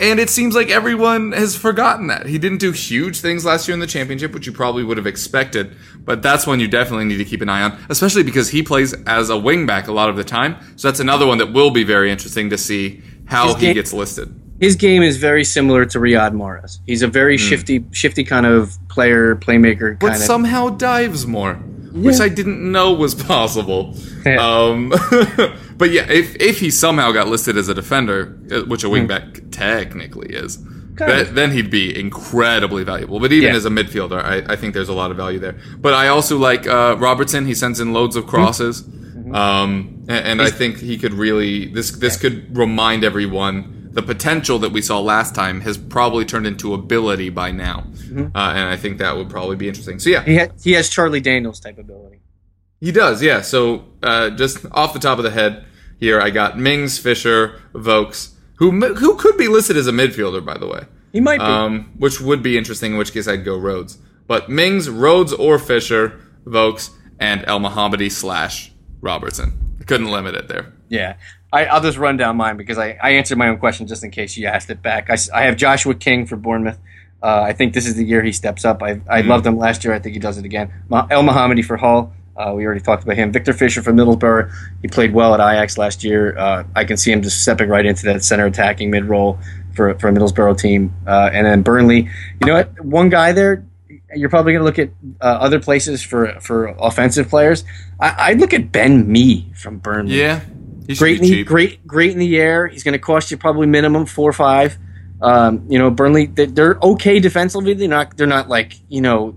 And 0.00 0.20
it 0.20 0.30
seems 0.30 0.54
like 0.54 0.70
everyone 0.70 1.32
has 1.32 1.56
forgotten 1.56 2.06
that. 2.06 2.26
He 2.26 2.38
didn't 2.38 2.58
do 2.58 2.70
huge 2.70 3.18
things 3.20 3.44
last 3.44 3.66
year 3.66 3.74
in 3.74 3.80
the 3.80 3.86
championship, 3.88 4.32
which 4.32 4.46
you 4.46 4.52
probably 4.52 4.84
would 4.84 4.96
have 4.96 5.08
expected. 5.08 5.76
But 5.98 6.22
that's 6.22 6.46
one 6.46 6.60
you 6.60 6.68
definitely 6.68 7.06
need 7.06 7.16
to 7.16 7.24
keep 7.24 7.42
an 7.42 7.48
eye 7.48 7.62
on, 7.62 7.76
especially 7.88 8.22
because 8.22 8.48
he 8.50 8.62
plays 8.62 8.92
as 9.08 9.28
a 9.28 9.32
wingback 9.32 9.88
a 9.88 9.92
lot 9.92 10.08
of 10.08 10.14
the 10.14 10.22
time. 10.22 10.54
So 10.76 10.86
that's 10.86 11.00
another 11.00 11.26
one 11.26 11.38
that 11.38 11.52
will 11.52 11.72
be 11.72 11.82
very 11.82 12.12
interesting 12.12 12.48
to 12.50 12.58
see 12.58 13.02
how 13.26 13.48
His 13.48 13.56
he 13.56 13.60
game- 13.66 13.74
gets 13.74 13.92
listed. 13.92 14.37
His 14.60 14.74
game 14.76 15.02
is 15.02 15.16
very 15.18 15.44
similar 15.44 15.84
to 15.86 15.98
Riyad 15.98 16.32
Mahrez. 16.32 16.78
He's 16.86 17.02
a 17.02 17.06
very 17.08 17.36
shifty, 17.38 17.84
shifty 17.92 18.24
kind 18.24 18.44
of 18.46 18.76
player, 18.88 19.36
playmaker 19.36 19.92
Hmm. 19.92 19.98
But 20.00 20.16
somehow 20.16 20.70
dives 20.70 21.26
more, 21.26 21.54
which 21.92 22.20
I 22.20 22.28
didn't 22.28 22.60
know 22.72 22.92
was 22.92 23.14
possible. 23.14 23.94
Yeah. 24.26 24.36
Um, 24.44 24.88
but 25.76 25.90
yeah, 25.90 26.10
if 26.10 26.34
if 26.36 26.58
he 26.60 26.70
somehow 26.70 27.12
got 27.12 27.28
listed 27.28 27.56
as 27.56 27.68
a 27.68 27.74
defender, 27.74 28.36
uh, 28.50 28.62
which 28.62 28.82
Hmm. 28.82 28.88
a 28.88 28.90
wingback 28.90 29.50
technically 29.52 30.34
is, 30.34 30.58
that, 30.96 31.34
then 31.36 31.52
he'd 31.52 31.70
be 31.70 31.96
incredibly 31.96 32.82
valuable. 32.82 33.20
But 33.20 33.30
even 33.32 33.50
Yeah. 33.50 33.56
as 33.56 33.64
a 33.64 33.70
midfielder, 33.70 34.20
I, 34.20 34.52
I 34.52 34.56
think 34.56 34.74
there's 34.74 34.88
a 34.88 34.94
lot 34.94 35.12
of 35.12 35.16
value 35.16 35.38
there. 35.38 35.54
But 35.78 35.94
I 35.94 36.08
also 36.08 36.36
like 36.36 36.66
uh, 36.66 36.96
Robertson. 36.98 37.46
He 37.46 37.54
sends 37.54 37.78
in 37.78 37.92
loads 37.92 38.16
of 38.16 38.26
crosses, 38.26 38.82
Mm-hmm. 38.82 39.34
um, 39.34 40.04
and, 40.08 40.26
and 40.26 40.42
I 40.42 40.50
think 40.50 40.78
he 40.80 40.96
could 40.98 41.12
really 41.14 41.66
this 41.72 41.90
this 41.92 42.16
could 42.16 42.56
remind 42.56 43.04
everyone. 43.04 43.76
The 43.98 44.02
potential 44.14 44.60
that 44.60 44.70
we 44.70 44.80
saw 44.80 45.00
last 45.00 45.34
time 45.34 45.60
has 45.62 45.76
probably 45.76 46.24
turned 46.24 46.46
into 46.46 46.72
ability 46.72 47.30
by 47.30 47.50
now, 47.50 47.78
uh, 48.16 48.52
and 48.58 48.68
I 48.74 48.76
think 48.76 48.98
that 48.98 49.16
would 49.16 49.28
probably 49.28 49.56
be 49.56 49.66
interesting. 49.66 49.98
So 49.98 50.08
yeah, 50.10 50.20
Mm-hmm. 50.20 50.30
he, 50.30 50.36
ha- 50.38 50.52
he 50.62 50.72
has 50.78 50.88
Charlie 50.88 51.20
Daniels 51.20 51.58
type 51.58 51.78
ability. 51.78 52.20
he 52.80 52.92
does, 52.92 53.20
yeah. 53.22 53.40
So 53.40 53.84
uh, 54.04 54.30
just 54.30 54.64
off 54.70 54.92
the 54.92 55.00
top 55.00 55.18
of 55.18 55.24
the 55.24 55.32
head 55.32 55.64
here, 55.98 56.20
I 56.20 56.30
got 56.30 56.56
Mings, 56.56 56.96
Fischer, 56.96 57.60
Vokes, 57.74 58.34
who 58.60 58.70
who 58.94 59.16
could 59.16 59.36
be 59.36 59.48
listed 59.48 59.76
as 59.76 59.88
a 59.88 59.92
midfielder, 59.92 60.44
by 60.44 60.56
the 60.56 60.68
way, 60.68 60.82
He 61.12 61.20
might 61.20 61.38
be. 61.38 61.44
um, 61.44 61.90
which 61.98 62.20
would 62.20 62.40
be 62.40 62.56
interesting. 62.56 62.92
In 62.92 62.98
which 62.98 63.12
case, 63.12 63.26
I'd 63.26 63.44
go 63.44 63.58
Rhodes. 63.58 63.98
But 64.28 64.48
Mings, 64.48 64.88
Rhodes, 64.88 65.32
or 65.32 65.58
Fischer, 65.58 66.20
Vokes, 66.46 66.90
and 67.18 67.40
Elmohamady 67.42 68.12
slash 68.12 68.70
Robertson. 69.00 69.76
Couldn't 69.86 70.10
limit 70.12 70.36
it 70.36 70.46
there. 70.46 70.72
Yeah. 70.88 71.16
I, 71.52 71.66
I'll 71.66 71.80
just 71.80 71.98
run 71.98 72.16
down 72.16 72.36
mine 72.36 72.56
because 72.56 72.78
I, 72.78 72.98
I 73.02 73.10
answered 73.10 73.38
my 73.38 73.48
own 73.48 73.58
question 73.58 73.86
just 73.86 74.04
in 74.04 74.10
case 74.10 74.36
you 74.36 74.46
asked 74.46 74.70
it 74.70 74.82
back. 74.82 75.08
I 75.32 75.42
have 75.42 75.56
Joshua 75.56 75.94
King 75.94 76.26
for 76.26 76.36
Bournemouth. 76.36 76.78
Uh, 77.22 77.42
I 77.42 77.52
think 77.52 77.74
this 77.74 77.86
is 77.86 77.94
the 77.96 78.04
year 78.04 78.22
he 78.22 78.32
steps 78.32 78.64
up. 78.64 78.82
I, 78.82 79.00
I 79.08 79.22
loved 79.22 79.46
him 79.46 79.56
last 79.58 79.82
year. 79.84 79.92
I 79.92 79.98
think 79.98 80.14
he 80.14 80.20
does 80.20 80.38
it 80.38 80.44
again. 80.44 80.72
Elmohamady 80.90 81.64
for 81.64 81.76
Hull. 81.76 82.12
Uh, 82.36 82.52
we 82.54 82.64
already 82.64 82.80
talked 82.80 83.02
about 83.02 83.16
him. 83.16 83.32
Viktor 83.32 83.52
Fischer 83.52 83.82
for 83.82 83.92
Middlesbrough. 83.92 84.52
He 84.80 84.86
played 84.88 85.12
well 85.12 85.34
at 85.34 85.40
Ajax 85.40 85.76
last 85.76 86.04
year. 86.04 86.38
Uh, 86.38 86.64
I 86.76 86.84
can 86.84 86.96
see 86.96 87.10
him 87.10 87.22
just 87.22 87.42
stepping 87.42 87.68
right 87.68 87.84
into 87.84 88.04
that 88.06 88.22
center 88.22 88.46
attacking 88.46 88.90
mid 88.90 89.06
role 89.06 89.40
for, 89.74 89.98
for 89.98 90.08
a 90.08 90.12
Middlesbrough 90.12 90.56
team. 90.58 90.94
Uh, 91.04 91.30
and 91.32 91.44
then 91.44 91.62
Burnley. 91.62 92.08
You 92.40 92.46
know 92.46 92.54
what? 92.54 92.80
One 92.84 93.08
guy 93.08 93.32
there, 93.32 93.64
you're 94.14 94.28
probably 94.28 94.52
going 94.52 94.60
to 94.60 94.64
look 94.64 94.78
at 94.78 94.90
uh, 95.20 95.24
other 95.24 95.58
places 95.58 96.00
for, 96.00 96.38
for 96.40 96.68
offensive 96.78 97.28
players. 97.28 97.64
I, 97.98 98.14
I'd 98.30 98.38
look 98.38 98.54
at 98.54 98.70
Ben 98.70 99.10
Mee 99.10 99.52
from 99.56 99.78
Burnley 99.78 100.20
Yeah, 100.20 100.40
great 100.96 101.16
in 101.16 101.22
the, 101.22 101.28
cheap. 101.28 101.46
great 101.46 101.86
great 101.86 102.12
in 102.12 102.18
the 102.18 102.38
air. 102.38 102.66
He's 102.66 102.82
going 102.84 102.92
to 102.94 102.98
cost 102.98 103.30
you 103.30 103.36
probably 103.36 103.66
minimum 103.66 104.06
four 104.06 104.30
or 104.30 104.32
five. 104.32 104.78
Um, 105.20 105.66
you 105.68 105.78
know, 105.78 105.90
Burnley 105.90 106.26
they- 106.26 106.46
they're 106.46 106.78
okay 106.82 107.18
defensively. 107.20 107.74
They're 107.74 107.88
not 107.88 108.16
they're 108.16 108.26
not 108.26 108.48
like 108.48 108.74
you 108.88 109.00
know, 109.00 109.36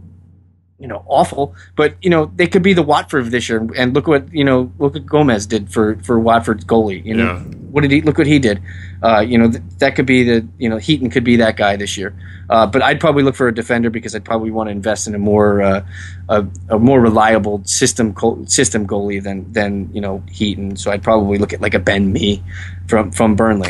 you 0.82 0.88
know 0.88 1.04
awful, 1.08 1.56
but 1.76 1.96
you 2.02 2.10
know 2.10 2.32
they 2.36 2.48
could 2.48 2.64
be 2.64 2.74
the 2.74 2.82
Watford 2.84 3.22
of 3.22 3.32
this 3.32 3.48
year. 3.48 3.66
And 3.78 3.94
look 3.94 4.08
what 4.08 4.34
you 4.34 4.44
know 4.44 4.72
look 4.80 4.94
what 4.96 5.06
Gomes 5.06 5.46
did 5.46 5.72
for 5.72 5.96
for 6.04 6.20
Watford's 6.20 6.66
goalie. 6.66 7.06
You 7.06 7.14
know 7.14 7.26
Yeah. 7.26 7.40
what 7.72 7.82
did 7.82 7.92
he 7.92 8.02
look 8.02 8.18
what 8.18 8.28
he 8.28 8.40
did? 8.40 8.62
Uh, 9.04 9.20
you 9.20 9.38
know 9.38 9.50
th- 9.52 9.64
that 9.78 9.96
could 9.96 10.06
be 10.08 10.24
the 10.24 10.48
you 10.58 10.68
know 10.70 10.78
Heaton 10.78 11.10
could 11.10 11.24
be 11.24 11.36
that 11.38 11.56
guy 11.56 11.76
this 11.76 11.98
year. 11.98 12.14
Uh, 12.50 12.66
but 12.68 12.82
I'd 12.82 13.00
probably 13.00 13.24
look 13.24 13.36
for 13.36 13.48
a 13.48 13.54
defender 13.54 13.90
because 13.90 14.14
I'd 14.16 14.26
probably 14.26 14.52
want 14.52 14.68
to 14.68 14.72
invest 14.72 15.08
in 15.08 15.16
a 15.16 15.20
more 15.20 15.62
uh, 15.62 15.86
a, 16.28 16.46
a 16.70 16.80
more 16.80 17.00
reliable 17.00 17.62
system 17.66 18.14
co- 18.14 18.44
system 18.46 18.86
goalie 18.88 19.22
than 19.24 19.52
than 19.54 19.90
you 19.94 20.02
know 20.02 20.24
Heaton. 20.32 20.76
So 20.76 20.92
I'd 20.92 21.04
probably 21.04 21.38
look 21.38 21.54
at 21.54 21.62
like 21.62 21.74
a 21.76 21.80
Ben 21.80 22.12
Mee 22.12 22.44
from 22.88 23.12
from 23.12 23.36
Burnley. 23.36 23.70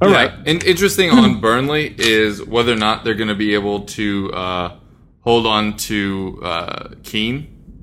All 0.00 0.10
yeah. 0.10 0.16
right. 0.16 0.32
And 0.46 0.62
interesting 0.64 1.10
on 1.10 1.40
Burnley 1.40 1.94
is 1.98 2.42
whether 2.42 2.72
or 2.72 2.76
not 2.76 3.04
they're 3.04 3.14
going 3.14 3.28
to 3.28 3.34
be 3.34 3.54
able 3.54 3.80
to 3.98 4.32
uh, 4.32 4.76
hold 5.28 5.46
on 5.46 5.76
to 5.76 6.40
uh, 6.42 6.88
Keane. 7.02 7.38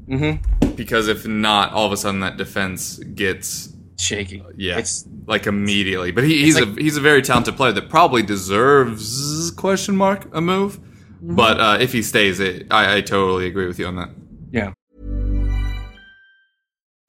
Mm-hmm. 0.09 0.71
Because 0.75 1.07
if 1.07 1.27
not, 1.27 1.71
all 1.73 1.85
of 1.85 1.91
a 1.91 1.97
sudden 1.97 2.21
that 2.21 2.37
defense 2.37 2.97
gets 2.97 3.71
shaky. 3.99 4.43
yeah, 4.57 4.79
It's 4.79 5.05
like 5.27 5.45
immediately. 5.45 6.09
But 6.11 6.23
he, 6.23 6.41
he's 6.41 6.55
like- 6.59 6.77
a 6.77 6.81
he's 6.81 6.97
a 6.97 7.01
very 7.01 7.21
talented 7.21 7.55
player 7.55 7.71
that 7.73 7.87
probably 7.87 8.23
deserves 8.23 9.51
question 9.51 9.95
mark 9.95 10.27
a 10.33 10.41
move. 10.41 10.79
Mm-hmm. 10.79 11.35
But 11.35 11.59
uh, 11.61 11.77
if 11.79 11.93
he 11.93 12.01
stays, 12.01 12.39
it 12.39 12.67
I, 12.71 12.97
I 12.97 13.01
totally 13.01 13.45
agree 13.45 13.67
with 13.67 13.77
you 13.77 13.85
on 13.85 13.95
that. 13.97 14.09
yeah. 14.51 14.73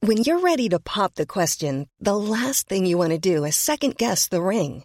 When 0.00 0.18
you're 0.18 0.40
ready 0.52 0.68
to 0.68 0.78
pop 0.78 1.14
the 1.14 1.26
question, 1.26 1.86
the 1.98 2.14
last 2.16 2.68
thing 2.68 2.84
you 2.86 2.98
want 2.98 3.12
to 3.12 3.18
do 3.18 3.44
is 3.44 3.56
second 3.56 3.96
guess 3.96 4.28
the 4.28 4.42
ring. 4.42 4.84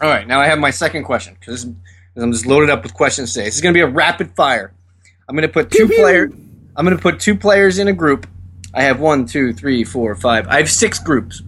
All 0.00 0.08
right. 0.08 0.26
Now 0.26 0.40
I 0.40 0.46
have 0.46 0.58
my 0.58 0.70
second 0.70 1.04
question 1.04 1.36
because 1.38 1.64
I'm 2.16 2.32
just 2.32 2.46
loaded 2.46 2.70
up 2.70 2.82
with 2.82 2.94
questions 2.94 3.32
today. 3.32 3.46
This 3.46 3.56
is 3.56 3.60
going 3.60 3.72
to 3.72 3.76
be 3.76 3.82
a 3.82 3.86
rapid 3.86 4.34
fire. 4.34 4.72
I'm 5.28 5.34
going 5.36 5.46
to 5.48 5.52
put 5.52 5.70
two 5.70 5.88
player. 5.88 6.30
I'm 6.76 6.84
going 6.84 6.96
to 6.96 7.02
put 7.02 7.20
two 7.20 7.36
players 7.36 7.78
in 7.78 7.88
a 7.88 7.92
group. 7.92 8.26
I 8.74 8.82
have 8.82 8.98
one, 9.00 9.26
two, 9.26 9.52
three, 9.52 9.84
four, 9.84 10.14
five. 10.16 10.48
I 10.48 10.58
have 10.58 10.70
six 10.70 10.98
groups. 10.98 11.42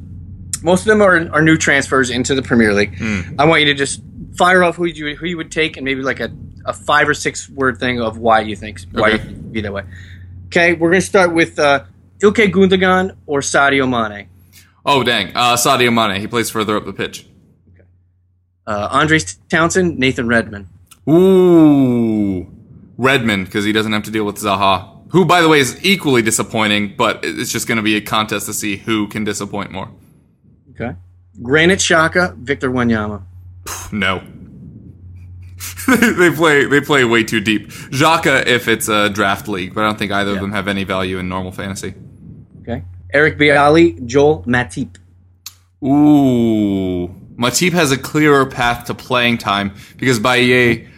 Most 0.62 0.82
of 0.82 0.86
them 0.86 1.02
are, 1.02 1.28
are 1.32 1.42
new 1.42 1.56
transfers 1.56 2.08
into 2.10 2.34
the 2.34 2.42
Premier 2.42 2.72
League. 2.72 2.96
I 3.38 3.44
want 3.44 3.60
you 3.60 3.66
to 3.66 3.74
just 3.74 4.00
fire 4.38 4.62
off 4.62 4.76
who 4.76 4.84
you 4.86 5.16
who 5.16 5.26
you 5.26 5.36
would 5.36 5.50
take 5.50 5.76
and 5.76 5.84
maybe 5.84 6.02
like 6.02 6.20
a, 6.20 6.30
a 6.64 6.72
five 6.72 7.08
or 7.08 7.14
six 7.14 7.48
word 7.48 7.78
thing 7.78 8.00
of 8.00 8.18
why 8.18 8.40
you 8.40 8.54
think 8.54 8.80
why 8.92 9.08
Okay. 9.08 9.12
you 9.12 9.18
think 9.18 9.30
it'd 9.38 9.52
be 9.52 9.60
that 9.62 9.72
way. 9.72 9.82
Okay, 10.46 10.72
we're 10.74 10.90
going 10.90 11.00
to 11.00 11.06
start 11.06 11.34
with 11.34 11.58
uh, 11.58 11.84
Ilkay 12.20 12.52
Gundogan 12.52 13.16
or 13.26 13.40
Sadio 13.40 13.88
Mane. 13.88 14.28
Oh 14.84 15.02
dang, 15.02 15.32
uh, 15.34 15.56
Sadio 15.56 15.92
Mane. 15.92 16.20
He 16.20 16.26
plays 16.26 16.48
further 16.50 16.76
up 16.76 16.84
the 16.86 16.92
pitch. 16.92 17.26
Uh, 18.66 18.88
Andros 18.90 19.34
Townsend, 19.48 19.98
Nathan 19.98 20.26
Redmond. 20.26 20.66
Ooh, 21.08 22.46
Redmond 22.98 23.46
because 23.46 23.64
he 23.64 23.72
doesn't 23.72 23.92
have 23.92 24.02
to 24.04 24.10
deal 24.10 24.24
with 24.24 24.36
Zaha, 24.36 25.10
who 25.10 25.24
by 25.24 25.40
the 25.40 25.48
way 25.48 25.60
is 25.60 25.78
equally 25.84 26.22
disappointing. 26.22 26.94
But 26.96 27.20
it's 27.22 27.52
just 27.52 27.68
going 27.68 27.76
to 27.76 27.82
be 27.82 27.96
a 27.96 28.00
contest 28.00 28.46
to 28.46 28.52
see 28.52 28.76
who 28.76 29.06
can 29.08 29.24
disappoint 29.24 29.70
more. 29.70 29.90
Okay. 30.72 30.96
Granit 31.42 31.78
Xhaka, 31.78 32.36
Victor 32.36 32.70
Wanyama. 32.70 33.22
No. 33.92 34.22
they 35.86 36.30
play 36.30 36.66
they 36.66 36.80
play 36.80 37.04
way 37.04 37.22
too 37.22 37.40
deep. 37.40 37.68
Xhaka 37.68 38.46
if 38.46 38.68
it's 38.68 38.88
a 38.88 39.08
draft 39.08 39.48
league, 39.48 39.74
but 39.74 39.84
I 39.84 39.86
don't 39.86 39.98
think 39.98 40.12
either 40.12 40.32
of 40.32 40.40
them 40.40 40.52
have 40.52 40.68
any 40.68 40.84
value 40.84 41.18
in 41.18 41.28
normal 41.28 41.52
fantasy. 41.52 41.94
Okay. 42.62 42.82
Eric 43.12 43.38
Bailly, 43.38 43.92
Joel 44.04 44.42
Matip. 44.42 44.96
Ooh, 45.84 47.14
Matip 47.36 47.72
has 47.72 47.92
a 47.92 47.98
clearer 47.98 48.46
path 48.46 48.86
to 48.86 48.94
playing 48.94 49.38
time 49.38 49.74
because 49.96 50.18
Bailly 50.18 50.88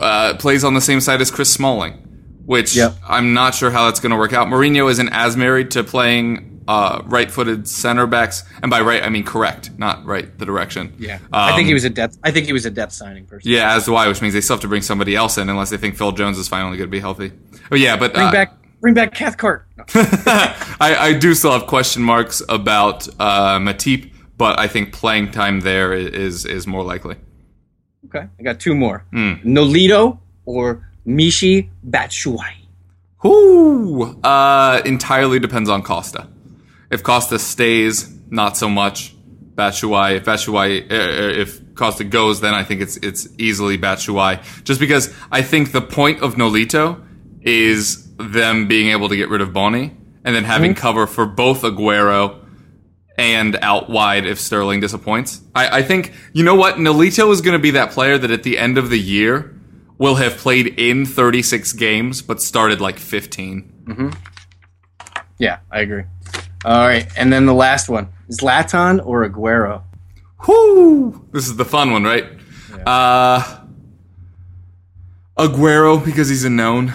uh, 0.00 0.34
plays 0.38 0.64
on 0.64 0.74
the 0.74 0.80
same 0.80 1.00
side 1.00 1.20
as 1.20 1.30
Chris 1.30 1.52
Smalling, 1.52 1.94
which 2.44 2.76
Yep. 2.76 2.94
I'm 3.08 3.32
not 3.34 3.54
sure 3.54 3.70
how 3.70 3.86
that's 3.86 4.00
going 4.00 4.10
to 4.12 4.16
work 4.18 4.32
out. 4.32 4.48
Mourinho 4.48 4.90
isn't 4.90 5.08
as 5.10 5.36
married 5.36 5.70
to 5.72 5.82
playing 5.84 6.46
uh, 6.68 7.02
right-footed 7.06 7.66
center 7.66 8.06
backs, 8.06 8.44
and 8.62 8.70
by 8.70 8.80
right 8.80 9.02
I 9.02 9.08
mean 9.08 9.24
correct, 9.24 9.72
not 9.78 10.04
right 10.04 10.36
the 10.38 10.46
direction. 10.46 10.92
Yeah. 10.98 11.18
I 11.32 11.56
think 11.56 11.66
he 11.66 11.72
Um, 11.72 11.74
was 11.74 11.84
a 11.84 11.90
depth. 11.90 12.18
I 12.22 12.30
think 12.30 12.46
he 12.46 12.52
was 12.52 12.64
a 12.64 12.70
depth 12.70 12.92
signing 12.92 13.26
person. 13.26 13.50
Yeah, 13.50 13.74
as 13.74 13.86
do 13.86 13.96
I, 13.96 14.06
which 14.06 14.22
means 14.22 14.34
they 14.34 14.40
still 14.40 14.54
have 14.54 14.60
to 14.62 14.68
bring 14.68 14.82
somebody 14.82 15.16
else 15.16 15.36
in 15.38 15.48
unless 15.48 15.70
they 15.70 15.76
think 15.78 15.96
Phil 15.96 16.12
Jones 16.12 16.38
is 16.38 16.46
finally 16.46 16.76
going 16.76 16.88
to 16.88 16.92
be 16.92 17.00
healthy. 17.00 17.32
Oh 17.72 17.74
yeah, 17.76 17.96
but 17.96 18.14
Bring 18.14 18.26
uh, 18.28 18.30
back, 18.30 18.54
bring 18.80 18.94
back 18.94 19.14
Cathcart. 19.14 19.66
I, 19.94 20.96
I 21.00 21.12
do 21.14 21.34
still 21.34 21.52
have 21.52 21.66
question 21.66 22.02
marks 22.02 22.40
about 22.48 23.08
uh, 23.18 23.58
Matip, 23.58 24.09
but 24.40 24.58
I 24.58 24.68
think 24.68 24.94
playing 24.94 25.32
time 25.32 25.60
there 25.60 25.92
is 25.92 26.46
is 26.46 26.66
more 26.66 26.82
likely. 26.82 27.16
Okay, 28.06 28.26
I 28.38 28.42
got 28.42 28.58
two 28.58 28.74
more. 28.74 29.04
Hmm. 29.12 29.34
Nolito 29.44 30.18
or 30.46 30.88
Michy 31.06 31.68
Batshuayi. 31.86 32.64
Whoo! 33.22 34.18
Uh, 34.22 34.80
entirely 34.86 35.40
depends 35.40 35.68
on 35.68 35.82
Costa. 35.82 36.26
If 36.90 37.02
Costa 37.02 37.38
stays, 37.38 38.10
not 38.30 38.56
so 38.56 38.70
much. 38.70 39.14
Batshuayi. 39.56 40.16
If 40.16 40.24
Batshuayi, 40.24 40.90
uh, 40.90 40.94
uh, 40.94 41.42
if 41.42 41.74
Costa 41.74 42.04
goes, 42.04 42.40
then 42.40 42.54
I 42.54 42.64
think 42.64 42.80
it's 42.80 42.96
it's 42.96 43.28
easily 43.36 43.76
Batshuayi. 43.76 44.64
Just 44.64 44.80
because 44.80 45.14
I 45.30 45.42
think 45.42 45.72
the 45.72 45.82
point 45.82 46.22
of 46.22 46.36
Nolito 46.36 47.04
is 47.42 48.10
them 48.16 48.68
being 48.68 48.88
able 48.88 49.10
to 49.10 49.16
get 49.16 49.28
rid 49.28 49.42
of 49.42 49.52
Bony 49.52 49.94
and 50.24 50.34
then 50.34 50.44
having 50.44 50.74
cover 50.74 51.06
for 51.06 51.26
both 51.26 51.60
Aguero 51.60 52.40
and 53.20 53.56
out 53.60 53.90
wide 53.90 54.24
if 54.24 54.40
Sterling 54.40 54.80
disappoints. 54.80 55.42
I, 55.54 55.78
I 55.78 55.82
think 55.82 56.12
you 56.32 56.42
know 56.42 56.54
what 56.54 56.76
Nolito 56.76 57.30
is 57.30 57.42
going 57.42 57.52
to 57.52 57.58
be 57.62 57.70
that 57.72 57.90
player 57.90 58.16
that 58.16 58.30
at 58.30 58.42
the 58.42 58.56
end 58.58 58.78
of 58.78 58.88
the 58.88 58.98
year 58.98 59.54
will 59.98 60.14
have 60.14 60.38
played 60.38 60.66
in 60.78 61.04
36 61.04 61.74
games 61.74 62.22
but 62.22 62.40
started 62.40 62.80
like 62.80 62.98
15. 62.98 63.72
Yeah, 65.38 65.58
I 65.70 65.80
agree. 65.80 66.04
All 66.64 66.86
right, 66.86 67.06
and 67.16 67.30
then 67.32 67.46
the 67.46 67.54
last 67.54 67.88
one: 67.88 68.08
is 68.28 68.40
Zlatan 68.40 69.04
or 69.04 69.28
Aguero. 69.28 69.82
Whoo! 70.46 71.26
This 71.32 71.46
is 71.46 71.56
the 71.56 71.64
fun 71.64 71.92
one, 71.92 72.04
right? 72.04 72.24
Uh, 72.86 73.60
Aguero 75.38 76.02
because 76.02 76.28
he's 76.28 76.44
a 76.44 76.50
known. 76.50 76.92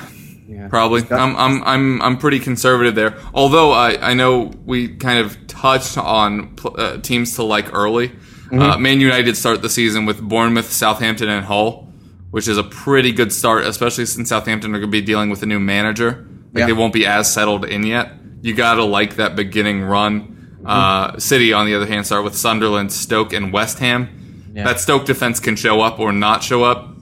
Yeah. 0.66 0.70
Probably. 0.70 1.02
I'm 1.12 1.36
I'm 1.36 1.64
I'm 1.64 2.02
I'm 2.02 2.18
pretty 2.18 2.40
conservative 2.40 2.96
there. 2.96 3.18
Although 3.34 3.72
I 3.72 4.12
I 4.12 4.14
know 4.14 4.52
we 4.66 4.90
kind 4.96 5.20
of 5.20 5.48
touched 5.48 5.98
on 5.98 6.56
uh, 6.78 6.98
teams 6.98 7.36
to 7.36 7.44
like 7.44 7.74
early. 7.74 8.12
Uh, 8.52 8.78
Man 8.78 9.00
United 9.02 9.36
start 9.36 9.62
the 9.62 9.70
season 9.70 10.06
with 10.06 10.22
Bournemouth, 10.22 10.72
Southampton, 10.72 11.28
and 11.30 11.44
Hull, 11.46 11.92
which 12.32 12.48
is 12.48 12.58
a 12.60 12.64
pretty 12.64 13.12
good 13.12 13.34
start, 13.34 13.66
especially 13.66 14.06
since 14.06 14.30
Southampton 14.30 14.70
are 14.76 14.80
going 14.80 14.92
to 14.92 14.92
be 14.92 15.02
dealing 15.02 15.30
with 15.32 15.42
a 15.44 15.46
new 15.48 15.60
manager. 15.60 16.28
Like 16.54 16.62
Yeah. 16.62 16.66
they 16.68 16.74
won't 16.74 16.94
be 16.94 17.06
as 17.08 17.32
settled 17.32 17.66
in 17.66 17.86
yet. 17.86 18.14
You 18.42 18.54
gotta 18.54 18.84
like 18.84 19.16
that 19.16 19.36
beginning 19.36 19.82
run. 19.82 20.60
Uh, 20.64 21.18
City, 21.20 21.54
on 21.54 21.66
the 21.66 21.76
other 21.76 21.86
hand, 21.88 22.06
start 22.06 22.24
with 22.24 22.36
Sunderland, 22.36 22.92
Stoke, 22.94 23.34
and 23.34 23.52
West 23.52 23.80
Ham. 23.80 24.52
Yeah. 24.54 24.64
That 24.66 24.80
Stoke 24.80 25.06
defense 25.06 25.40
can 25.40 25.56
show 25.56 25.82
up 25.82 26.00
or 26.00 26.12
not 26.12 26.44
show 26.44 26.64
up. 26.64 26.95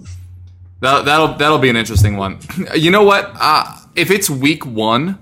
That, 0.84 1.06
that'll 1.06 1.36
that'll 1.36 1.60
be 1.60 1.70
an 1.70 1.78
interesting 1.78 2.18
one. 2.18 2.40
You 2.76 2.92
know 2.92 3.04
what? 3.04 3.32
Uh, 3.40 3.64
if 3.96 4.12
it's 4.12 4.30
week 4.30 4.66
one, 4.66 5.18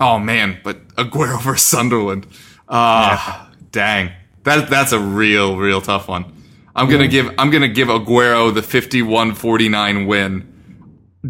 oh 0.00 0.18
man, 0.18 0.58
but 0.64 0.88
Aguero 0.96 1.40
versus 1.46 1.66
Sunderland. 1.66 2.26
Ah, 2.68 3.50
dang, 3.72 4.10
that 4.44 4.70
that's 4.70 4.92
a 4.92 4.98
real 4.98 5.56
real 5.58 5.80
tough 5.80 6.08
one. 6.08 6.24
I'm 6.74 6.88
gonna 6.90 7.08
give 7.08 7.26
I'm 7.38 7.50
gonna 7.50 7.68
give 7.68 7.88
Aguero 7.88 8.52
the 8.52 8.60
51-49 8.62 10.06
win. 10.06 10.52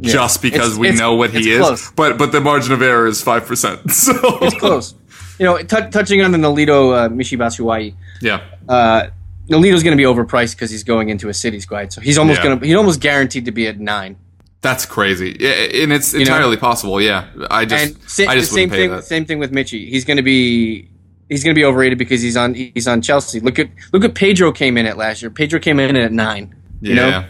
Just 0.00 0.42
because 0.42 0.72
It's- 0.72 0.78
we 0.78 0.88
it's- 0.88 1.00
know 1.00 1.14
what 1.14 1.30
he 1.30 1.50
is, 1.50 1.60
close. 1.60 1.90
but 1.92 2.18
but 2.18 2.30
the 2.30 2.40
margin 2.40 2.72
of 2.72 2.82
error 2.82 3.06
is 3.06 3.22
five 3.22 3.46
percent. 3.46 3.80
So 3.90 4.12
It's 4.42 4.54
close. 4.58 4.94
You 5.38 5.46
know, 5.46 5.58
t- 5.58 5.90
touching 5.90 6.22
on 6.22 6.32
the 6.32 6.38
Nolito 6.38 6.92
uh, 6.94 7.08
Michy 7.08 7.94
yeah, 8.22 8.40
Uh, 8.68 9.08
Nolito's 9.48 9.82
going 9.82 9.96
to 9.96 10.00
be 10.00 10.04
overpriced 10.08 10.52
because 10.56 10.70
he's 10.70 10.84
going 10.84 11.08
into 11.08 11.28
a 11.28 11.34
city 11.34 11.60
squad, 11.60 11.92
so 11.92 12.00
he's 12.00 12.18
almost 12.18 12.38
Yeah. 12.40 12.44
going 12.44 12.60
to 12.60 12.66
he's 12.66 12.74
almost 12.76 13.00
guaranteed 13.00 13.44
to 13.46 13.52
be 13.52 13.66
at 13.66 13.78
nine. 13.78 14.16
that's 14.62 14.84
crazy, 14.86 15.36
Yeah, 15.38 15.50
and 15.82 15.92
it's 15.92 16.12
know? 16.12 16.20
entirely 16.20 16.56
possible. 16.56 17.00
Yeah, 17.00 17.26
I 17.50 17.64
just 17.64 17.84
And 17.84 18.10
sa- 18.10 18.24
I 18.30 18.34
just 18.34 18.50
same 18.52 18.68
wouldn't 18.68 18.72
pay 18.72 18.76
thing. 18.78 18.90
that. 18.90 19.04
Same 19.04 19.24
thing 19.24 19.38
with 19.38 19.52
Michy. 19.52 19.88
He's 19.88 20.04
going 20.04 20.16
to 20.16 20.22
be 20.24 20.88
he's 21.28 21.44
going 21.44 21.54
to 21.54 21.58
be 21.58 21.64
overrated 21.64 21.98
because 21.98 22.20
he's 22.22 22.36
on 22.36 22.54
he's 22.54 22.88
on 22.88 23.00
Chelsea. 23.02 23.38
Look 23.40 23.58
at 23.58 23.68
look 23.92 24.04
at 24.04 24.14
Pedro 24.14 24.50
came 24.52 24.76
in 24.76 24.86
at 24.86 24.96
last 24.96 25.22
year. 25.22 25.30
Pedro 25.30 25.60
came 25.60 25.78
in 25.78 25.94
at 25.96 26.12
nine. 26.12 26.54
Yeah. 26.80 26.94
Know, 26.94 27.24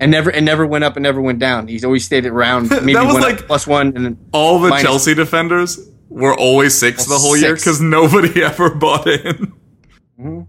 and 0.00 0.10
never 0.10 0.28
and 0.30 0.44
never 0.44 0.66
went 0.66 0.84
up 0.84 0.96
and 0.96 1.02
never 1.04 1.22
went 1.22 1.38
down. 1.38 1.68
He's 1.68 1.84
always 1.84 2.04
stayed 2.04 2.26
around. 2.26 2.68
Maybe 2.82 2.94
was 2.94 3.14
like- 3.20 3.46
plus 3.46 3.66
one 3.66 3.96
and 3.96 4.18
all 4.32 4.58
the 4.58 4.70
Chelsea 4.76 5.14
defenders 5.14 5.78
were 6.10 6.34
always 6.36 6.74
six 6.74 7.06
the 7.06 7.16
whole 7.18 7.36
year 7.36 7.54
because 7.54 7.80
nobody 7.80 8.42
ever 8.50 8.68
bought 8.74 9.06
in. 9.06 9.52
Mm-hmm. 10.20 10.40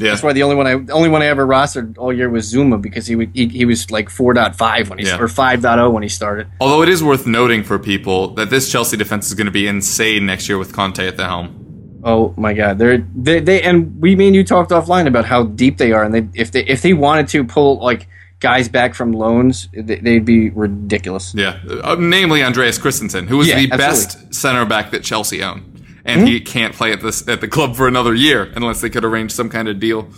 Yeah, 0.00 0.10
That's 0.10 0.22
why 0.22 0.32
the 0.32 0.42
only 0.42 0.56
one 0.56 0.66
I 0.66 0.76
the 0.76 0.92
only 0.92 1.08
one 1.08 1.22
I 1.22 1.26
ever 1.26 1.46
rostered 1.46 1.98
all 1.98 2.12
year 2.12 2.28
was 2.30 2.52
Zouma 2.52 2.80
because 2.80 3.06
he 3.06 3.16
would, 3.16 3.30
he, 3.34 3.48
he 3.48 3.64
was 3.64 3.90
like 3.90 4.08
4.5 4.08 4.88
when 4.90 4.98
he 4.98 5.06
Yeah. 5.06 5.18
or 5.18 5.26
5.0 5.28 5.92
when 5.92 6.02
he 6.02 6.08
started. 6.08 6.46
although 6.60 6.82
it 6.82 6.88
is 6.88 7.02
worth 7.02 7.26
noting 7.26 7.62
for 7.64 7.78
people 7.78 8.28
that 8.34 8.50
this 8.50 8.70
Chelsea 8.70 8.96
defense 8.96 9.26
is 9.28 9.34
going 9.34 9.46
to 9.46 9.50
be 9.52 9.66
insane 9.66 10.26
next 10.26 10.48
year 10.48 10.58
with 10.58 10.72
Conte 10.72 11.06
at 11.06 11.16
the 11.16 11.24
helm. 11.26 12.00
Oh 12.04 12.32
my 12.36 12.54
God, 12.54 12.78
they're 12.78 12.98
they, 13.16 13.40
they 13.40 13.60
and 13.62 14.00
we 14.00 14.14
mean 14.14 14.32
you 14.34 14.44
talked 14.44 14.70
offline 14.70 15.06
about 15.08 15.24
how 15.24 15.42
deep 15.44 15.78
they 15.78 15.90
are, 15.92 16.04
and 16.04 16.14
they 16.14 16.28
if 16.40 16.52
they 16.52 16.64
if 16.64 16.80
they 16.80 16.92
wanted 16.94 17.26
to 17.28 17.42
pull 17.42 17.78
like 17.80 18.06
guys 18.38 18.68
back 18.68 18.94
from 18.94 19.12
loans, 19.12 19.68
they, 19.72 19.96
they'd 19.96 20.24
be 20.24 20.48
ridiculous. 20.50 21.34
Yeah, 21.34 21.58
uh, 21.82 21.96
namely 21.98 22.44
Andreas 22.44 22.78
Christensen, 22.78 23.26
who 23.26 23.38
was 23.38 23.48
Yeah, 23.48 23.56
the 23.56 23.72
absolutely. 23.72 24.26
best 24.28 24.34
center 24.34 24.64
back 24.64 24.92
that 24.92 25.02
Chelsea 25.02 25.42
own, 25.42 25.77
and 26.08 26.26
he 26.26 26.40
can't 26.40 26.74
play 26.74 26.92
at 26.92 27.00
this 27.00 27.26
at 27.28 27.40
the 27.40 27.48
club 27.48 27.76
for 27.76 27.86
another 27.86 28.14
year 28.14 28.50
unless 28.54 28.80
they 28.80 28.90
could 28.90 29.04
arrange 29.04 29.32
some 29.32 29.48
kind 29.48 29.68
of 29.68 29.78
deal. 29.78 30.08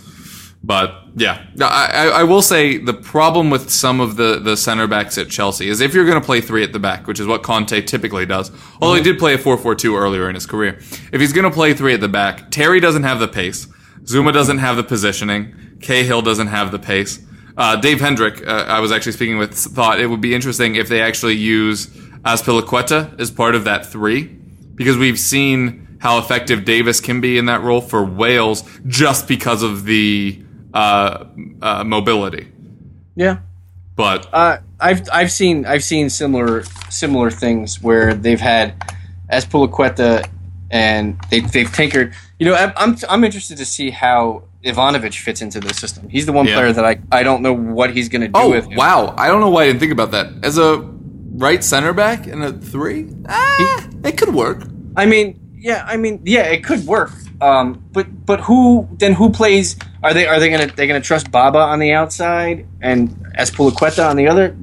But 0.63 0.93
yeah, 1.15 1.43
I, 1.59 2.11
I, 2.13 2.23
will 2.23 2.43
say 2.43 2.77
the 2.77 2.93
problem 2.93 3.49
with 3.49 3.71
some 3.71 3.99
of 3.99 4.15
the, 4.15 4.39
the 4.39 4.55
center 4.55 4.85
backs 4.85 5.17
at 5.17 5.27
Chelsea 5.27 5.67
is 5.67 5.81
if 5.81 5.95
you're 5.95 6.05
going 6.05 6.21
to 6.21 6.25
play 6.25 6.39
three 6.39 6.63
at 6.63 6.71
the 6.71 6.77
back, 6.77 7.07
which 7.07 7.19
is 7.19 7.25
what 7.25 7.41
Conte 7.41 7.81
typically 7.81 8.27
does, 8.27 8.51
although 8.79 8.93
he 8.93 9.01
did 9.01 9.17
play 9.17 9.33
a 9.33 9.39
4-4-2 9.39 9.99
earlier 9.99 10.29
in 10.29 10.35
his 10.35 10.45
career. 10.45 10.77
If 11.11 11.19
he's 11.19 11.33
going 11.33 11.45
to 11.45 11.51
play 11.51 11.73
three 11.73 11.95
at 11.95 11.99
the 11.99 12.07
back, 12.07 12.51
Terry 12.51 12.79
doesn't 12.79 13.03
have 13.03 13.19
the 13.19 13.27
pace, 13.27 13.65
Zouma 14.03 14.31
doesn't 14.31 14.59
have 14.59 14.77
the 14.77 14.83
positioning, 14.83 15.55
Cahill 15.81 16.21
doesn't 16.21 16.47
have 16.47 16.71
the 16.71 16.79
pace. 16.79 17.25
Uh, 17.57 17.77
Dave 17.77 17.99
Hendrick, 17.99 18.45
uh, 18.45 18.65
I 18.67 18.81
was 18.81 18.91
actually 18.91 19.13
speaking 19.13 19.39
with, 19.39 19.55
thought 19.55 19.99
it 19.99 20.07
would 20.07 20.21
be 20.21 20.35
interesting 20.35 20.75
if 20.75 20.89
they 20.89 21.01
actually 21.01 21.37
use 21.37 21.87
Azpilicueta 22.23 23.19
as 23.19 23.31
part 23.31 23.55
of 23.55 23.63
that 23.63 23.87
three, 23.87 24.25
because 24.75 24.95
we've 24.95 25.19
seen 25.19 25.80
how 26.01 26.17
effective 26.17 26.65
Davies 26.65 26.99
can 26.99 27.21
be 27.21 27.37
in 27.37 27.45
that 27.45 27.61
role 27.61 27.79
for 27.81 28.03
Wales 28.03 28.63
just 28.87 29.27
because 29.27 29.61
of 29.63 29.85
the 29.85 30.43
uh, 30.73 31.25
uh, 31.61 31.83
mobility. 31.83 32.47
Yeah, 33.15 33.37
But 33.95 34.27
uh, 34.33 34.57
I've 34.79 35.07
I've 35.13 35.31
seen 35.31 35.65
I've 35.65 35.83
seen 35.83 36.09
similar 36.09 36.63
similar 36.89 37.29
things 37.29 37.81
where 37.81 38.13
they've 38.15 38.39
had 38.39 38.73
Azpilicueta 39.31 40.27
and 40.69 41.19
they 41.29 41.41
they've 41.41 41.71
tinkered. 41.71 42.13
You 42.39 42.47
know, 42.47 42.55
I'm 42.55 42.73
I'm, 42.75 42.97
I'm 43.09 43.23
interested 43.23 43.57
to 43.57 43.65
see 43.65 43.89
how 43.91 44.43
Ivanovic 44.63 45.15
fits 45.19 45.41
into 45.41 45.59
the 45.59 45.73
system. 45.73 46.09
He's 46.09 46.25
the 46.25 46.31
one 46.33 46.45
Yeah. 46.47 46.55
player 46.55 46.73
that 46.73 46.85
I 46.85 47.01
I 47.11 47.23
don't 47.23 47.41
know 47.41 47.53
what 47.53 47.91
he's 47.93 48.09
going 48.09 48.21
to 48.21 48.27
do 48.27 48.33
oh 48.39 48.49
with. 48.49 48.65
him. 48.67 48.75
wow, 48.77 49.13
I 49.17 49.27
don't 49.27 49.39
know 49.41 49.49
why 49.49 49.63
I 49.63 49.67
didn't 49.67 49.79
think 49.79 49.91
about 49.91 50.11
that 50.11 50.27
as 50.43 50.57
a 50.57 50.77
right 51.33 51.63
center 51.63 51.93
back 51.93 52.27
and 52.27 52.43
a 52.43 52.53
three. 52.53 53.09
Ah, 53.27 53.87
it 54.03 54.17
could 54.17 54.33
work. 54.33 54.63
I 54.95 55.05
mean, 55.05 55.39
yeah, 55.61 55.85
I 55.87 55.97
mean, 55.97 56.21
yeah, 56.25 56.43
it 56.43 56.63
could 56.63 56.85
work. 56.85 57.11
Um, 57.39 57.83
but 57.91 58.25
but 58.25 58.39
who 58.41 58.87
then? 58.99 59.13
Who 59.13 59.29
plays? 59.31 59.75
Are 60.03 60.13
they 60.13 60.27
are 60.27 60.39
they 60.39 60.49
gonna 60.49 60.67
they 60.67 60.85
gonna 60.87 61.01
trust 61.01 61.31
Baba 61.31 61.57
on 61.59 61.79
the 61.79 61.91
outside 61.93 62.65
and 62.81 63.09
Azpilicueta 63.39 64.07
on 64.09 64.15
the 64.15 64.27
other? 64.27 64.55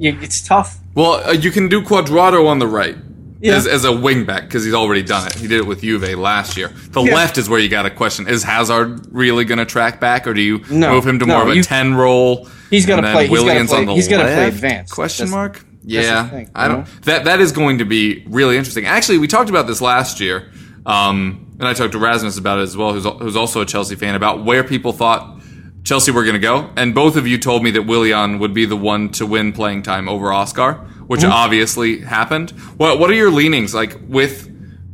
It's 0.00 0.40
tough. 0.46 0.78
Well, 0.94 1.26
uh, 1.26 1.32
you 1.32 1.50
can 1.50 1.68
do 1.68 1.80
Cuadrado 1.82 2.46
on 2.46 2.58
the 2.58 2.66
right. 2.66 2.96
Yeah. 3.40 3.54
As, 3.54 3.68
as 3.68 3.84
a 3.84 3.92
wing 3.92 4.24
back 4.24 4.42
because 4.42 4.64
he's 4.64 4.74
already 4.74 5.02
done 5.02 5.26
it. 5.28 5.34
He 5.34 5.46
did 5.46 5.58
it 5.58 5.66
with 5.66 5.80
Juve 5.82 6.18
last 6.18 6.56
year. 6.56 6.72
The 6.90 7.02
Yeah. 7.04 7.14
left 7.14 7.38
is 7.38 7.48
where 7.48 7.60
you 7.60 7.68
got 7.68 7.82
to 7.82 7.90
question: 7.90 8.26
Is 8.28 8.42
Hazard 8.42 9.06
really 9.14 9.44
going 9.44 9.58
to 9.58 9.64
track 9.64 10.00
back, 10.00 10.26
or 10.26 10.34
do 10.34 10.40
you 10.42 10.60
No, 10.68 10.90
move 10.94 11.06
him 11.06 11.20
to 11.20 11.26
no, 11.26 11.34
more 11.34 11.42
of 11.44 11.50
a 11.50 11.54
you- 11.56 11.62
ten 11.62 11.94
role? 11.94 12.48
He's 12.68 12.84
gotta 12.84 13.00
play- 13.12 13.26
he's 13.28 13.38
gotta 13.38 13.44
Williams 13.46 13.70
play- 13.70 13.78
on 13.78 13.86
the 13.86 13.94
he's 13.94 14.08
gotta 14.08 14.24
play 14.24 14.36
left? 14.36 14.56
advanced. 14.56 14.92
Question 14.92 15.26
That's- 15.30 15.34
mark? 15.34 15.64
Yeah, 15.92 16.28
thing, 16.28 16.50
I 16.54 16.68
don't. 16.68 16.80
know? 16.80 16.84
That 17.02 17.24
that 17.24 17.40
is 17.40 17.52
going 17.52 17.78
to 17.78 17.84
be 17.84 18.24
really 18.28 18.56
interesting. 18.56 18.86
Actually, 18.86 19.18
we 19.18 19.26
talked 19.26 19.50
about 19.50 19.66
this 19.66 19.80
last 19.80 20.20
year, 20.20 20.50
um, 20.86 21.56
and 21.58 21.66
I 21.68 21.72
talked 21.74 21.92
to 21.92 21.98
Rasmus 21.98 22.38
about 22.38 22.58
it 22.58 22.62
as 22.62 22.76
well, 22.76 22.92
who's 22.92 23.04
who's 23.04 23.36
also 23.36 23.60
a 23.60 23.66
Chelsea 23.66 23.94
fan, 23.96 24.14
about 24.14 24.44
where 24.44 24.62
people 24.64 24.92
thought 24.92 25.40
Chelsea 25.84 26.10
were 26.12 26.22
going 26.24 26.34
to 26.34 26.40
go, 26.40 26.70
and 26.76 26.94
both 26.94 27.16
of 27.16 27.26
you 27.26 27.38
told 27.38 27.62
me 27.62 27.70
that 27.72 27.82
Willian 27.82 28.38
would 28.40 28.52
be 28.54 28.66
the 28.66 28.76
one 28.76 29.08
to 29.12 29.24
win 29.26 29.52
playing 29.52 29.82
time 29.82 30.08
over 30.08 30.32
Oscar, 30.32 30.74
which 31.06 31.20
Mm-hmm. 31.20 31.32
obviously 31.32 32.00
happened. 32.00 32.50
What 32.76 32.98
what 32.98 33.08
are 33.10 33.14
your 33.14 33.30
leanings 33.30 33.74
like 33.74 33.96
with 34.06 34.46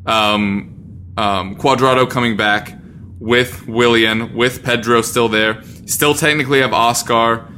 um, 0.07 1.13
um, 1.17 1.57
Cuadrado 1.57 2.09
coming 2.09 2.37
back 2.37 2.77
with 3.19 3.67
Willian, 3.67 4.35
with 4.35 4.63
Pedro 4.63 5.01
still 5.03 5.29
there. 5.29 5.63
Still 5.87 6.15
technically 6.15 6.61
have 6.61 6.73
Oscar. 6.73 7.49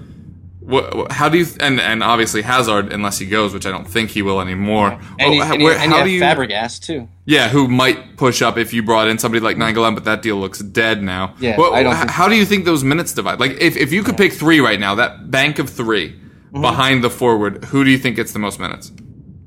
What, 0.66 1.12
how 1.12 1.28
do 1.28 1.38
you 1.38 1.46
and 1.60 1.80
and 1.80 2.02
obviously 2.02 2.42
Hazard 2.42 2.92
unless 2.92 3.18
he 3.18 3.26
goes, 3.26 3.54
which 3.54 3.66
I 3.66 3.70
don't 3.70 3.86
think 3.86 4.10
he 4.10 4.20
will 4.22 4.40
anymore. 4.40 4.98
And, 5.18 5.34
you, 5.34 5.40
Well, 5.40 5.52
and, 5.52 5.60
you, 5.62 5.66
where- 5.68 5.78
and 5.78 5.92
how 5.92 6.02
do 6.02 6.10
you? 6.10 6.20
Fabregas 6.20 6.80
too. 6.80 7.08
Yeah, 7.24 7.48
who 7.48 7.68
might 7.68 8.16
push 8.16 8.42
up 8.42 8.56
if 8.58 8.72
you 8.74 8.82
brought 8.82 9.08
in 9.08 9.18
somebody 9.18 9.40
like 9.44 9.56
Nainggolan, 9.56 9.94
but 9.94 10.04
that 10.04 10.22
deal 10.22 10.36
looks 10.36 10.58
dead 10.58 11.02
now. 11.02 11.34
Yeah, 11.40 11.56
Well, 11.56 11.72
I 11.74 11.82
don't 11.82 11.92
h- 11.94 11.98
think- 12.00 12.10
how 12.10 12.28
do 12.28 12.34
you 12.36 12.44
think 12.44 12.64
those 12.64 12.82
minutes 12.84 13.12
divide? 13.12 13.38
Like, 13.40 13.52
if, 13.60 13.76
if 13.76 13.92
you 13.92 14.02
could 14.02 14.16
pick 14.16 14.32
three 14.32 14.60
right 14.60 14.78
now, 14.78 14.94
that 14.96 15.30
bank 15.30 15.58
of 15.58 15.70
3 15.70 16.10
Mm-hmm. 16.52 16.60
behind 16.62 17.02
the 17.04 17.10
forward, 17.10 17.64
who 17.66 17.84
do 17.84 17.90
you 17.90 17.98
think 17.98 18.16
gets 18.16 18.32
the 18.32 18.38
most 18.38 18.58
minutes? 18.60 18.90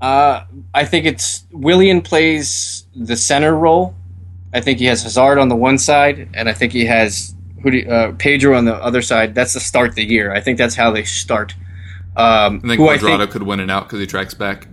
Uh, 0.02 0.44
I 0.74 0.84
think 0.86 1.06
it's 1.06 1.46
Willian 1.52 2.02
plays 2.02 2.86
the 2.96 3.16
center 3.16 3.56
role. 3.56 3.96
I 4.54 4.60
think 4.62 4.80
he 4.80 4.86
has 4.86 5.04
Hazard 5.04 5.38
on 5.40 5.48
the 5.48 5.56
one 5.56 5.78
side, 5.78 6.30
and 6.34 6.50
I 6.50 6.54
think 6.54 6.74
he 6.74 6.86
has 6.86 7.34
who 7.62 7.72
do 7.72 7.90
uh, 7.90 8.12
Pedro 8.18 8.58
on 8.58 8.66
the 8.66 8.76
other 8.76 9.02
side. 9.02 9.36
That's 9.36 9.54
the 9.54 9.60
start 9.60 9.90
of 9.90 9.96
the 9.96 10.06
year. 10.06 10.34
I 10.34 10.42
think 10.42 10.58
that's 10.58 10.76
how 10.76 10.92
they 10.92 11.04
start. 11.04 11.56
Um, 12.16 12.60
And 12.62 12.70
then 12.72 12.78
Cuadrado 12.80 13.18
think- 13.20 13.32
could 13.32 13.44
win 13.44 13.60
it 13.60 13.70
out 13.70 13.84
because 13.88 14.00
he 14.00 14.08
tracks 14.08 14.34
back. 14.34 14.68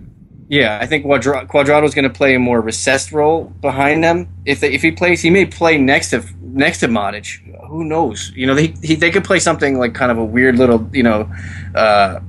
Yeah, 0.49 0.79
I 0.81 0.85
think 0.85 1.03
Quadra- 1.03 1.45
Cuadrado's 1.45 1.93
going 1.93 2.03
to 2.03 2.09
play 2.09 2.33
a 2.33 2.39
more 2.39 2.61
recessed 2.61 3.11
role 3.11 3.45
behind 3.61 4.01
them. 4.01 4.29
If 4.45 4.61
they, 4.61 4.71
if 4.71 4.81
he 4.81 4.91
plays, 4.91 5.21
he 5.21 5.29
may 5.29 5.45
play 5.45 5.77
next 5.77 6.11
to 6.11 6.23
next 6.41 6.79
to 6.79 6.87
Modric. 6.87 7.27
Who 7.67 7.83
knows? 7.83 8.31
You 8.33 8.47
know, 8.47 8.55
they 8.55 8.67
he, 8.81 8.95
they 8.95 9.11
could 9.11 9.25
play 9.25 9.39
something 9.39 9.77
like 9.77 9.93
kind 9.93 10.09
of 10.09 10.17
a 10.17 10.23
weird 10.23 10.57
little, 10.57 10.89
you 10.93 11.03
know, 11.03 11.29
uh, 11.75 12.21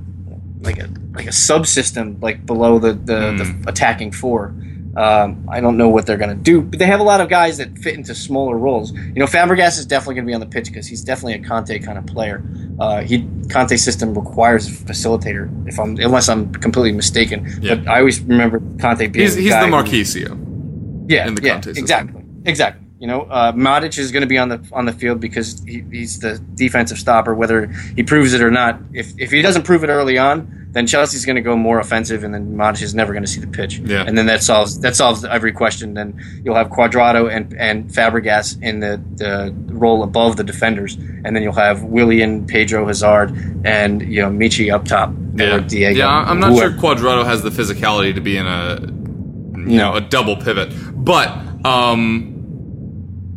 like 0.59 0.79
a 0.79 0.89
like 1.13 1.27
a 1.27 1.31
subsystem 1.31 2.21
like 2.21 2.45
below 2.45 2.77
the 2.77 2.91
the, 2.91 3.19
the 3.39 3.63
attacking 3.67 4.11
four. 4.11 4.53
Um, 4.97 5.47
I 5.49 5.61
don't 5.61 5.77
know 5.77 5.87
what 5.87 6.05
they're 6.07 6.17
going 6.17 6.29
to 6.35 6.35
do, 6.43 6.61
but 6.61 6.79
they 6.79 6.85
have 6.85 6.99
a 6.99 7.03
lot 7.03 7.21
of 7.21 7.29
guys 7.29 7.57
that 7.57 7.77
fit 7.77 7.93
into 7.95 8.15
smaller 8.15 8.57
roles. 8.57 8.91
You 8.91 9.13
know, 9.13 9.25
Fabregas 9.25 9.77
is 9.77 9.85
definitely 9.85 10.15
going 10.15 10.25
to 10.25 10.29
be 10.29 10.33
on 10.33 10.39
the 10.39 10.47
pitch 10.47 10.65
because 10.67 10.87
he's 10.87 11.03
definitely 11.03 11.33
a 11.35 11.43
Conte 11.43 11.77
kind 11.79 11.97
of 11.97 12.05
player. 12.07 12.43
Uh, 12.79 13.01
he 13.01 13.27
Conte 13.51 13.75
system 13.77 14.13
requires 14.17 14.67
a 14.67 14.71
facilitator, 14.71 15.47
if 15.67 15.79
I'm 15.79 15.95
unless 15.97 16.27
I'm 16.27 16.51
completely 16.53 16.91
mistaken. 16.93 17.59
But 17.61 17.87
I 17.87 17.99
always 17.99 18.19
remember 18.21 18.59
Conte 18.79 19.07
being 19.07 19.25
He's, 19.25 19.35
the 19.35 19.41
who- 19.43 19.71
Marchisio. 19.71 21.05
yeah, 21.09 21.27
in 21.27 21.35
the 21.35 21.43
yeah, 21.43 21.51
Conte 21.53 21.65
system. 21.65 21.83
exactly, 21.83 22.23
exactly. 22.45 22.78
You 22.99 23.07
know, 23.07 23.21
uh, 23.21 23.53
Matic 23.53 23.97
is 23.97 24.11
going 24.11 24.21
to 24.21 24.27
be 24.27 24.37
on 24.37 24.49
the 24.49 24.61
on 24.73 24.85
the 24.85 24.91
field 24.91 25.21
because 25.21 25.63
he, 25.65 25.85
he's 25.89 26.19
the 26.19 26.37
defensive 26.55 26.97
stopper. 26.97 27.33
Whether 27.33 27.67
he 27.95 28.03
proves 28.03 28.33
it 28.33 28.41
or 28.41 28.51
not, 28.51 28.79
if 28.93 29.13
if 29.17 29.31
he 29.31 29.41
doesn't 29.41 29.63
prove 29.63 29.85
it 29.85 29.87
early 29.87 30.17
on, 30.17 30.67
then 30.71 30.85
Chelsea's 30.85 31.25
going 31.25 31.37
to 31.37 31.41
go 31.41 31.55
more 31.55 31.79
offensive, 31.79 32.25
and 32.25 32.33
then 32.33 32.55
Matic 32.55 32.81
is 32.81 32.93
never 32.93 33.13
going 33.13 33.23
to 33.23 33.29
see 33.29 33.39
the 33.39 33.47
pitch. 33.47 33.79
Yeah. 33.79 34.03
and 34.05 34.17
then 34.17 34.25
that 34.25 34.43
solves 34.43 34.81
that 34.81 34.97
solves 34.97 35.23
every 35.23 35.51
question. 35.53 35.93
Then 35.93 36.21
you'll 36.43 36.55
have 36.55 36.67
Cuadrado 36.67 37.33
and 37.33 37.53
and 37.57 37.89
Fabregas 37.89 38.61
in 38.61 38.81
the 38.81 39.01
the 39.15 39.55
role 39.67 40.03
above 40.03 40.35
the 40.35 40.43
defenders, 40.43 40.95
and 40.95 41.33
then 41.35 41.41
you'll 41.41 41.53
have 41.53 41.83
Willian, 41.83 42.45
Pedro 42.45 42.85
Hazard, 42.85 43.31
and 43.63 44.01
you 44.01 44.21
know 44.21 44.29
Michy 44.29 44.73
up 44.73 44.85
top. 44.85 45.13
Yeah, 45.35 45.59
Diego. 45.59 45.97
yeah. 45.97 46.07
I'm 46.09 46.39
not 46.39 46.51
whoever. 46.51 46.71
sure 46.71 46.95
Cuadrado 46.95 47.23
has 47.23 47.43
the 47.43 47.49
physicality 47.49 48.13
to 48.13 48.19
be 48.19 48.35
in 48.35 48.45
a 48.45 48.79
you 48.81 49.77
know 49.77 49.95
a 49.95 50.01
double 50.01 50.35
pivot, 50.35 50.73
but 51.03 51.29
um, 51.65 52.38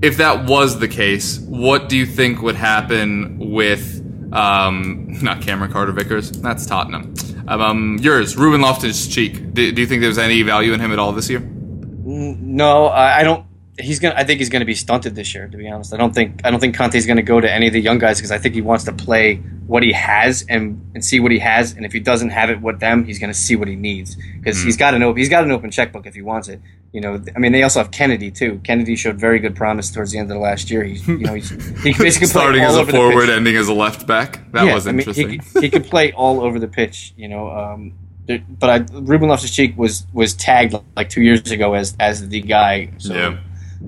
if 0.03 0.16
that 0.16 0.46
was 0.46 0.78
the 0.78 0.88
case, 0.88 1.38
what 1.38 1.88
do 1.88 1.96
you 1.96 2.05
think 2.05 2.42
would 2.42 2.57
happen 2.57 3.53
with 3.53 4.00
um, 4.32 5.18
not 5.22 5.40
Cameron 5.40 5.72
Carter 5.72 5.92
Vickers? 5.92 6.32
That's 6.32 6.66
Tottenham. 6.66 7.14
Um, 7.48 7.98
yours, 8.00 8.36
Ruben 8.36 8.61
Loftus 8.61 9.07
Cheek. 9.07 9.55
Do, 9.55 9.72
do 9.72 9.80
you 9.80 9.86
think 9.86 10.03
there's 10.03 10.18
any 10.18 10.42
value 10.42 10.72
in 10.72 10.80
him 10.80 10.92
at 10.92 10.98
all 10.98 11.12
this 11.12 11.30
year? 11.30 11.40
No, 11.40 12.88
I 12.88 13.22
don't. 13.22 13.46
He's 13.79 14.01
gonna. 14.01 14.14
I 14.16 14.25
think 14.25 14.39
he's 14.39 14.51
gonna 14.51 14.66
be 14.66 14.75
stunted 14.75 15.14
this 15.14 15.35
year. 15.35 15.49
To 15.49 15.57
be 15.57 15.66
honest, 15.68 15.95
I 15.95 15.97
don't 15.97 16.14
think. 16.14 16.43
I 16.45 16.51
don't 16.51 16.61
think 16.61 16.77
Conte's 16.77 17.07
gonna 17.07 17.23
go 17.23 17.41
to 17.41 17.51
any 17.51 17.68
of 17.68 17.73
the 17.73 17.81
young 17.81 17.99
guys 17.99 18.18
because 18.18 18.31
I 18.31 18.37
think 18.37 18.55
he 18.55 18.61
wants 18.61 18.85
to 18.85 18.93
play 18.93 19.37
what 19.66 19.83
he 19.83 19.93
has 19.93 20.45
and 20.49 20.91
and 20.95 21.03
see 21.03 21.20
what 21.20 21.33
he 21.33 21.39
has. 21.39 21.73
And 21.73 21.87
if 21.87 21.93
he 21.93 21.99
doesn't 22.01 22.29
have 22.31 22.51
it 22.51 22.61
with 22.61 22.81
them, 22.81 23.05
he's 23.07 23.18
gonna 23.18 23.33
see 23.33 23.57
what 23.57 23.68
he 23.68 23.75
needs 23.77 24.14
because 24.39 24.62
he's 24.62 24.77
got 24.77 24.93
an 24.93 25.03
open. 25.03 25.16
He's 25.18 25.31
got 25.31 25.45
an 25.45 25.51
open 25.53 25.70
checkbook 25.70 26.05
if 26.07 26.14
he 26.14 26.20
wants 26.20 26.49
it. 26.49 26.61
You 26.93 27.01
know, 27.01 27.25
I 27.35 27.39
mean, 27.39 27.53
they 27.53 27.62
also 27.62 27.79
have 27.81 27.91
Kennedy 27.91 28.31
too. 28.31 28.61
Kennedy 28.62 28.95
showed 28.95 29.18
very 29.18 29.39
good 29.39 29.57
promise 29.57 29.91
towards 29.91 30.12
the 30.12 30.18
end 30.18 30.31
of 30.31 30.35
the 30.37 30.43
last 30.43 30.70
year. 30.70 30.85
He's, 30.85 31.09
you 31.09 31.16
know, 31.20 31.33
he's, 31.33 31.49
he 31.83 31.95
basically 31.95 32.27
Starting 32.27 32.61
as 32.62 32.77
a 32.77 32.85
forward, 32.85 33.31
ending 33.31 33.57
as 33.57 33.68
a 33.68 33.73
left 33.75 34.07
back. 34.07 34.53
That 34.53 34.66
Yeah, 34.66 34.75
was 34.75 34.87
I 34.87 34.91
mean, 34.93 34.99
interesting. 34.99 35.31
he, 35.31 35.39
could- 35.39 35.62
he 35.62 35.70
could 35.70 35.85
play 35.87 36.12
all 36.12 36.43
over 36.43 36.59
the 36.59 36.68
pitch, 36.68 37.14
you 37.16 37.29
know. 37.29 37.49
Um, 37.51 37.95
but 38.27 38.68
I, 38.68 38.77
Ruben 38.93 39.31
Loftus-Cheek 39.31 39.79
was 39.79 40.07
was 40.12 40.35
tagged 40.35 40.75
like 40.95 41.09
two 41.09 41.23
years 41.23 41.51
ago 41.51 41.73
as 41.73 41.97
as 41.99 42.29
the 42.29 42.43
guy, 42.43 42.91
so 42.99 43.14
Yeah. 43.14 43.39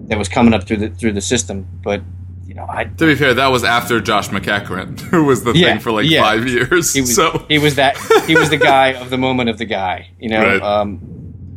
That 0.09 0.19
was 0.19 0.29
coming 0.29 0.55
up 0.55 0.65
through 0.67 0.79
the 0.79 0.89
through 0.91 1.13
the 1.13 1.21
system. 1.21 1.67
But 1.83 2.03
you 2.47 2.55
know, 2.55 2.67
I 2.69 2.85
to 2.85 3.07
be 3.07 3.15
fair, 3.15 3.35
that 3.35 3.49
was 3.49 3.65
after 3.65 4.01
Josh 4.01 4.29
McEachran, 4.29 5.01
who 5.11 5.25
was 5.25 5.45
the 5.45 5.53
Yeah, 5.53 5.73
thing 5.73 5.81
for 5.81 5.93
like 5.93 6.09
yeah. 6.09 6.23
five 6.23 6.47
years. 6.49 6.93
he 6.93 7.01
was 7.01 7.15
so 7.15 7.45
he 7.49 7.59
was 7.59 7.75
that 7.77 7.97
he 8.27 8.37
was 8.37 8.51
the 8.51 8.57
guy 8.59 8.89
of 8.95 9.11
the 9.11 9.19
moment 9.19 9.49
of 9.51 9.59
the 9.59 9.65
guy, 9.65 10.09
you 10.19 10.29
know. 10.29 10.43
Right. 10.43 10.63
Um, 10.63 11.11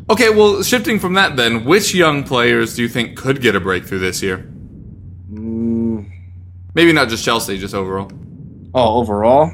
Okay, 0.10 0.30
well, 0.30 0.64
shifting 0.64 1.00
from 1.00 1.16
that 1.16 1.36
then, 1.36 1.66
which 1.66 1.94
young 1.94 2.24
players 2.24 2.78
do 2.78 2.82
you 2.82 2.88
think 2.88 3.18
could 3.18 3.42
get 3.42 3.58
a 3.58 3.60
breakthrough 3.60 4.00
this 4.00 4.22
year? 4.24 4.38
mm, 5.30 6.10
Maybe 6.74 6.94
not 6.94 7.10
just 7.10 7.26
Chelsea, 7.26 7.58
just 7.58 7.74
overall. 7.74 8.10
oh, 8.74 9.00
overall, 9.00 9.52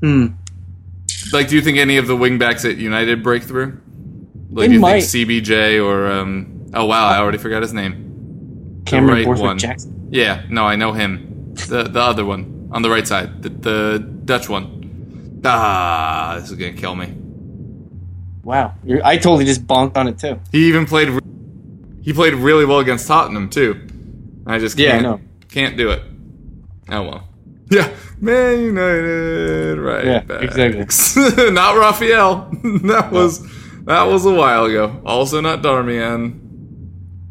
hmm. 0.00 0.26
Like, 1.32 1.48
do 1.48 1.56
you 1.56 1.60
think 1.62 1.76
any 1.78 1.96
of 1.96 2.06
the 2.06 2.14
wingbacks 2.16 2.64
at 2.70 2.76
United 2.78 3.24
break 3.24 3.42
through? 3.42 3.80
Like, 4.50 4.62
They 4.64 4.68
do 4.68 4.74
you 4.74 4.80
might. 4.80 5.00
think 5.02 5.28
CBJ 5.28 5.84
or 5.84 6.06
um? 6.10 6.57
Oh 6.74 6.84
wow, 6.86 7.06
I 7.08 7.18
already 7.18 7.38
forgot 7.38 7.62
his 7.62 7.72
name. 7.72 8.82
Cameron 8.86 9.14
right 9.18 9.24
Borthwick 9.24 9.44
one. 9.46 9.58
Jackson. 9.58 10.08
Yeah, 10.10 10.42
no, 10.48 10.64
I 10.64 10.76
know 10.76 10.92
him. 10.92 11.54
The 11.68 11.84
the 11.84 12.00
other 12.00 12.24
one 12.24 12.68
on 12.72 12.82
the 12.82 12.90
right 12.90 13.06
side, 13.06 13.42
the, 13.42 13.48
the 13.48 13.98
Dutch 14.24 14.48
one. 14.48 15.40
Ah, 15.44 16.36
this 16.40 16.50
is 16.50 16.56
gonna 16.56 16.72
kill 16.72 16.94
me. 16.94 17.14
Wow, 18.42 18.74
You're, 18.84 19.04
I 19.04 19.16
totally 19.16 19.44
just 19.44 19.66
bonked 19.66 19.96
on 19.96 20.08
it 20.08 20.18
too. 20.18 20.40
He 20.52 20.68
even 20.68 20.86
played. 20.86 21.08
re- 21.10 21.20
He 22.02 22.12
played 22.12 22.34
really 22.34 22.64
well 22.64 22.78
against 22.80 23.06
Tottenham 23.06 23.50
too. 23.50 23.86
I 24.46 24.58
just 24.58 24.78
Yeah, 24.78 24.96
I 24.96 25.00
can't, 25.02 25.20
can't 25.50 25.76
do 25.76 25.90
it. 25.90 26.02
Oh 26.90 27.02
well. 27.02 27.24
Yeah, 27.70 27.90
Man 28.18 28.60
United, 28.60 29.78
right? 29.78 30.02
Yeah, 30.06 30.20
backs. 30.20 30.42
exactly. 30.56 31.50
not 31.52 31.76
Rafael. 31.76 32.48
that 32.84 33.10
was 33.12 33.42
that 33.84 34.04
was 34.04 34.24
a 34.24 34.32
while 34.32 34.64
ago. 34.64 35.02
Also 35.04 35.42
not 35.42 35.60
Darmian. 35.62 36.40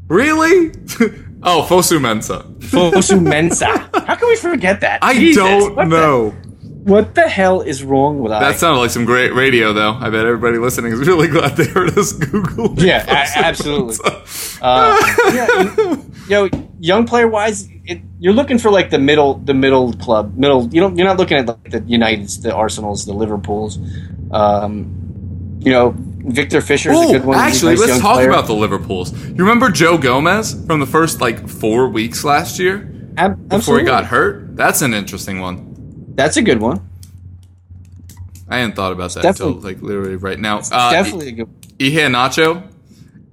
Really? 0.07 0.69
oh, 1.43 1.65
Fosu 1.69 1.99
Mensah. 1.99 2.43
Fosu 2.59 3.19
Mensah. 3.19 4.05
How 4.07 4.15
can 4.15 4.27
we 4.29 4.35
forget 4.35 4.81
that? 4.81 4.99
I 5.03 5.13
Jesus, 5.15 5.43
don't 5.43 5.75
what 5.75 5.83
the- 5.89 5.89
know. 5.89 6.29
what 6.83 7.15
the 7.15 7.27
hell 7.27 7.59
is 7.61 7.83
wrong 7.83 8.19
with 8.19 8.31
That 8.31 8.41
I? 8.43 8.53
sounded 8.53 8.79
like 8.79 8.89
some 8.91 9.03
great 9.05 9.33
radio, 9.33 9.73
though. 9.73 9.93
I 9.93 10.09
bet 10.09 10.25
everybody 10.25 10.57
listening 10.57 10.93
is 10.93 10.99
really 11.05 11.27
glad 11.35 11.57
they 11.57 11.65
heard 11.65 11.97
us 11.97 12.13
Google. 12.13 12.73
Yeah, 12.81 13.03
a- 13.05 13.39
absolutely. 13.45 13.95
Uh, 14.61 14.97
yeah, 15.33 15.63
you 16.27 16.29
know, 16.29 16.49
young 16.79 17.05
player 17.05 17.27
wise, 17.27 17.67
it, 17.85 18.01
you're 18.19 18.33
looking 18.33 18.57
for 18.57 18.71
like 18.71 18.89
the 18.89 18.99
middle, 18.99 19.35
the 19.35 19.53
middle 19.53 19.91
club, 19.93 20.37
middle. 20.37 20.67
You 20.73 20.79
don't, 20.81 20.97
you're 20.97 21.07
not 21.07 21.17
looking 21.17 21.37
at 21.37 21.45
like 21.47 21.69
the 21.69 21.81
Uniteds, 21.81 22.41
the 22.41 22.53
Arsenals, 22.53 23.05
the 23.05 23.13
Liverpools. 23.13 23.77
Um, 24.31 25.59
you 25.59 25.71
know, 25.71 25.95
Viktor 26.27 26.61
Fischer's 26.61 26.93
a 26.93 26.99
Oh, 26.99 27.11
good 27.13 27.25
one. 27.25 27.37
Actually, 27.37 27.75
nice 27.75 27.87
let's 27.87 28.01
talk 28.01 28.15
player. 28.15 28.29
about 28.29 28.47
the 28.47 28.53
Liverpools. 28.53 29.11
You 29.27 29.35
remember 29.35 29.69
Joe 29.69 29.97
Gomez 29.97 30.53
from 30.65 30.79
the 30.79 30.85
first 30.85 31.21
like 31.21 31.47
four 31.47 31.87
weeks 31.89 32.23
last 32.23 32.59
year 32.59 32.91
Ab- 33.17 33.37
before 33.43 33.55
absolutely. 33.57 33.83
he 33.83 33.87
got 33.87 34.05
hurt? 34.05 34.55
That's 34.57 34.81
an 34.81 34.93
interesting 34.93 35.39
one. 35.39 36.13
That's 36.15 36.35
a 36.37 36.41
good 36.41 36.59
one. 36.59 36.87
I 38.49 38.57
hadn't 38.59 38.75
thought 38.75 38.91
about 38.91 39.13
that 39.15 39.25
until 39.25 39.53
like 39.53 39.81
literally 39.81 40.15
right 40.15 40.39
now. 40.39 40.59
Uh, 40.71 40.91
Definitely 40.91 41.29
a 41.29 41.31
good. 41.31 41.61
Iheanacho. 41.79 42.63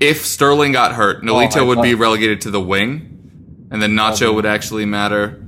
If 0.00 0.26
Sterling 0.26 0.72
got 0.72 0.92
hurt, 0.92 1.22
Nolito 1.22 1.56
my 1.56 1.62
would 1.62 1.82
be 1.82 1.94
relegated 1.94 2.40
to 2.42 2.50
the 2.50 2.60
wing, 2.60 3.68
and 3.70 3.80
then 3.80 3.92
Nacho 3.92 4.34
would 4.34 4.44
actually 4.44 4.84
matter. 4.84 5.40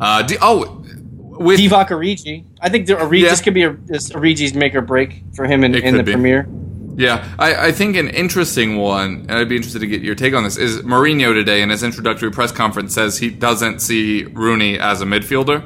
Uh, 0.00 0.22
do, 0.22 0.36
oh, 0.40 0.82
with 1.20 1.60
Divock 1.60 1.88
Origi. 1.90 2.44
I 2.60 2.68
think 2.70 2.86
the 2.86 2.94
Origi, 2.94 3.20
Yeah. 3.20 3.28
this 3.30 3.42
could 3.42 3.52
be 3.54 3.64
a, 3.64 3.72
this 3.84 4.10
Origi's 4.10 4.54
make 4.54 4.74
or 4.74 4.80
break 4.80 5.22
for 5.36 5.44
him 5.46 5.62
in, 5.62 5.74
in 5.74 5.96
the 5.96 6.02
be. 6.02 6.12
Premier. 6.12 6.48
Yeah, 6.96 7.34
I, 7.38 7.68
I 7.68 7.72
think 7.72 7.96
an 7.96 8.08
interesting 8.08 8.76
one, 8.76 9.26
and 9.28 9.32
I'd 9.32 9.48
be 9.48 9.56
interested 9.56 9.80
to 9.80 9.86
get 9.86 10.02
your 10.02 10.14
take 10.14 10.34
on 10.34 10.44
this, 10.44 10.56
is 10.56 10.82
Mourinho 10.82 11.32
today 11.32 11.62
in 11.62 11.70
his 11.70 11.82
introductory 11.82 12.30
press 12.30 12.52
conference 12.52 12.94
says 12.94 13.18
he 13.18 13.30
doesn't 13.30 13.80
see 13.80 14.24
Rooney 14.24 14.78
as 14.78 15.00
a 15.00 15.04
midfielder, 15.04 15.62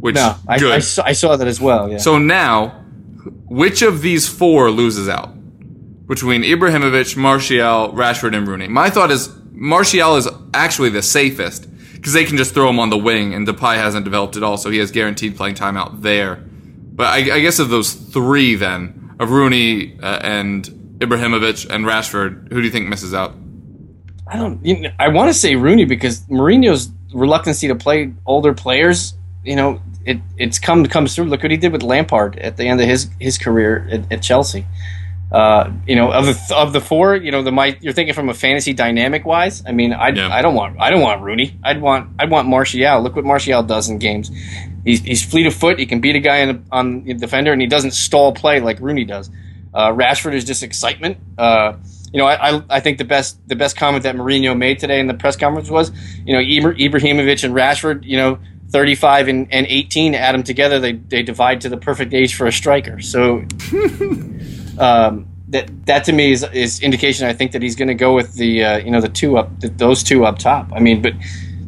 which 0.00 0.14
No, 0.14 0.36
I. 0.48 0.54
I, 0.54 0.78
saw, 0.78 1.04
I 1.04 1.12
saw 1.12 1.36
that 1.36 1.46
as 1.46 1.60
well. 1.60 1.90
Yeah. 1.90 1.98
so 1.98 2.18
now, 2.18 2.70
which 3.46 3.82
of 3.82 4.00
these 4.00 4.28
four 4.28 4.70
loses 4.70 5.08
out 5.08 5.30
between 6.06 6.42
Ibrahimovic, 6.42 7.16
Martial, 7.16 7.92
Rashford, 7.92 8.36
and 8.36 8.48
Rooney? 8.48 8.68
My 8.68 8.90
thought 8.90 9.10
is 9.10 9.30
Martial 9.52 10.16
is 10.16 10.28
actually 10.52 10.90
the 10.90 11.02
safest 11.02 11.68
because 11.94 12.12
they 12.12 12.24
can 12.24 12.36
just 12.36 12.52
throw 12.54 12.68
him 12.68 12.78
on 12.78 12.90
the 12.90 12.98
wing, 12.98 13.34
and 13.34 13.46
Depay 13.46 13.76
hasn't 13.76 14.04
developed 14.04 14.36
at 14.36 14.42
all, 14.42 14.56
so 14.56 14.70
he 14.70 14.78
has 14.78 14.90
guaranteed 14.90 15.36
playing 15.36 15.54
time 15.54 15.76
out 15.76 16.02
there. 16.02 16.36
But 16.36 17.06
I, 17.06 17.36
I 17.36 17.40
guess 17.40 17.58
of 17.58 17.70
those 17.70 17.92
three, 17.92 18.54
then 18.54 19.03
of 19.18 19.30
Rooney 19.30 19.98
uh, 20.00 20.20
and 20.22 20.64
Ibrahimovic 20.98 21.68
and 21.70 21.84
Rashford, 21.84 22.52
who 22.52 22.60
do 22.60 22.66
you 22.66 22.70
think 22.70 22.88
misses 22.88 23.14
out? 23.14 23.34
I 24.26 24.36
don't. 24.36 24.64
You 24.64 24.80
know, 24.80 24.90
I 24.98 25.08
want 25.08 25.28
to 25.28 25.34
say 25.34 25.56
Rooney 25.56 25.84
because 25.84 26.20
Mourinho's 26.22 26.90
reluctancy 27.12 27.68
to 27.68 27.74
play 27.74 28.12
older 28.26 28.54
players. 28.54 29.14
You 29.44 29.56
know, 29.56 29.82
it 30.04 30.18
it's 30.38 30.58
come 30.58 30.84
comes 30.86 31.14
through. 31.14 31.26
Look 31.26 31.42
what 31.42 31.50
he 31.50 31.56
did 31.56 31.72
with 31.72 31.82
Lampard 31.82 32.38
at 32.38 32.56
the 32.56 32.66
end 32.66 32.80
of 32.80 32.88
his 32.88 33.10
his 33.20 33.38
career 33.38 33.86
at, 33.90 34.12
at 34.12 34.22
Chelsea. 34.22 34.66
Uh, 35.34 35.72
you 35.84 35.96
know, 35.96 36.12
of 36.12 36.26
the 36.26 36.54
of 36.54 36.72
the 36.72 36.80
four, 36.80 37.16
you 37.16 37.32
know, 37.32 37.42
the 37.42 37.50
my 37.50 37.76
you're 37.80 37.92
thinking 37.92 38.14
from 38.14 38.28
a 38.28 38.34
fantasy 38.34 38.72
dynamic 38.72 39.24
wise. 39.24 39.64
I 39.66 39.72
mean, 39.72 39.92
I 39.92 40.10
Yeah. 40.10 40.28
I 40.32 40.42
don't 40.42 40.54
want 40.54 40.80
I 40.80 40.90
don't 40.90 41.00
want 41.00 41.22
Rooney. 41.22 41.58
I'd 41.64 41.80
want 41.80 42.10
I'd 42.20 42.30
want 42.30 42.46
Martial. 42.46 43.02
Look 43.02 43.16
what 43.16 43.24
Martial 43.24 43.64
does 43.64 43.88
in 43.88 43.98
games. 43.98 44.30
He's, 44.84 45.00
he's 45.00 45.24
fleet 45.24 45.46
of 45.46 45.54
foot. 45.54 45.80
He 45.80 45.86
can 45.86 46.00
beat 46.00 46.14
a 46.14 46.20
guy 46.20 46.42
on 46.42 46.48
the, 46.48 46.62
on 46.70 47.04
the 47.04 47.14
defender, 47.14 47.52
and 47.52 47.60
he 47.60 47.66
doesn't 47.66 47.92
stall 47.92 48.32
play 48.32 48.60
like 48.60 48.78
Rooney 48.78 49.04
does. 49.04 49.28
Uh, 49.72 49.90
Rashford 49.90 50.34
is 50.34 50.44
just 50.44 50.62
excitement. 50.62 51.16
Uh, 51.36 51.78
you 52.12 52.18
know, 52.18 52.26
I, 52.26 52.50
I 52.58 52.62
I 52.70 52.80
think 52.80 52.98
the 52.98 53.04
best 53.04 53.36
the 53.48 53.56
best 53.56 53.76
comment 53.76 54.04
that 54.04 54.14
Mourinho 54.14 54.56
made 54.56 54.78
today 54.78 55.00
in 55.00 55.08
the 55.08 55.14
press 55.14 55.34
conference 55.34 55.68
was, 55.68 55.90
you 56.24 56.32
know, 56.32 56.38
Ibra- 56.40 56.78
Ibrahimovic 56.78 57.42
and 57.42 57.52
Rashford, 57.54 58.04
you 58.04 58.16
know, 58.16 58.38
35 58.70 59.28
and, 59.28 59.52
and 59.52 59.66
18, 59.68 60.14
add 60.14 60.34
them 60.34 60.44
together, 60.44 60.78
they 60.78 60.92
they 60.92 61.24
divide 61.24 61.60
to 61.62 61.68
the 61.68 61.76
perfect 61.76 62.14
age 62.14 62.36
for 62.36 62.46
a 62.46 62.52
striker. 62.52 63.00
So 63.00 63.42
um, 64.78 65.26
that 65.48 65.86
that 65.86 66.04
to 66.04 66.12
me 66.12 66.32
is 66.32 66.44
is 66.52 66.80
indication. 66.80 67.26
I 67.26 67.32
think 67.32 67.52
that 67.52 67.62
he's 67.62 67.76
going 67.76 67.88
to 67.88 67.94
go 67.94 68.14
with 68.14 68.34
the 68.34 68.64
uh, 68.64 68.78
you 68.78 68.90
know 68.90 69.00
the 69.00 69.08
two 69.08 69.36
up 69.36 69.60
the, 69.60 69.68
those 69.68 70.02
two 70.02 70.24
up 70.24 70.38
top. 70.38 70.72
I 70.72 70.80
mean, 70.80 71.02
but 71.02 71.14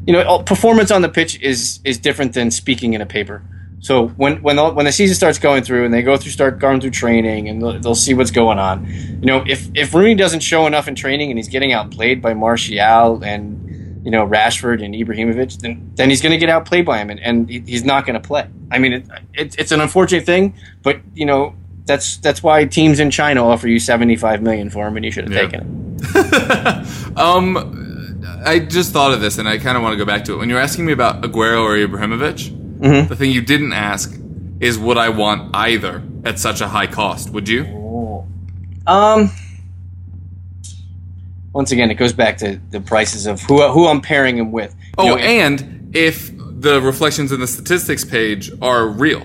you 0.06 0.12
know, 0.12 0.38
performance 0.40 0.90
on 0.90 1.02
the 1.02 1.08
pitch 1.08 1.40
is 1.40 1.80
is 1.84 1.98
different 1.98 2.32
than 2.32 2.50
speaking 2.50 2.94
in 2.94 3.00
a 3.00 3.06
paper. 3.06 3.42
So 3.80 4.08
when 4.08 4.42
when 4.42 4.56
the, 4.56 4.70
when 4.70 4.86
the 4.86 4.92
season 4.92 5.14
starts 5.14 5.38
going 5.38 5.62
through 5.62 5.84
and 5.84 5.92
they 5.92 6.02
go 6.02 6.16
through 6.16 6.32
start 6.32 6.58
going 6.58 6.80
through 6.80 6.90
training 6.90 7.48
and 7.48 7.60
they'll, 7.60 7.80
they'll 7.80 7.94
see 7.94 8.14
what's 8.14 8.30
going 8.30 8.58
on. 8.58 8.86
You 8.86 9.26
know, 9.26 9.44
if 9.46 9.68
if 9.74 9.94
Rooney 9.94 10.14
doesn't 10.14 10.40
show 10.40 10.66
enough 10.66 10.88
in 10.88 10.94
training 10.94 11.30
and 11.30 11.38
he's 11.38 11.48
getting 11.48 11.72
outplayed 11.72 12.22
by 12.22 12.34
Martial 12.34 13.22
and 13.22 14.04
you 14.04 14.10
know 14.10 14.26
Rashford 14.26 14.82
and 14.82 14.94
Ibrahimovic, 14.94 15.60
then 15.60 15.90
then 15.94 16.08
he's 16.08 16.22
going 16.22 16.32
to 16.32 16.38
get 16.38 16.48
outplayed 16.48 16.86
by 16.86 16.98
him 16.98 17.10
and, 17.10 17.20
and 17.20 17.48
he's 17.50 17.84
not 17.84 18.06
going 18.06 18.20
to 18.20 18.26
play. 18.26 18.48
I 18.70 18.78
mean, 18.78 18.92
it, 18.94 19.08
it, 19.34 19.58
it's 19.58 19.72
an 19.72 19.80
unfortunate 19.80 20.24
thing, 20.24 20.54
but 20.82 21.00
you 21.14 21.26
know 21.26 21.54
that's 21.86 22.16
that's 22.18 22.42
why 22.42 22.64
teams 22.66 23.00
in 23.00 23.10
China 23.10 23.46
offer 23.46 23.68
you 23.68 23.78
seventy 23.78 24.16
five 24.16 24.42
million 24.42 24.68
for 24.70 24.86
him, 24.86 24.96
and 24.96 25.04
you 25.04 25.10
should 25.10 25.24
have 25.24 25.32
Yeah. 25.32 25.42
taken 25.42 25.96
it. 26.04 27.16
Um, 27.16 28.22
I 28.44 28.58
just 28.58 28.92
thought 28.92 29.12
of 29.12 29.20
this, 29.22 29.38
and 29.38 29.48
I 29.48 29.56
kind 29.58 29.76
of 29.76 29.82
want 29.82 29.94
to 29.94 29.96
go 29.96 30.04
back 30.04 30.24
to 30.26 30.34
it. 30.34 30.36
When 30.36 30.50
you're 30.50 30.58
asking 30.60 30.84
me 30.84 30.92
about 30.92 31.22
Aguero 31.22 31.62
or 31.62 31.76
Ibrahimovic, 31.76 32.50
Mm-hmm. 32.76 33.08
the 33.08 33.16
thing 33.16 33.30
you 33.30 33.40
didn't 33.40 33.72
ask 33.72 34.14
is 34.60 34.78
would 34.78 34.98
I 34.98 35.08
want 35.08 35.56
either 35.56 36.02
at 36.24 36.38
such 36.38 36.60
a 36.60 36.68
high 36.68 36.86
cost? 36.86 37.30
Would 37.30 37.48
you? 37.48 37.64
Um. 38.86 39.30
Once 41.52 41.72
again, 41.72 41.90
it 41.90 41.94
goes 41.94 42.12
back 42.12 42.36
to 42.38 42.60
the 42.70 42.80
prices 42.80 43.26
of 43.26 43.40
who 43.42 43.62
who 43.68 43.86
I'm 43.86 44.02
pairing 44.02 44.36
him 44.36 44.52
with. 44.52 44.74
You 44.78 44.92
Oh, 44.98 45.08
know, 45.08 45.16
and 45.16 45.90
if 45.96 46.30
the 46.36 46.80
reflections 46.82 47.32
in 47.32 47.40
the 47.40 47.46
statistics 47.46 48.04
page 48.04 48.50
are 48.60 48.86
real. 48.86 49.22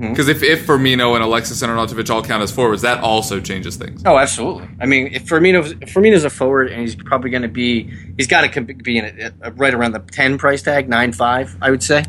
Mm-hmm. 0.00 0.12
Because 0.12 0.28
if, 0.28 0.42
if 0.42 0.66
Firmino 0.66 1.14
and 1.14 1.22
Alexis 1.22 1.60
and 1.60 1.70
Arnautovic 1.70 2.08
all 2.08 2.22
count 2.22 2.42
as 2.42 2.50
forwards, 2.50 2.80
that 2.82 3.02
also 3.02 3.38
changes 3.38 3.76
things. 3.76 4.02
Oh, 4.06 4.16
absolutely. 4.16 4.66
I 4.80 4.86
mean, 4.86 5.08
if 5.12 5.26
Firmino's 5.26 5.72
if 5.72 5.92
Firmino's 5.92 6.24
a 6.24 6.30
forward, 6.30 6.72
and 6.72 6.80
he's 6.80 6.96
probably 6.96 7.28
going 7.28 7.42
to 7.42 7.48
be, 7.48 7.92
he's 8.16 8.26
got 8.26 8.50
to 8.50 8.60
be 8.62 8.96
in 8.96 9.04
it 9.04 9.34
uh, 9.44 9.50
right 9.52 9.74
around 9.74 9.92
the 9.92 9.98
ten 9.98 10.38
price 10.38 10.62
tag, 10.62 10.88
nine 10.88 11.12
five, 11.12 11.54
I 11.60 11.70
would 11.70 11.82
say, 11.82 12.04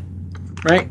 right? 0.64 0.88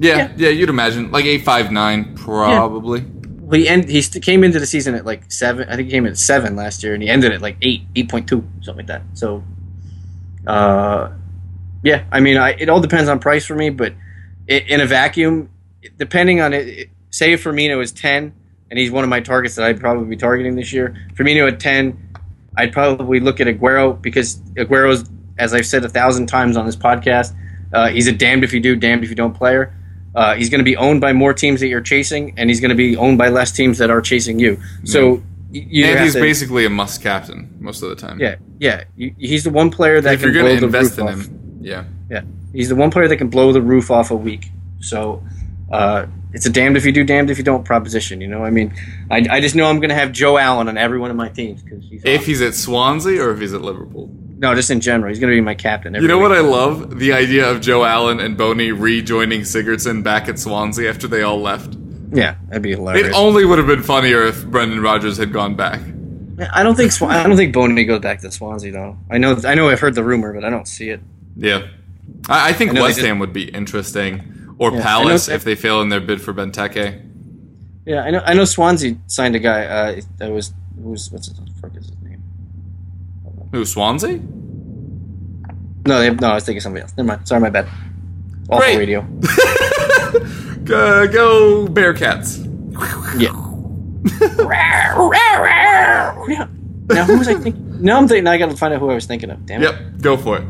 Yeah, 0.00 0.16
Yeah. 0.16 0.32
yeah, 0.36 0.48
you'd 0.48 0.68
imagine. 0.68 1.12
Like 1.12 1.26
859, 1.26 2.16
probably. 2.16 3.02
Well, 3.02 3.60
he 3.60 3.68
end, 3.68 3.88
he 3.88 4.02
st- 4.02 4.24
came 4.24 4.42
into 4.42 4.58
the 4.58 4.66
season 4.66 4.96
at 4.96 5.04
like 5.04 5.30
seven. 5.30 5.68
I 5.68 5.76
think 5.76 5.86
he 5.86 5.92
came 5.92 6.06
in 6.06 6.10
at 6.12 6.18
seven 6.18 6.56
last 6.56 6.82
year, 6.82 6.94
and 6.94 7.02
he 7.04 7.08
ended 7.08 7.30
at 7.30 7.40
like 7.40 7.56
eight, 7.62 7.82
eight 7.94 8.08
point 8.08 8.28
two, 8.28 8.42
something 8.62 8.84
like 8.84 8.86
that. 8.88 9.02
So, 9.12 9.44
uh, 10.48 11.12
yeah. 11.84 12.02
I 12.10 12.18
mean, 12.18 12.36
I, 12.36 12.50
it 12.58 12.68
all 12.68 12.80
depends 12.80 13.08
on 13.08 13.20
price 13.20 13.46
for 13.46 13.54
me, 13.54 13.70
but 13.70 13.94
in 14.48 14.80
a 14.80 14.86
vacuum, 14.86 15.50
depending 15.96 16.40
on 16.40 16.52
it, 16.52 16.88
say 17.10 17.32
if 17.32 17.44
Firmino 17.44 17.82
is 17.82 17.92
ten, 17.92 18.32
and 18.70 18.78
he's 18.78 18.90
one 18.90 19.04
of 19.04 19.10
my 19.10 19.20
targets 19.20 19.56
that 19.56 19.64
I'd 19.66 19.80
probably 19.80 20.06
be 20.06 20.16
targeting 20.16 20.56
this 20.56 20.72
year. 20.72 20.96
Firmino 21.14 21.50
at 21.50 21.60
ten, 21.60 22.10
I'd 22.56 22.72
probably 22.72 23.20
look 23.20 23.40
at 23.40 23.46
Aguero 23.46 24.00
because 24.00 24.36
Aguero's, 24.56 25.08
as 25.38 25.52
I've 25.54 25.66
said 25.66 25.84
a 25.84 25.88
thousand 25.88 26.26
times 26.26 26.56
on 26.56 26.66
this 26.66 26.76
podcast, 26.76 27.34
uh, 27.72 27.88
he's 27.88 28.06
a 28.06 28.12
damned 28.12 28.44
if 28.44 28.52
you 28.52 28.60
do, 28.60 28.76
damned 28.76 29.02
if 29.04 29.10
you 29.10 29.16
don't 29.16 29.34
player. 29.34 29.74
Uh, 30.14 30.34
he's 30.36 30.48
going 30.48 30.60
to 30.60 30.64
be 30.64 30.76
owned 30.76 31.00
by 31.00 31.12
more 31.12 31.34
teams 31.34 31.60
that 31.60 31.66
you're 31.66 31.80
chasing, 31.80 32.34
and 32.38 32.48
he's 32.48 32.60
going 32.60 32.68
to 32.70 32.76
be 32.76 32.96
owned 32.96 33.18
by 33.18 33.28
less 33.28 33.50
teams 33.50 33.78
that 33.78 33.90
are 33.90 34.00
chasing 34.00 34.38
you. 34.38 34.60
So 34.84 35.14
y- 35.14 35.20
you 35.50 35.84
and 35.86 35.98
he's 36.04 36.12
to- 36.12 36.20
basically 36.20 36.64
a 36.64 36.70
must 36.70 37.02
captain 37.02 37.52
most 37.58 37.82
of 37.82 37.88
the 37.90 37.96
time. 37.96 38.20
yeah, 38.20 38.36
yeah. 38.60 38.84
He's 39.18 39.42
the 39.42 39.50
one 39.50 39.70
player 39.70 40.00
that 40.00 40.14
If 40.14 40.20
can 40.20 40.32
you're 40.32 40.42
blow 40.42 40.50
going 40.56 40.60
to 40.60 40.66
the 40.68 40.78
invest 40.78 40.98
roof 40.98 41.08
in 41.08 41.14
off. 41.20 41.26
him, 41.26 41.58
yeah. 41.62 41.84
Yeah, 42.10 42.20
he's 42.52 42.68
the 42.68 42.76
one 42.76 42.92
player 42.92 43.08
that 43.08 43.16
can 43.16 43.28
blow 43.28 43.52
the 43.52 43.62
roof 43.62 43.90
off 43.90 44.12
a 44.12 44.16
week. 44.16 44.50
So 44.78 45.20
uh, 45.74 46.06
it's 46.32 46.46
a 46.46 46.50
damned 46.50 46.76
if 46.76 46.84
you 46.84 46.92
do, 46.92 47.04
damned 47.04 47.30
if 47.30 47.38
you 47.38 47.44
don't 47.44 47.64
proposition. 47.64 48.20
You 48.20 48.28
know, 48.28 48.44
I 48.44 48.50
mean, 48.50 48.74
I, 49.10 49.26
I 49.30 49.40
just 49.40 49.54
know 49.54 49.66
I'm 49.66 49.76
going 49.78 49.90
to 49.90 49.94
have 49.94 50.12
Joe 50.12 50.36
Allen 50.38 50.68
on 50.68 50.76
every 50.78 50.98
one 50.98 51.10
of 51.10 51.16
my 51.16 51.28
teams 51.28 51.62
because 51.62 51.84
he's 51.88 52.02
If 52.04 52.20
awesome. 52.20 52.26
he's 52.26 52.42
at 52.42 52.54
Swansea 52.54 53.22
or 53.22 53.32
if 53.32 53.40
he's 53.40 53.54
at 53.54 53.60
Liverpool. 53.62 54.10
no, 54.38 54.54
just 54.54 54.70
in 54.70 54.80
general, 54.80 55.08
he's 55.10 55.20
going 55.20 55.30
to 55.30 55.36
be 55.36 55.40
my 55.40 55.54
captain. 55.54 55.94
Every 55.94 56.04
You 56.04 56.08
know 56.08 56.18
week. 56.18 56.28
what 56.30 56.38
I 56.38 56.40
love? 56.40 56.98
The 56.98 57.12
idea 57.12 57.48
of 57.50 57.60
Joe 57.60 57.84
Allen 57.84 58.18
and 58.20 58.36
Bony 58.36 58.72
rejoining 58.72 59.42
Sigurdsson 59.42 60.02
back 60.02 60.28
at 60.28 60.38
Swansea 60.38 60.88
after 60.90 61.06
they 61.06 61.22
all 61.22 61.40
left. 61.40 61.76
Yeah, 62.12 62.36
that'd 62.48 62.62
be 62.62 62.70
hilarious. 62.72 63.08
It 63.08 63.12
only 63.14 63.44
would 63.44 63.58
have 63.58 63.66
been 63.66 63.82
funnier 63.82 64.22
if 64.24 64.44
Brendan 64.46 64.80
Rodgers 64.82 65.16
had 65.16 65.32
gone 65.32 65.54
back. 65.56 65.80
I 66.52 66.62
don't 66.64 66.74
think 66.74 66.90
Swan- 66.92 67.12
I 67.12 67.22
don't 67.22 67.36
think 67.36 67.52
Bony 67.54 67.84
goes 67.84 68.00
back 68.00 68.20
to 68.22 68.30
Swansea 68.30 68.72
though. 68.72 68.96
I 69.10 69.18
know 69.18 69.36
I 69.44 69.54
know 69.54 69.68
I've 69.68 69.78
heard 69.80 69.94
the 69.94 70.02
rumor, 70.04 70.32
but 70.32 70.44
I 70.44 70.50
don't 70.50 70.66
see 70.66 70.90
it. 70.90 71.00
Yeah. 71.36 71.68
I, 72.28 72.50
I 72.50 72.52
think 72.52 72.76
I 72.76 72.82
West 72.82 72.96
just- 72.96 73.06
Ham 73.06 73.18
would 73.20 73.32
be 73.32 73.44
interesting. 73.48 74.43
Or 74.64 74.72
Yeah, 74.72 74.82
Palace 74.82 75.28
if 75.28 75.44
they 75.44 75.54
fail 75.54 75.82
in 75.82 75.90
their 75.90 76.00
bid 76.00 76.22
for 76.22 76.32
Benteke. 76.32 77.02
Yeah, 77.84 78.02
I 78.02 78.10
know. 78.10 78.22
I 78.24 78.32
know 78.32 78.44
Swansea 78.46 78.96
signed 79.08 79.36
a 79.36 79.38
guy. 79.38 79.64
Uh, 79.66 80.00
that 80.16 80.30
was 80.30 80.54
who's 80.82 81.10
what's 81.10 81.28
his, 81.28 81.38
what 81.38 81.48
the 81.48 81.54
fuck 81.60 81.76
is 81.76 81.88
his 81.90 82.00
name? 82.02 82.22
Who, 83.52 83.64
Swansea? 83.66 84.20
No, 85.86 85.98
they, 86.00 86.10
no, 86.10 86.28
I 86.28 86.34
was 86.34 86.44
thinking 86.44 86.62
somebody 86.62 86.80
else. 86.82 86.94
Never 86.96 87.08
mind. 87.08 87.28
Sorry, 87.28 87.42
my 87.42 87.50
bad. 87.50 87.68
Awful 88.48 88.58
Great. 88.60 88.78
radio. 88.78 89.02
Go, 90.64 91.06
go 91.08 91.66
Bearcats. 91.68 92.38
Yeah. 93.20 93.32
yeah. 96.28 96.46
Now 96.88 97.04
who 97.04 97.18
was 97.18 97.28
I 97.28 97.34
thinking? 97.34 97.82
Now 97.82 97.98
I'm 97.98 98.08
thinking. 98.08 98.24
Now 98.24 98.32
I 98.32 98.38
got 98.38 98.50
to 98.50 98.56
find 98.56 98.72
out 98.72 98.80
who 98.80 98.90
I 98.90 98.94
was 98.94 99.04
thinking 99.04 99.30
of. 99.30 99.44
Damn 99.44 99.62
it. 99.62 99.66
Yep, 99.66 100.00
go 100.00 100.16
for 100.16 100.38
it. 100.38 100.44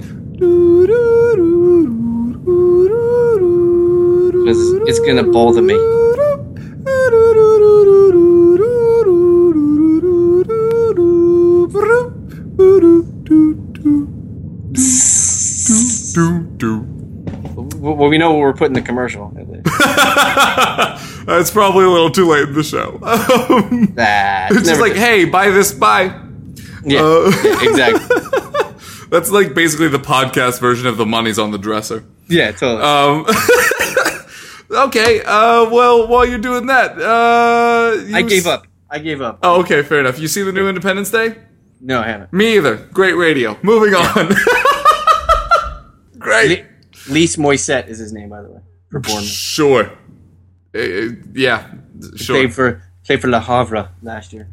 Because 4.45 4.73
it's 4.89 5.01
gonna 5.01 5.23
bother 5.23 5.63
me. 5.63 5.75
Well, 17.85 18.09
we 18.09 18.19
know 18.19 18.33
what 18.33 18.41
we're 18.41 18.55
putting 18.55 18.73
the 18.75 18.83
commercial. 18.83 19.33
It's 21.29 21.51
probably 21.51 21.85
a 21.85 21.89
little 21.89 22.11
too 22.11 22.27
late 22.29 22.49
in 22.49 22.55
the 22.55 22.63
show. 22.63 22.99
Um, 23.05 23.93
That 23.95 24.53
it's 24.53 24.67
just 24.69 24.81
like, 24.81 24.95
hey, 24.95 25.25
buy 25.27 25.51
this, 25.51 25.73
buy. 25.73 26.05
yeah, 26.85 27.01
uh, 27.03 27.31
exactly. 27.61 28.17
That's 29.11 29.31
like 29.31 29.55
basically 29.55 29.89
the 29.89 29.99
podcast 29.99 30.61
version 30.61 30.87
of 30.87 30.97
the 30.97 31.07
money's 31.07 31.39
on 31.39 31.51
the 31.51 31.59
dresser. 31.59 32.05
Yeah, 32.29 32.53
totally. 32.53 32.83
Um, 32.83 33.27
okay, 34.75 35.23
uh, 35.23 35.69
well, 35.71 36.07
while 36.09 36.25
you're 36.27 36.39
doing 36.39 36.67
that, 36.67 36.93
uh, 36.99 38.03
you 38.07 38.17
I 38.17 38.23
gave 38.23 38.47
s- 38.47 38.47
up. 38.47 38.67
I 38.91 38.99
gave 38.99 39.21
up. 39.21 39.39
Oh, 39.43 39.61
okay, 39.61 39.83
fair 39.83 40.01
enough. 40.01 40.19
You 40.19 40.29
see 40.29 40.43
the 40.43 40.53
new 40.53 40.69
Independence 40.69 41.11
Day? 41.11 41.37
No, 41.81 42.01
I 42.01 42.07
haven't. 42.07 42.33
Me 42.33 42.57
either. 42.57 42.77
Great 42.93 43.15
radio. 43.15 43.59
Moving 43.63 43.95
on. 43.95 44.29
Great. 46.19 46.65
Lys 47.09 47.37
Mousset 47.37 47.89
is 47.89 47.99
his 47.99 48.13
name, 48.13 48.31
by 48.31 48.43
the 48.43 48.49
way, 48.49 48.61
for 48.91 49.01
Bournemouth. 49.01 49.25
Sure. 49.27 49.91
Uh, 50.75 50.79
uh, 50.79 51.09
yeah. 51.35 51.71
Sure. 52.17 52.37
Played 52.37 52.55
for 52.55 52.83
played 53.05 53.21
for 53.21 53.29
Le 53.29 53.41
Havre 53.41 53.89
last 54.03 54.33
year. 54.33 54.49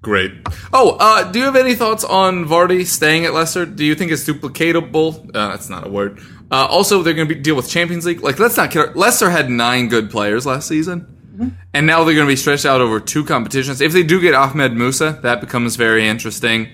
Great. 0.00 0.32
Oh, 0.72 0.96
uh, 0.98 1.30
do 1.30 1.38
you 1.38 1.44
have 1.44 1.54
any 1.54 1.74
thoughts 1.74 2.02
on 2.02 2.44
Vardy 2.46 2.84
staying 2.86 3.24
at 3.24 3.34
Leicester? 3.34 3.64
Do 3.66 3.84
you 3.84 3.94
think 3.94 4.10
it's 4.10 4.24
duplicatable? 4.26 5.28
Uh, 5.34 5.48
that's 5.50 5.68
not 5.68 5.86
a 5.86 5.90
word. 5.90 6.18
Uh, 6.52 6.66
also, 6.66 7.02
they're 7.02 7.14
going 7.14 7.26
to 7.26 7.34
be 7.34 7.40
deal 7.40 7.56
with 7.56 7.68
Champions 7.68 8.04
League. 8.04 8.20
Like, 8.20 8.38
let's 8.38 8.58
not 8.58 8.70
kid. 8.70 8.94
Leicester 8.94 9.30
had 9.30 9.48
nine 9.48 9.88
good 9.88 10.10
players 10.10 10.44
last 10.44 10.68
season, 10.68 11.56
and 11.72 11.86
now 11.86 12.04
they're 12.04 12.14
going 12.14 12.26
to 12.26 12.32
be 12.32 12.36
stretched 12.36 12.66
out 12.66 12.82
over 12.82 13.00
two 13.00 13.24
competitions. 13.24 13.80
If 13.80 13.92
they 13.92 14.02
do 14.02 14.20
get 14.20 14.34
Ahmed 14.34 14.74
Musa, 14.74 15.18
that 15.22 15.40
becomes 15.40 15.76
very 15.76 16.06
interesting. 16.06 16.68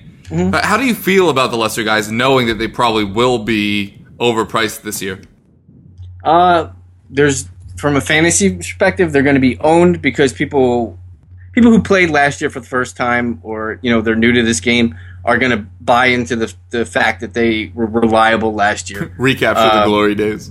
But 0.50 0.64
how 0.64 0.76
do 0.76 0.84
you 0.84 0.94
feel 0.94 1.30
about 1.30 1.52
the 1.52 1.56
Leicester 1.56 1.84
guys, 1.84 2.10
knowing 2.10 2.48
that 2.48 2.54
they 2.54 2.68
probably 2.68 3.04
will 3.04 3.38
be 3.38 4.04
overpriced 4.18 4.82
this 4.82 5.00
year? 5.00 5.22
Uh, 6.24 6.70
there's 7.08 7.48
from 7.76 7.96
a 7.96 8.00
fantasy 8.00 8.56
perspective, 8.56 9.12
they're 9.12 9.22
going 9.22 9.36
to 9.36 9.40
be 9.40 9.58
owned 9.60 10.02
because 10.02 10.32
people 10.32 10.98
people 11.52 11.70
who 11.70 11.82
played 11.82 12.10
last 12.10 12.40
year 12.40 12.50
for 12.50 12.60
the 12.60 12.66
first 12.66 12.96
time, 12.96 13.40
or 13.42 13.78
you 13.82 13.90
know, 13.90 14.00
they're 14.00 14.16
new 14.16 14.32
to 14.32 14.42
this 14.42 14.60
game, 14.60 14.98
are 15.24 15.38
going 15.38 15.50
to 15.50 15.66
buy 15.80 16.06
into 16.06 16.36
the 16.36 16.54
the 16.70 16.84
fact 16.86 17.20
that 17.20 17.34
they 17.34 17.70
were 17.74 17.86
reliable 17.86 18.54
last 18.54 18.90
year. 18.90 19.14
Recap 19.18 19.54
for 19.54 19.74
the 19.74 19.82
Um, 19.82 19.88
glory 19.88 20.14
days. 20.14 20.50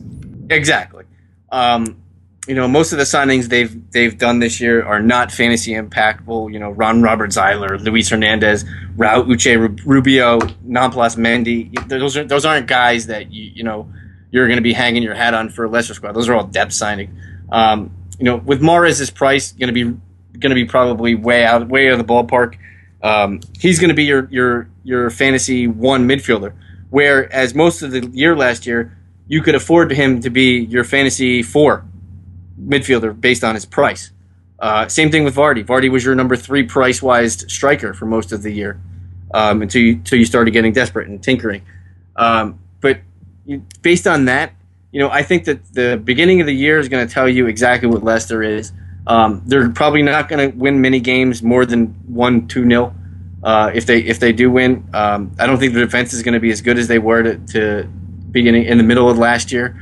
Exactly. 0.50 1.06
Um, 1.52 2.02
you 2.48 2.56
know, 2.56 2.68
most 2.68 2.94
of 2.94 2.98
the 2.98 3.04
signings 3.04 3.50
they've 3.50 3.92
they've 3.92 4.18
done 4.18 4.40
this 4.40 4.62
year 4.62 4.84
are 4.86 5.02
not 5.02 5.32
fantasy 5.32 5.74
impactful. 5.74 6.52
You 6.54 6.60
know, 6.60 6.72
Ron 6.72 7.02
Roberts, 7.02 7.38
Zieler, 7.38 7.80
Luis 7.84 8.10
Hernandez, 8.10 8.64
Raul 8.96 9.26
Uche 9.28 9.86
Rubio, 9.86 10.40
Nampalys 10.66 11.18
Mendy. 11.18 11.74
Those 11.90 12.16
are 12.16 12.24
those 12.24 12.46
aren't 12.46 12.68
guys 12.68 13.08
that 13.08 13.32
you 13.32 13.52
you 13.54 13.64
know 13.64 13.92
you're 14.32 14.48
going 14.48 14.58
to 14.58 14.64
be 14.64 14.74
hanging 14.74 15.04
your 15.04 15.14
hat 15.14 15.34
on 15.34 15.50
for 15.50 15.66
a 15.66 15.70
lesser 15.70 15.94
squad. 15.94 16.14
Those 16.14 16.30
are 16.30 16.36
all 16.36 16.46
depth 16.46 16.74
signing. 16.74 17.18
Um, 17.52 17.92
you 18.18 18.26
know, 18.26 18.38
with 18.38 18.62
Mahrez' 18.62 19.14
price 19.14 19.52
going 19.52 19.68
to 19.68 19.74
be 19.74 19.84
going 20.40 20.50
to 20.50 20.56
be 20.56 20.66
probably 20.66 21.16
way 21.16 21.44
out 21.44 21.68
way 21.68 21.88
out 21.88 22.00
of 22.00 22.06
the 22.06 22.14
ballpark. 22.14 22.58
Um, 23.02 23.42
he's 23.60 23.80
going 23.80 23.90
to 23.90 23.96
be 23.96 24.06
your 24.06 24.28
your 24.32 24.70
your 24.84 25.10
fantasy 25.10 25.68
one 25.68 26.08
midfielder. 26.08 26.54
Whereas 26.90 27.54
most 27.54 27.82
of 27.82 27.92
the 27.92 28.08
year 28.08 28.36
last 28.36 28.66
year, 28.66 28.98
you 29.28 29.42
could 29.42 29.56
afford 29.56 29.92
him 29.92 30.22
to 30.22 30.30
be 30.30 30.60
your 30.60 30.84
fantasy 30.84 31.44
four 31.44 31.86
midfielder 32.60 33.20
based 33.20 33.44
on 33.44 33.56
his 33.56 33.66
price. 33.66 34.12
Uh, 34.60 34.88
same 34.88 35.12
thing 35.12 35.24
with 35.24 35.36
Vardy. 35.36 35.64
Vardy 35.64 35.92
was 35.92 36.04
your 36.04 36.16
number 36.16 36.36
three 36.36 36.64
price 36.64 37.02
wise 37.02 37.46
striker 37.52 37.94
for 37.94 38.06
most 38.06 38.32
of 38.32 38.42
the 38.42 38.52
year 38.52 38.80
um, 39.34 39.62
until 39.62 39.82
you 39.82 39.94
until 39.94 40.18
you 40.18 40.26
started 40.26 40.52
getting 40.52 40.74
desperate 40.74 41.08
and 41.08 41.22
tinkering. 41.22 41.62
Um, 42.16 42.60
but 42.82 43.00
you, 43.46 43.64
based 43.82 44.08
on 44.08 44.26
that, 44.26 44.54
you 44.92 45.00
know, 45.00 45.10
I 45.10 45.22
think 45.22 45.46
that 45.46 45.74
the 45.74 46.02
beginning 46.04 46.42
of 46.42 46.48
the 46.48 46.56
year 46.56 46.80
is 46.80 46.90
going 46.90 47.08
to 47.08 47.14
tell 47.14 47.30
you 47.30 47.48
exactly 47.48 47.88
what 47.88 48.04
Leicester 48.04 48.42
is. 48.42 48.72
Um, 49.08 49.42
they're 49.46 49.70
probably 49.70 50.04
not 50.04 50.28
going 50.28 50.52
to 50.52 50.58
win 50.58 50.82
many 50.82 51.00
games 51.00 51.42
more 51.42 51.66
than 51.66 51.88
one, 52.08 52.48
two 52.48 52.66
nil. 52.66 52.94
Uh, 53.42 53.72
if 53.74 53.86
they 53.86 54.00
if 54.00 54.20
they 54.20 54.34
do 54.34 54.52
win, 54.52 54.88
um, 54.94 55.32
I 55.40 55.48
don't 55.48 55.58
think 55.58 55.74
the 55.74 55.80
defense 55.80 56.14
is 56.14 56.22
going 56.22 56.34
to 56.34 56.40
be 56.40 56.52
as 56.52 56.62
good 56.62 56.78
as 56.78 56.88
they 56.90 57.00
were 57.00 57.24
to, 57.24 57.38
to 57.54 57.84
beginning 58.32 58.66
in 58.66 58.78
the 58.78 58.84
middle 58.84 59.10
of 59.10 59.18
last 59.18 59.52
year. 59.52 59.82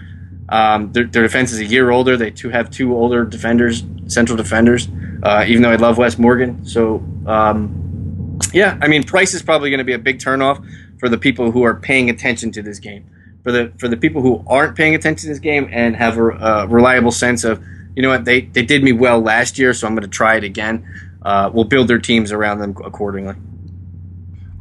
Um, 0.49 0.91
their, 0.91 1.05
their 1.05 1.23
defense 1.23 1.51
is 1.51 1.59
a 1.59 1.65
year 1.65 1.89
older. 1.89 2.17
They 2.17 2.29
two 2.29 2.49
have 2.49 2.69
two 2.69 2.95
older 2.95 3.25
defenders, 3.25 3.83
central 4.07 4.37
defenders. 4.37 4.87
Uh, 5.23 5.43
even 5.47 5.63
though 5.63 5.71
I 5.71 5.77
love 5.77 5.97
Wes 5.97 6.19
Morgan, 6.19 6.63
so 6.63 7.03
um, 7.25 8.39
yeah, 8.53 8.77
I 8.81 8.87
mean 8.87 9.03
Price 9.03 9.33
is 9.33 9.41
probably 9.41 9.71
going 9.71 9.79
to 9.79 9.85
be 9.85 9.93
a 9.93 9.99
big 9.99 10.19
turnoff 10.19 10.63
for 10.99 11.09
the 11.09 11.17
people 11.17 11.51
who 11.51 11.63
are 11.63 11.75
paying 11.75 12.11
attention 12.11 12.51
to 12.51 12.61
this 12.61 12.77
game. 12.77 13.09
For 13.43 13.51
the 13.51 13.73
for 13.79 13.87
the 13.87 13.97
people 13.97 14.21
who 14.21 14.43
aren't 14.47 14.75
paying 14.75 14.93
attention 14.93 15.27
to 15.27 15.33
this 15.33 15.39
game 15.39 15.67
and 15.71 15.95
have 15.95 16.17
a, 16.17 16.29
a 16.29 16.67
reliable 16.67 17.11
sense 17.11 17.43
of, 17.43 17.63
you 17.95 18.01
know 18.01 18.09
what, 18.09 18.25
they 18.25 18.41
they 18.41 18.63
did 18.63 18.83
me 18.83 18.91
well 18.91 19.19
last 19.19 19.57
year, 19.57 19.73
so 19.73 19.87
I'm 19.87 19.95
going 19.95 20.03
to 20.03 20.07
try 20.07 20.35
it 20.35 20.43
again. 20.43 20.85
Uh, 21.21 21.49
we'll 21.53 21.63
build 21.65 21.87
their 21.87 21.99
teams 21.99 22.31
around 22.31 22.59
them 22.59 22.75
accordingly. 22.83 23.35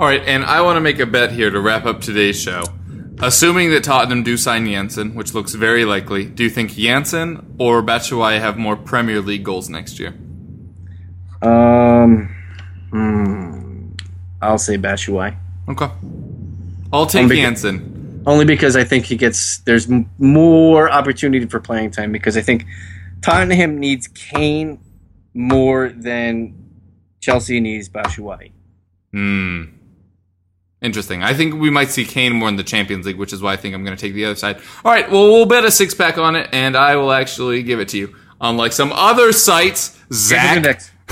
All 0.01 0.07
right, 0.07 0.23
and 0.25 0.45
I 0.45 0.61
want 0.63 0.77
to 0.77 0.81
make 0.81 0.99
a 0.99 1.07
bet 1.07 1.31
here 1.33 1.51
to 1.51 1.61
wrap 1.61 1.85
up 1.85 2.01
today's 2.01 2.41
show. 2.41 2.63
Assuming 3.21 3.71
that 3.71 3.85
Tottenham 3.85 4.23
do 4.25 4.37
sign 4.37 4.67
Janssen, 4.67 5.15
which 5.15 5.35
looks 5.35 5.55
very 5.55 5.85
likely, 5.85 6.25
do 6.25 6.43
you 6.43 6.51
think 6.51 6.73
Janssen 6.75 7.55
or 7.59 7.81
Batshuayi 7.83 8.41
have 8.41 8.57
more 8.57 8.77
Premier 8.77 9.21
League 9.21 9.45
goals 9.45 9.69
next 9.69 10.01
year? 10.01 10.15
Um, 11.43 12.35
hmm, 12.91 13.91
I'll 14.43 14.59
say 14.59 14.77
Batshuayi. 14.79 15.37
Okay. 15.69 15.89
I'll 16.93 17.07
take 17.07 17.25
Only- 17.25 17.37
Janssen. 17.37 18.23
only 18.27 18.45
because 18.45 18.77
I 18.77 18.85
think 18.85 19.05
he 19.05 19.17
gets 19.17 19.59
there's 19.59 19.91
m- 19.91 20.09
more 20.19 20.91
opportunity 20.91 21.47
for 21.47 21.61
playing 21.61 21.91
time 21.91 22.11
because 22.13 22.37
I 22.37 22.41
think 22.41 22.67
Tottenham 23.25 23.79
needs 23.79 24.07
Kane 24.09 24.79
more 25.33 25.89
than 25.89 26.55
Chelsea 27.21 27.59
needs 27.59 27.89
Batshuayi. 27.89 28.53
Hmm. 29.13 29.65
Interesting. 30.83 31.23
I 31.23 31.33
think 31.33 31.55
we 31.55 31.71
might 31.71 31.89
see 31.89 32.05
Kane 32.05 32.35
more 32.35 32.51
in 32.51 32.57
the 32.57 32.63
Champions 32.63 33.07
League, 33.07 33.17
which 33.17 33.33
is 33.33 33.41
why 33.41 33.55
I 33.55 33.57
think 33.57 33.75
I'm 33.75 33.83
going 33.83 33.97
to 33.97 34.01
take 34.01 34.13
the 34.13 34.27
other 34.27 34.35
side. 34.35 34.59
All 34.85 34.93
right, 34.93 35.11
well, 35.11 35.33
we'll 35.33 35.47
bet 35.47 35.65
a 35.65 35.71
six 35.71 35.95
pack 35.95 36.19
on 36.19 36.37
it, 36.37 36.51
and 36.53 36.77
I 36.77 36.97
will 36.97 37.13
actually 37.13 37.63
give 37.63 37.81
it 37.81 37.89
to 37.91 37.99
you. 37.99 38.15
Unlike 38.43 38.73
some 38.73 38.93
other 38.93 39.33
sites, 39.33 39.99
Zach. 40.13 40.83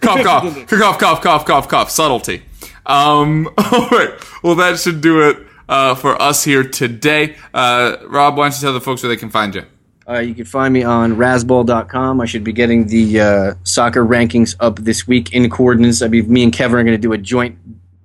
Cough, 0.00 0.22
cough, 0.22 0.66
cough, 0.66 0.98
cough, 0.98 1.20
cough, 1.22 1.46
cough, 1.46 1.68
cough. 1.68 1.90
Subtlety. 1.90 2.42
Um, 2.86 3.46
all 3.58 3.88
right. 3.90 4.12
Well, 4.42 4.56
that 4.56 4.80
should 4.80 5.00
do 5.00 5.28
it 5.28 5.38
uh, 5.68 5.94
for 5.94 6.20
us 6.20 6.42
here 6.42 6.64
today. 6.64 7.36
Uh, 7.54 7.98
Rob, 8.06 8.36
why 8.36 8.46
don't 8.46 8.54
you 8.54 8.60
tell 8.60 8.72
the 8.72 8.80
folks 8.80 9.02
where 9.02 9.08
they 9.08 9.16
can 9.16 9.30
find 9.30 9.54
you? 9.54 9.62
Uh, 10.08 10.18
you 10.18 10.34
can 10.34 10.44
find 10.44 10.74
me 10.74 10.82
on 10.82 11.14
Razzball.com. 11.14 12.20
I 12.20 12.26
should 12.26 12.44
be 12.44 12.52
getting 12.52 12.86
the 12.88 13.20
uh, 13.20 13.54
soccer 13.62 14.04
rankings 14.04 14.54
up 14.60 14.78
this 14.78 15.08
week 15.08 15.32
in 15.32 15.48
coordinates. 15.48 16.02
I 16.02 16.08
mean, 16.08 16.30
me 16.30 16.42
and 16.42 16.52
Kevin 16.52 16.78
are 16.78 16.84
going 16.84 16.96
to 16.96 17.00
do 17.00 17.12
a 17.12 17.18
joint 17.18 17.58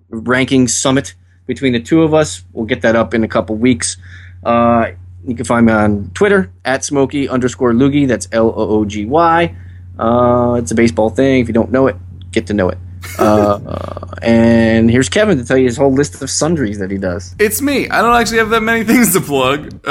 rankings 0.10 0.70
summit 0.70 1.16
between 1.46 1.74
the 1.74 1.80
two 1.82 2.04
of 2.04 2.14
us. 2.14 2.44
We'll 2.54 2.66
get 2.66 2.82
that 2.84 2.96
up 2.96 3.14
in 3.14 3.24
a 3.24 3.28
couple 3.28 3.56
weeks. 3.58 3.98
Uh, 4.44 4.92
you 5.26 5.36
can 5.36 5.46
find 5.46 5.66
me 5.66 5.74
on 5.74 6.12
Twitter 6.14 6.52
at 6.64 6.86
Smokey 6.86 7.28
underscore 7.28 7.74
Loogy. 7.74 8.08
That's 8.08 8.30
L 8.32 8.48
O 8.48 8.80
O 8.80 8.86
G 8.86 9.06
Y. 9.06 9.56
Uh, 9.98 10.54
it's 10.54 10.72
a 10.72 10.76
baseball 10.76 11.10
thing. 11.10 11.42
If 11.42 11.48
you 11.48 11.54
don't 11.54 11.72
know 11.72 11.88
it, 11.88 11.98
get 12.32 12.48
to 12.48 12.54
know 12.54 12.70
it. 12.70 12.78
Uh, 13.18 13.60
uh, 13.66 14.16
and 14.22 14.90
here's 14.90 15.10
Kevin 15.10 15.38
to 15.38 15.44
tell 15.44 15.58
you 15.58 15.66
his 15.66 15.76
whole 15.76 15.92
list 15.92 16.22
of 16.22 16.30
sundries 16.30 16.80
that 16.80 16.90
he 16.90 16.98
does. 16.98 17.36
It's 17.40 17.62
me. 17.62 17.90
I 17.90 18.02
don't 18.02 18.16
actually 18.16 18.38
have 18.38 18.50
that 18.52 18.64
many 18.64 18.86
things 18.86 19.12
to 19.14 19.20
plug 19.22 19.86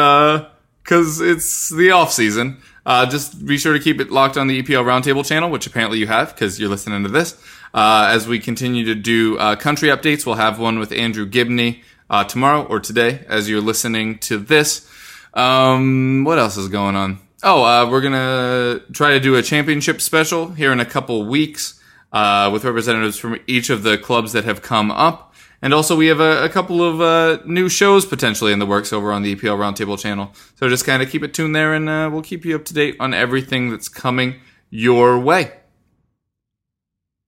because 0.88 1.20
it's 1.20 1.68
the 1.68 1.90
off 1.90 2.10
season. 2.10 2.56
Uh, 2.86 3.04
just 3.04 3.44
be 3.44 3.58
sure 3.58 3.74
to 3.74 3.78
keep 3.78 4.00
it 4.00 4.10
locked 4.10 4.38
on 4.38 4.46
the 4.46 4.62
EPL 4.62 4.84
Roundtable 4.84 5.22
channel, 5.22 5.50
which 5.50 5.66
apparently 5.66 5.98
you 5.98 6.06
have 6.06 6.34
because 6.34 6.58
you're 6.58 6.70
listening 6.70 7.02
to 7.02 7.10
this. 7.10 7.38
Uh, 7.74 8.08
as 8.10 8.26
we 8.26 8.38
continue 8.38 8.86
to 8.86 8.94
do 8.94 9.36
uh, 9.36 9.54
country 9.54 9.90
updates, 9.90 10.24
we'll 10.24 10.36
have 10.36 10.58
one 10.58 10.78
with 10.78 10.90
Andrew 10.90 11.26
Gibney 11.26 11.82
uh, 12.08 12.24
tomorrow 12.24 12.64
or 12.64 12.80
today 12.80 13.22
as 13.28 13.50
you're 13.50 13.60
listening 13.60 14.18
to 14.20 14.38
this. 14.38 14.90
Um, 15.34 16.24
what 16.24 16.38
else 16.38 16.56
is 16.56 16.68
going 16.68 16.96
on? 16.96 17.18
Oh, 17.42 17.62
uh, 17.62 17.90
we're 17.90 18.00
gonna 18.00 18.80
try 18.94 19.10
to 19.10 19.20
do 19.20 19.34
a 19.34 19.42
championship 19.42 20.00
special 20.00 20.52
here 20.52 20.72
in 20.72 20.80
a 20.80 20.86
couple 20.86 21.26
weeks 21.26 21.78
uh, 22.14 22.48
with 22.50 22.64
representatives 22.64 23.18
from 23.18 23.38
each 23.46 23.68
of 23.68 23.82
the 23.82 23.98
clubs 23.98 24.32
that 24.32 24.44
have 24.44 24.62
come 24.62 24.90
up. 24.90 25.27
And 25.60 25.74
also, 25.74 25.96
we 25.96 26.06
have 26.06 26.20
a, 26.20 26.44
a 26.44 26.48
couple 26.48 26.82
of 26.82 27.00
uh, 27.00 27.42
new 27.44 27.68
shows 27.68 28.06
potentially 28.06 28.52
in 28.52 28.60
the 28.60 28.66
works 28.66 28.92
over 28.92 29.12
on 29.12 29.22
the 29.22 29.34
EPL 29.34 29.58
Roundtable 29.58 29.98
channel. 29.98 30.32
So 30.54 30.68
just 30.68 30.84
kind 30.86 31.02
of 31.02 31.10
keep 31.10 31.24
it 31.24 31.34
tuned 31.34 31.54
there, 31.56 31.74
and 31.74 31.88
uh, 31.88 32.08
we'll 32.12 32.22
keep 32.22 32.44
you 32.44 32.54
up 32.54 32.64
to 32.66 32.74
date 32.74 32.96
on 33.00 33.12
everything 33.12 33.70
that's 33.70 33.88
coming 33.88 34.36
your 34.70 35.18
way. 35.18 35.52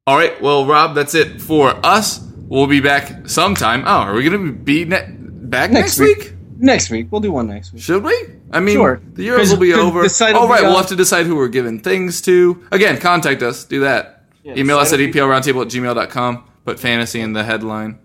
All 0.07 0.17
right, 0.17 0.41
well, 0.41 0.67
Rob, 0.67 0.95
that's 0.95 1.15
it 1.15 1.41
for 1.41 1.75
us. 1.85 2.21
We'll 2.49 2.67
be 2.67 2.81
back 2.81 3.29
sometime. 3.29 3.83
Oh, 3.85 3.91
are 4.03 4.15
we 4.15 4.23
going 4.29 4.47
to 4.47 4.53
be 4.53 4.85
ne- 4.85 5.09
back 5.11 5.71
next, 5.71 5.99
Next 5.99 6.01
week? 6.01 6.19
week. 6.19 6.35
Next 6.59 6.91
week. 6.91 7.09
We'll 7.11 7.21
do 7.21 7.33
one 7.33 7.49
next 7.49 7.73
week. 7.73 7.83
Should 7.83 8.03
we? 8.05 8.15
I 8.53 8.61
mean, 8.61 8.75
Sure. 8.77 9.01
the 9.15 9.27
Euros 9.27 9.51
will 9.53 9.59
be 9.61 9.73
over. 9.73 10.03
the 10.03 10.09
site 10.09 10.35
will 10.35 10.43
be 10.43 10.49
right. 10.53 10.63
We'll 10.63 10.77
have 10.77 10.89
to 10.89 10.97
decide 10.97 11.27
who 11.27 11.37
we're 11.37 11.49
giving 11.49 11.81
things 11.81 12.21
to. 12.23 12.65
Again, 12.71 12.99
contact 13.01 13.43
us. 13.43 13.65
Do 13.65 13.81
that. 13.81 14.25
Email 14.45 14.79
us 14.79 14.93
at 14.93 14.99
site 14.99 15.15
will 15.15 15.23
eplroundtable 15.29 15.63
at 15.63 15.69
gmail.com. 15.69 16.45
Put 16.65 16.79
fantasy 16.81 17.21
in 17.21 17.33
the 17.33 17.45
headline. 17.45 17.99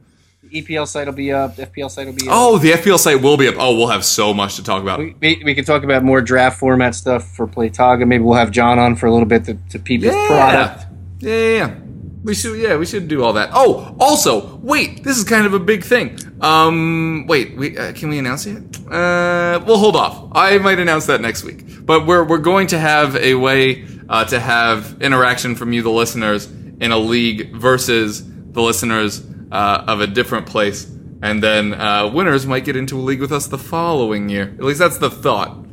EPL 0.53 0.87
site 0.87 1.07
will 1.07 1.13
be 1.13 1.31
up. 1.31 1.55
The 1.55 1.65
FPL 1.67 1.89
site 1.91 2.05
will 2.07 2.13
be 2.13 2.27
up. 2.27 2.33
Oh, 2.35 2.57
the 2.57 2.71
FPL 2.71 2.97
site 2.99 3.21
will 3.21 3.37
be 3.37 3.47
up. 3.47 3.55
Oh, 3.57 3.75
we'll 3.75 3.87
have 3.87 4.05
so 4.05 4.33
much 4.33 4.55
to 4.57 4.63
talk 4.63 4.81
about. 4.81 4.99
We, 4.99 5.15
we, 5.21 5.41
we 5.45 5.55
can 5.55 5.65
talk 5.65 5.83
about 5.83 6.03
more 6.03 6.21
draft 6.21 6.59
format 6.59 6.95
stuff 6.95 7.27
for 7.35 7.47
Playtaga. 7.47 8.07
Maybe 8.07 8.23
we'll 8.23 8.37
have 8.37 8.51
John 8.51 8.79
on 8.79 8.95
for 8.95 9.05
a 9.07 9.11
little 9.11 9.27
bit 9.27 9.45
to, 9.45 9.57
to 9.71 9.79
peep 9.79 10.01
his 10.03 10.13
Yeah. 10.13 10.27
product. 10.27 10.85
Yeah, 11.19 11.31
yeah, 11.37 11.49
yeah. 11.57 11.75
We 12.23 12.33
should, 12.33 12.57
yeah, 12.59 12.75
we 12.77 12.87
should 12.87 13.07
do 13.07 13.23
all 13.23 13.33
that. 13.33 13.51
Oh, 13.53 13.95
also, 13.99 14.57
wait, 14.57 15.03
this 15.03 15.15
is 15.17 15.23
kind 15.23 15.45
of 15.45 15.53
a 15.53 15.59
big 15.59 15.83
thing. 15.83 16.17
Um, 16.41 17.25
wait, 17.27 17.55
we 17.55 17.77
uh, 17.77 17.93
can 17.93 18.09
we 18.09 18.17
announce 18.17 18.47
it? 18.47 18.57
Uh, 18.91 19.61
we'll 19.65 19.77
hold 19.77 19.95
off. 19.95 20.29
I 20.31 20.57
might 20.57 20.79
announce 20.79 21.05
that 21.05 21.21
next 21.21 21.43
week. 21.43 21.85
But 21.85 22.07
we're 22.07 22.23
we're 22.23 22.39
going 22.39 22.65
to 22.67 22.79
have 22.79 23.15
a 23.17 23.35
way 23.35 23.85
uh, 24.09 24.25
to 24.25 24.39
have 24.39 24.99
interaction 25.01 25.53
from 25.55 25.71
you, 25.71 25.83
the 25.83 25.91
listeners, 25.91 26.47
in 26.47 26.91
a 26.91 26.97
league 26.97 27.53
versus 27.55 28.23
the 28.25 28.61
listeners 28.61 29.19
uh, 29.51 29.83
of 29.87 30.01
a 30.01 30.07
different 30.07 30.45
place, 30.47 30.85
and 31.21 31.41
then 31.43 31.73
uh, 31.73 32.09
winners 32.13 32.45
might 32.45 32.65
get 32.65 32.75
into 32.75 32.97
a 32.97 33.01
league 33.01 33.21
with 33.21 33.31
us 33.31 33.47
the 33.47 33.57
following 33.57 34.29
year. 34.29 34.53
At 34.57 34.63
least 34.63 34.79
that's 34.79 34.97
the 34.97 35.09
thought. 35.09 35.65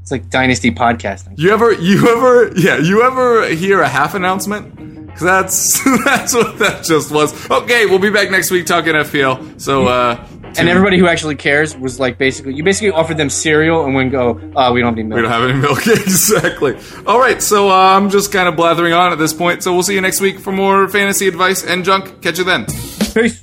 It's 0.00 0.10
like 0.10 0.28
Dynasty 0.30 0.70
podcasting. 0.72 1.38
You 1.38 1.50
ever, 1.52 1.72
you 1.72 2.08
ever, 2.08 2.52
yeah, 2.56 2.76
you 2.78 3.02
ever 3.02 3.48
hear 3.50 3.80
a 3.82 3.88
half 3.88 4.14
announcement? 4.14 4.78
'Cause 5.12 5.20
that's 5.20 5.84
that's 6.04 6.34
what 6.34 6.58
that 6.58 6.84
just 6.84 7.10
was. 7.12 7.50
Okay, 7.50 7.84
we'll 7.84 7.98
be 7.98 8.08
back 8.10 8.30
next 8.30 8.50
week 8.50 8.64
talking 8.64 8.94
FPL. 8.94 9.60
So, 9.60 9.86
uh, 9.86 10.26
And 10.58 10.68
everybody 10.68 10.98
who 10.98 11.06
actually 11.06 11.36
cares 11.36 11.76
was 11.76 11.98
like 11.98 12.18
basically, 12.18 12.54
you 12.54 12.62
basically 12.62 12.90
offered 12.90 13.16
them 13.16 13.30
cereal 13.30 13.84
and 13.84 13.94
when 13.94 14.10
go, 14.10 14.40
oh, 14.54 14.72
we 14.72 14.80
don't 14.80 14.90
have 14.90 14.98
any 14.98 15.02
milk. 15.08 15.16
we 15.16 15.22
don't 15.22 15.30
have 15.30 15.48
any 15.50 15.58
milk. 15.58 15.86
exactly. 15.86 16.76
All 17.06 17.18
right, 17.18 17.42
so 17.42 17.70
uh, 17.70 17.96
I'm 17.96 18.10
just 18.10 18.32
kind 18.32 18.48
of 18.48 18.56
blathering 18.56 18.92
on 18.92 19.12
at 19.12 19.18
this 19.18 19.32
point. 19.32 19.62
So 19.62 19.72
we'll 19.72 19.82
see 19.82 19.94
you 19.94 20.00
next 20.00 20.20
week 20.20 20.38
for 20.38 20.52
more 20.52 20.88
fantasy 20.88 21.28
advice 21.28 21.64
and 21.64 21.84
junk. 21.84 22.22
Catch 22.22 22.38
you 22.38 22.44
then. 22.44 22.66
Peace. 23.14 23.42